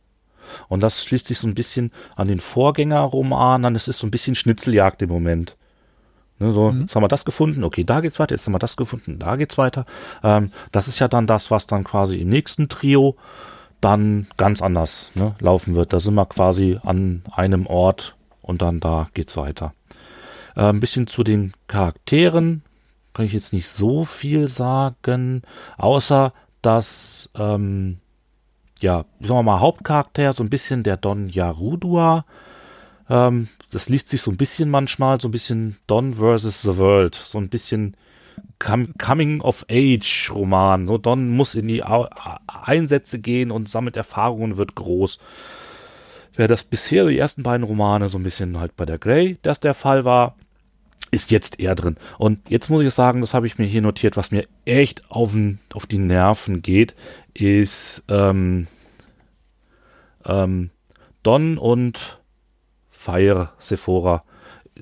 Und 0.68 0.80
das 0.80 1.04
schließt 1.04 1.28
sich 1.28 1.38
so 1.38 1.46
ein 1.46 1.54
bisschen 1.54 1.92
an 2.16 2.28
den 2.28 2.40
Vorgängerroman 2.40 3.64
an. 3.64 3.76
Es 3.76 3.88
ist 3.88 3.98
so 3.98 4.06
ein 4.06 4.10
bisschen 4.10 4.34
Schnitzeljagd 4.34 5.02
im 5.02 5.08
Moment. 5.08 5.56
Ne, 6.40 6.52
so, 6.52 6.72
mhm. 6.72 6.82
jetzt 6.82 6.96
haben 6.96 7.02
wir 7.02 7.08
das 7.08 7.24
gefunden, 7.24 7.64
okay, 7.64 7.84
da 7.84 8.00
geht's 8.00 8.18
weiter, 8.18 8.34
jetzt 8.34 8.46
haben 8.46 8.54
wir 8.54 8.58
das 8.58 8.76
gefunden, 8.76 9.18
da 9.18 9.36
geht's 9.36 9.58
weiter. 9.58 9.84
Ähm, 10.24 10.50
das 10.72 10.88
ist 10.88 10.98
ja 10.98 11.06
dann 11.06 11.26
das, 11.26 11.50
was 11.50 11.66
dann 11.66 11.84
quasi 11.84 12.18
im 12.18 12.28
nächsten 12.28 12.68
Trio 12.68 13.16
dann 13.80 14.26
ganz 14.36 14.62
anders 14.62 15.10
ne, 15.14 15.34
laufen 15.40 15.74
wird. 15.74 15.92
Da 15.92 16.00
sind 16.00 16.14
wir 16.14 16.26
quasi 16.26 16.78
an 16.82 17.22
einem 17.32 17.66
Ort 17.66 18.16
und 18.42 18.62
dann 18.62 18.80
da 18.80 19.08
geht's 19.14 19.36
weiter. 19.36 19.74
Äh, 20.56 20.64
ein 20.64 20.80
bisschen 20.80 21.06
zu 21.06 21.22
den 21.22 21.52
Charakteren 21.66 22.62
kann 23.12 23.26
ich 23.26 23.32
jetzt 23.32 23.52
nicht 23.52 23.68
so 23.68 24.04
viel 24.04 24.48
sagen, 24.48 25.42
außer 25.78 26.32
dass 26.62 27.30
ähm, 27.34 27.98
ja, 28.80 29.04
sagen 29.20 29.34
wir 29.34 29.42
mal, 29.42 29.60
Hauptcharakter, 29.60 30.32
so 30.32 30.42
ein 30.42 30.50
bisschen 30.50 30.82
der 30.82 30.96
Don 30.96 31.28
Yarudua. 31.28 32.24
Ähm, 33.08 33.48
das 33.70 33.88
liest 33.88 34.10
sich 34.10 34.22
so 34.22 34.30
ein 34.30 34.36
bisschen 34.36 34.70
manchmal, 34.70 35.20
so 35.20 35.28
ein 35.28 35.32
bisschen 35.32 35.78
Don 35.86 36.14
versus 36.14 36.62
the 36.62 36.76
World, 36.76 37.14
so 37.14 37.38
ein 37.38 37.48
bisschen 37.48 37.96
Coming 38.60 39.40
of 39.40 39.64
Age 39.70 40.30
Roman. 40.32 40.86
So 40.86 40.98
Don 40.98 41.30
muss 41.30 41.54
in 41.54 41.66
die 41.66 41.82
Einsätze 41.82 43.18
gehen 43.18 43.50
und 43.50 43.68
sammelt 43.68 43.96
Erfahrungen, 43.96 44.56
wird 44.56 44.74
groß. 44.74 45.18
Wer 46.34 46.46
das 46.46 46.62
bisher 46.62 47.06
die 47.06 47.18
ersten 47.18 47.42
beiden 47.42 47.66
Romane 47.66 48.08
so 48.08 48.18
ein 48.18 48.22
bisschen 48.22 48.60
halt 48.60 48.76
bei 48.76 48.84
der 48.84 48.98
Grey, 48.98 49.38
das 49.42 49.60
der 49.60 49.74
Fall 49.74 50.04
war, 50.04 50.36
ist 51.10 51.30
jetzt 51.30 51.58
eher 51.58 51.74
drin. 51.74 51.96
Und 52.18 52.48
jetzt 52.48 52.68
muss 52.68 52.84
ich 52.84 52.94
sagen, 52.94 53.20
das 53.20 53.34
habe 53.34 53.46
ich 53.46 53.58
mir 53.58 53.66
hier 53.66 53.82
notiert, 53.82 54.16
was 54.16 54.30
mir 54.30 54.44
echt 54.64 55.10
auf, 55.10 55.34
auf 55.72 55.86
die 55.86 55.98
Nerven 55.98 56.62
geht, 56.62 56.94
ist 57.34 58.04
ähm, 58.08 58.68
ähm, 60.24 60.70
Don 61.22 61.58
und 61.58 62.20
Fire 62.90 63.50
Sephora 63.58 64.22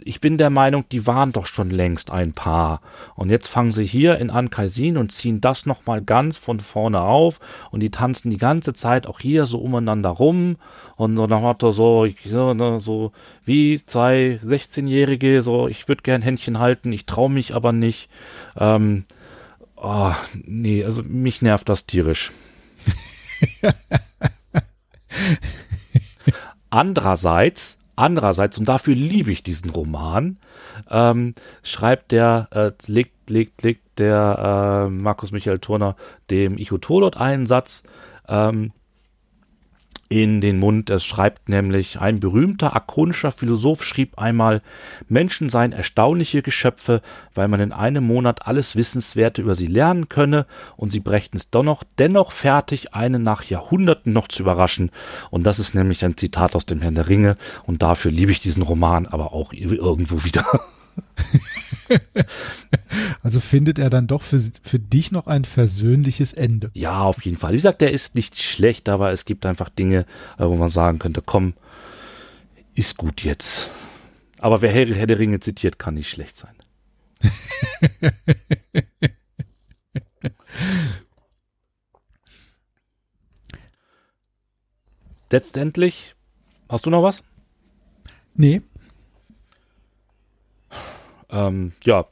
ich 0.05 0.20
bin 0.20 0.38
der 0.38 0.51
Meinung, 0.51 0.84
die 0.90 1.07
waren 1.07 1.32
doch 1.32 1.46
schon 1.46 1.70
längst 1.70 2.11
ein 2.11 2.32
Paar. 2.32 2.80
Und 3.14 3.30
jetzt 3.30 3.49
fangen 3.49 3.72
sie 3.72 3.84
hier 3.84 4.18
in 4.18 4.30
Ankaisin 4.30 4.96
und 4.96 5.12
ziehen 5.12 5.40
das 5.40 5.66
nochmal 5.66 6.03
ganz 6.03 6.36
von 6.36 6.61
vorne 6.61 7.01
auf 7.01 7.40
und 7.70 7.80
die 7.80 7.90
tanzen 7.90 8.30
die 8.30 8.38
ganze 8.38 8.72
Zeit 8.72 9.07
auch 9.07 9.20
hier 9.20 9.46
so 9.46 9.59
umeinander 9.59 10.11
rum 10.11 10.57
und 10.96 11.16
so 11.16 11.26
nach 11.26 11.40
Motto 11.40 11.70
so, 11.70 12.07
so, 12.24 12.55
ne, 12.55 12.80
so 12.80 13.12
wie 13.44 13.84
zwei 13.84 14.40
16-Jährige, 14.44 15.42
so, 15.42 15.68
ich 15.68 15.88
würde 15.88 16.03
gern 16.03 16.22
Händchen 16.22 16.59
halten, 16.59 16.92
ich 16.92 17.07
traue 17.07 17.30
mich 17.30 17.55
aber 17.55 17.72
nicht. 17.72 18.11
Ähm, 18.57 19.05
oh, 19.76 20.12
nee, 20.44 20.84
also 20.84 21.03
mich 21.03 21.42
nervt 21.42 21.68
das 21.68 21.86
tierisch. 21.86 22.32
Andererseits 26.70 27.78
Andererseits, 27.99 28.57
und 28.59 28.68
dafür 28.68 28.94
liebe 28.94 29.32
ich 29.32 29.42
diesen 29.42 29.70
Roman, 29.70 30.36
ähm, 30.88 31.34
schreibt 31.64 32.12
der, 32.12 32.46
äh, 32.53 32.70
legt, 32.86 33.28
legt, 33.28 33.64
legt 33.64 33.99
der 33.99 34.86
äh, 34.86 34.88
Markus 34.88 35.32
Michael 35.32 35.59
Turner 35.59 35.96
dem 36.30 36.59
Ichotolot 36.59 37.16
einen 37.16 37.46
Satz, 37.46 37.82
ähm, 38.28 38.70
in 40.09 40.41
den 40.41 40.59
Mund. 40.59 40.91
Es 40.91 41.05
schreibt 41.05 41.49
nämlich, 41.49 42.01
ein 42.01 42.21
berühmter 42.21 42.75
akonischer 42.75 43.33
Philosoph 43.33 43.85
schrieb 43.85 44.19
einmal, 44.19 44.63
Menschen 45.09 45.49
seien 45.49 45.73
erstaunliche 45.73 46.43
Geschöpfe, 46.43 47.03
weil 47.35 47.49
man 47.49 47.61
in 47.61 47.73
einem 47.73 48.05
Monat 48.05 48.47
alles 48.47 48.77
Wissenswerte 48.77 49.43
über 49.43 49.55
sie 49.55 49.67
lernen 49.67 50.09
könne 50.09 50.47
und 50.77 50.91
sie 50.91 51.01
brächten 51.01 51.37
es 51.37 51.51
dennoch, 51.51 51.85
dennoch 51.99 52.33
fertig, 52.33 52.95
einen 52.95 53.23
nach 53.23 53.45
Jahrhunderten 53.45 54.13
noch 54.13 54.29
zu 54.29 54.43
überraschen. 54.43 54.91
Und 55.31 55.45
das 55.45 55.59
ist 55.59 55.75
nämlich 55.75 56.05
ein 56.05 56.17
Zitat 56.17 56.57
aus 56.57 56.67
dem 56.67 56.81
Herrn 56.81 56.95
der 56.95 57.09
Ringe 57.09 57.37
und 57.65 57.83
dafür 57.83 58.11
liebe 58.11 58.33
ich 58.33 58.41
diesen 58.41 58.63
Roman 58.63 59.07
aber 59.07 59.33
auch 59.33 59.53
irgendwo 59.53 60.25
wieder. 60.25 60.45
also 63.22 63.40
findet 63.40 63.78
er 63.78 63.90
dann 63.90 64.07
doch 64.07 64.22
für, 64.22 64.40
für 64.62 64.78
dich 64.78 65.12
noch 65.12 65.26
ein 65.26 65.44
versöhnliches 65.44 66.32
Ende. 66.32 66.70
Ja, 66.74 67.03
auf 67.03 67.24
jeden 67.24 67.38
Fall. 67.38 67.53
Wie 67.53 67.57
gesagt, 67.57 67.80
der 67.80 67.92
ist 67.92 68.14
nicht 68.14 68.40
schlecht, 68.40 68.88
aber 68.88 69.12
es 69.12 69.24
gibt 69.24 69.46
einfach 69.46 69.68
Dinge, 69.68 70.07
äh, 70.38 70.44
wo 70.44 70.57
man 70.57 70.68
sagen 70.68 70.99
könnte, 70.99 71.22
komm, 71.24 71.55
ist 72.74 72.96
gut 72.96 73.22
jetzt. 73.22 73.70
Aber 74.38 74.62
wer 74.62 74.70
Herr, 74.72 74.86
Herr 74.86 75.07
der 75.07 75.18
Ringe 75.18 75.40
zitiert, 75.40 75.78
kann 75.78 75.94
nicht 75.94 76.09
schlecht 76.11 76.36
sein. 76.36 76.55
Letztendlich, 85.30 86.14
hast 86.68 86.86
du 86.86 86.90
noch 86.90 87.03
was? 87.03 87.22
Nee, 88.34 88.62
ähm, 91.31 91.72
ja, 91.85 92.05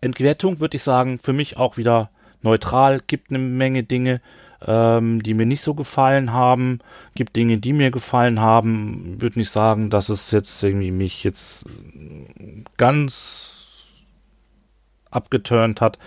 Entwertung 0.00 0.60
würde 0.60 0.76
ich 0.76 0.82
sagen, 0.82 1.18
für 1.18 1.32
mich 1.32 1.56
auch 1.56 1.76
wieder 1.76 2.10
neutral, 2.42 3.00
gibt 3.06 3.30
eine 3.30 3.38
Menge 3.38 3.82
Dinge, 3.82 4.20
ähm, 4.64 5.22
die 5.22 5.34
mir 5.34 5.46
nicht 5.46 5.62
so 5.62 5.74
gefallen 5.74 6.32
haben, 6.32 6.78
gibt 7.14 7.36
Dinge, 7.36 7.58
die 7.58 7.72
mir 7.72 7.90
gefallen 7.90 8.40
haben, 8.40 9.20
würde 9.20 9.38
nicht 9.38 9.50
sagen, 9.50 9.90
dass 9.90 10.08
es 10.08 10.30
jetzt 10.30 10.62
irgendwie 10.62 10.90
mich 10.90 11.24
jetzt 11.24 11.66
ganz 12.76 13.84
abgeturnt 15.10 15.80
hat. 15.80 15.98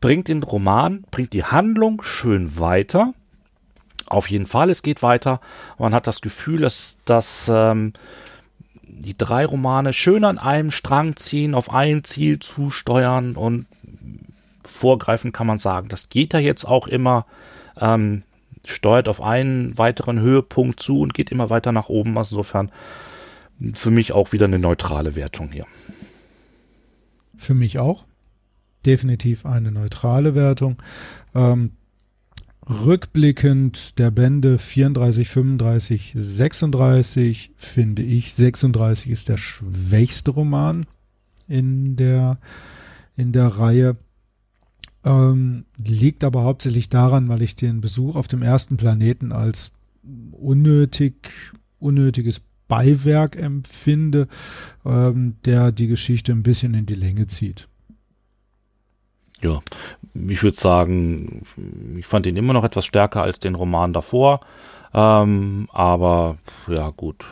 Bringt 0.00 0.28
den 0.28 0.42
Roman, 0.42 1.04
bringt 1.10 1.32
die 1.32 1.44
Handlung 1.44 2.02
schön 2.02 2.58
weiter. 2.58 3.14
Auf 4.06 4.28
jeden 4.28 4.46
Fall, 4.46 4.68
es 4.68 4.82
geht 4.82 5.02
weiter. 5.02 5.40
Man 5.78 5.94
hat 5.94 6.06
das 6.06 6.20
Gefühl, 6.20 6.60
dass, 6.60 6.98
dass 7.06 7.50
ähm, 7.52 7.94
die 8.88 9.16
drei 9.16 9.44
Romane 9.44 9.92
schön 9.92 10.24
an 10.24 10.38
einem 10.38 10.70
Strang 10.70 11.16
ziehen, 11.16 11.54
auf 11.54 11.70
ein 11.70 12.04
Ziel 12.04 12.38
zusteuern 12.38 13.36
und 13.36 13.66
vorgreifen 14.64 15.32
kann 15.32 15.46
man 15.46 15.58
sagen, 15.58 15.88
das 15.88 16.08
geht 16.08 16.32
ja 16.32 16.38
jetzt 16.38 16.64
auch 16.64 16.86
immer, 16.86 17.26
ähm, 17.78 18.22
steuert 18.64 19.08
auf 19.08 19.20
einen 19.20 19.76
weiteren 19.76 20.20
Höhepunkt 20.20 20.80
zu 20.80 21.00
und 21.00 21.14
geht 21.14 21.30
immer 21.30 21.50
weiter 21.50 21.72
nach 21.72 21.88
oben. 21.88 22.16
Also 22.16 22.36
insofern 22.36 22.70
für 23.74 23.90
mich 23.90 24.12
auch 24.12 24.32
wieder 24.32 24.46
eine 24.46 24.58
neutrale 24.58 25.16
Wertung 25.16 25.52
hier. 25.52 25.66
Für 27.36 27.54
mich 27.54 27.78
auch. 27.78 28.04
Definitiv 28.86 29.46
eine 29.46 29.70
neutrale 29.70 30.34
Wertung. 30.34 30.76
Ähm, 31.34 31.72
rückblickend 32.68 33.98
der 33.98 34.10
Bände 34.10 34.58
34, 34.58 35.28
35, 35.28 36.14
36 36.16 37.50
finde 37.56 38.02
ich 38.02 38.34
36 38.34 39.10
ist 39.10 39.28
der 39.28 39.36
schwächste 39.36 40.30
Roman 40.30 40.86
in 41.46 41.96
der 41.96 42.38
in 43.16 43.32
der 43.32 43.48
Reihe. 43.48 43.96
Ähm, 45.04 45.66
liegt 45.76 46.24
aber 46.24 46.44
hauptsächlich 46.44 46.88
daran, 46.88 47.28
weil 47.28 47.42
ich 47.42 47.56
den 47.56 47.82
Besuch 47.82 48.16
auf 48.16 48.26
dem 48.26 48.42
ersten 48.42 48.78
Planeten 48.78 49.32
als 49.32 49.70
unnötig, 50.32 51.30
unnötiges 51.78 52.40
Beiwerk 52.68 53.36
empfinde, 53.36 54.28
ähm, 54.84 55.36
der 55.44 55.72
die 55.72 55.88
Geschichte 55.88 56.32
ein 56.32 56.42
bisschen 56.42 56.72
in 56.72 56.86
die 56.86 56.94
Länge 56.94 57.26
zieht. 57.26 57.68
Ja, 59.40 59.60
ich 60.14 60.42
würde 60.42 60.56
sagen, 60.56 61.44
ich 61.98 62.06
fand 62.06 62.26
ihn 62.26 62.36
immer 62.36 62.52
noch 62.52 62.64
etwas 62.64 62.86
stärker 62.86 63.22
als 63.22 63.38
den 63.38 63.54
Roman 63.54 63.92
davor. 63.92 64.40
Ähm, 64.94 65.68
aber 65.72 66.36
ja, 66.68 66.90
gut. 66.90 67.26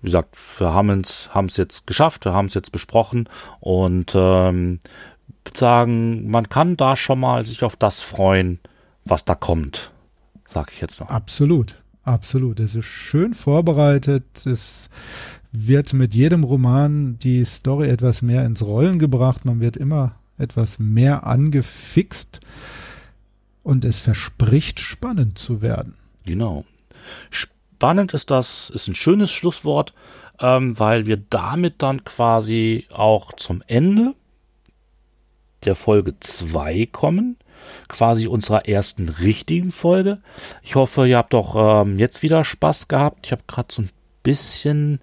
Wie 0.00 0.06
gesagt, 0.06 0.36
wir 0.58 0.72
haben 0.72 0.88
es 0.98 1.56
jetzt 1.58 1.86
geschafft, 1.86 2.24
wir 2.24 2.32
haben 2.32 2.46
es 2.46 2.54
jetzt 2.54 2.72
besprochen 2.72 3.28
und 3.60 4.12
ähm, 4.14 4.80
sagen, 5.54 6.30
man 6.30 6.48
kann 6.48 6.78
da 6.78 6.96
schon 6.96 7.20
mal 7.20 7.44
sich 7.44 7.62
auf 7.62 7.76
das 7.76 8.00
freuen, 8.00 8.60
was 9.04 9.26
da 9.26 9.34
kommt, 9.34 9.92
sag 10.46 10.72
ich 10.72 10.80
jetzt 10.80 11.00
noch. 11.00 11.10
Absolut, 11.10 11.82
absolut. 12.02 12.60
Es 12.60 12.74
ist 12.74 12.86
schön 12.86 13.34
vorbereitet. 13.34 14.46
Es 14.46 14.88
wird 15.52 15.92
mit 15.92 16.14
jedem 16.14 16.44
Roman 16.44 17.18
die 17.18 17.44
Story 17.44 17.88
etwas 17.88 18.22
mehr 18.22 18.46
ins 18.46 18.64
Rollen 18.64 18.98
gebracht. 18.98 19.44
Man 19.44 19.60
wird 19.60 19.76
immer 19.76 20.14
etwas 20.40 20.78
mehr 20.78 21.26
angefixt 21.26 22.40
und 23.62 23.84
es 23.84 24.00
verspricht 24.00 24.80
spannend 24.80 25.38
zu 25.38 25.62
werden. 25.62 25.94
Genau. 26.24 26.64
Spannend 27.30 28.14
ist 28.14 28.30
das, 28.30 28.70
ist 28.70 28.88
ein 28.88 28.94
schönes 28.94 29.30
Schlusswort, 29.30 29.94
ähm, 30.40 30.78
weil 30.78 31.06
wir 31.06 31.16
damit 31.16 31.82
dann 31.82 32.04
quasi 32.04 32.86
auch 32.90 33.32
zum 33.32 33.62
Ende 33.66 34.14
der 35.64 35.74
Folge 35.74 36.18
2 36.18 36.86
kommen, 36.86 37.36
quasi 37.88 38.26
unserer 38.26 38.66
ersten 38.66 39.08
richtigen 39.08 39.72
Folge. 39.72 40.20
Ich 40.62 40.74
hoffe, 40.74 41.06
ihr 41.06 41.18
habt 41.18 41.34
auch 41.34 41.82
ähm, 41.82 41.98
jetzt 41.98 42.22
wieder 42.22 42.44
Spaß 42.44 42.88
gehabt. 42.88 43.26
Ich 43.26 43.32
habe 43.32 43.42
gerade 43.46 43.68
so 43.70 43.82
ein 43.82 43.90
bisschen 44.22 45.00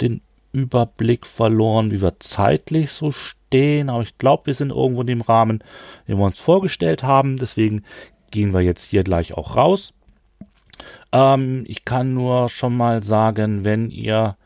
den 0.00 0.22
Überblick 0.52 1.26
verloren, 1.26 1.90
wie 1.90 2.02
wir 2.02 2.18
zeitlich 2.20 2.92
so 2.92 3.10
stehen, 3.10 3.39
aber 3.52 4.02
ich 4.02 4.18
glaube, 4.18 4.46
wir 4.46 4.54
sind 4.54 4.70
irgendwo 4.70 5.00
in 5.00 5.06
dem 5.06 5.20
Rahmen, 5.20 5.62
den 6.06 6.18
wir 6.18 6.24
uns 6.24 6.38
vorgestellt 6.38 7.02
haben. 7.02 7.36
Deswegen 7.36 7.84
gehen 8.30 8.52
wir 8.52 8.60
jetzt 8.60 8.84
hier 8.84 9.04
gleich 9.04 9.34
auch 9.34 9.56
raus. 9.56 9.92
Ähm, 11.12 11.64
ich 11.66 11.84
kann 11.84 12.14
nur 12.14 12.48
schon 12.48 12.76
mal 12.76 13.02
sagen, 13.02 13.64
wenn 13.64 13.90
ihr 13.90 14.36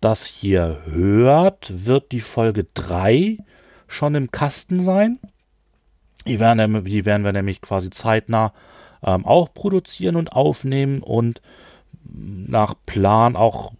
das 0.00 0.26
hier 0.26 0.82
hört, 0.86 1.86
wird 1.86 2.12
die 2.12 2.20
Folge 2.20 2.66
3 2.74 3.38
schon 3.86 4.14
im 4.14 4.30
Kasten 4.30 4.80
sein. 4.80 5.18
Die 6.26 6.40
werden, 6.40 6.84
die 6.84 7.04
werden 7.04 7.24
wir 7.24 7.32
nämlich 7.32 7.60
quasi 7.60 7.90
zeitnah 7.90 8.52
ähm, 9.02 9.24
auch 9.26 9.52
produzieren 9.52 10.16
und 10.16 10.32
aufnehmen 10.32 11.02
und 11.02 11.42
nach 12.02 12.74
Plan 12.86 13.36
auch 13.36 13.72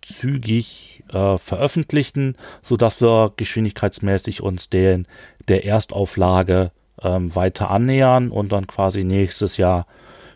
zügig 0.00 0.91
äh, 1.12 1.38
veröffentlichen, 1.38 2.36
so 2.62 2.76
dass 2.76 3.00
wir 3.00 3.32
geschwindigkeitsmäßig 3.36 4.42
uns 4.42 4.70
den 4.70 5.06
der 5.48 5.64
Erstauflage 5.64 6.72
ähm, 7.02 7.34
weiter 7.34 7.70
annähern 7.70 8.30
und 8.30 8.52
dann 8.52 8.66
quasi 8.66 9.04
nächstes 9.04 9.56
Jahr, 9.56 9.86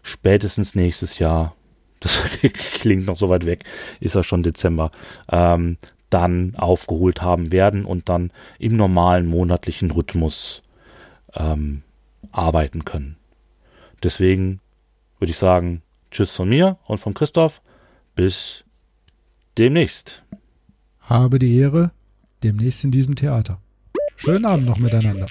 spätestens 0.03 0.75
nächstes 0.75 1.19
Jahr, 1.19 1.55
das 2.01 2.19
klingt 2.81 3.07
noch 3.07 3.17
so 3.17 3.29
weit 3.29 3.47
weg, 3.47 3.65
ist 4.01 4.15
ja 4.15 4.23
schon 4.23 4.43
Dezember, 4.43 4.91
ähm, 5.31 5.79
dann 6.11 6.53
aufgeholt 6.57 7.23
haben 7.23 7.51
werden 7.53 7.85
und 7.85 8.09
dann 8.09 8.31
im 8.59 8.77
normalen 8.77 9.27
monatlichen 9.27 9.91
Rhythmus 9.91 10.63
ähm, 11.35 11.83
arbeiten 12.33 12.85
können. 12.85 13.17
Deswegen 14.03 14.61
würde 15.19 15.31
ich 15.31 15.39
sagen, 15.39 15.83
tschüss 16.11 16.31
von 16.31 16.49
mir 16.49 16.79
und 16.87 16.99
von 16.99 17.15
Christoph. 17.15 17.61
Bis 18.15 18.65
demnächst. 19.59 20.23
Habe 21.07 21.39
die 21.39 21.57
Ehre, 21.57 21.93
demnächst 22.43 22.83
in 22.83 22.91
diesem 22.91 23.15
Theater. 23.15 23.61
Schönen 24.17 24.45
Abend 24.45 24.67
noch 24.67 24.79
miteinander. 24.79 25.29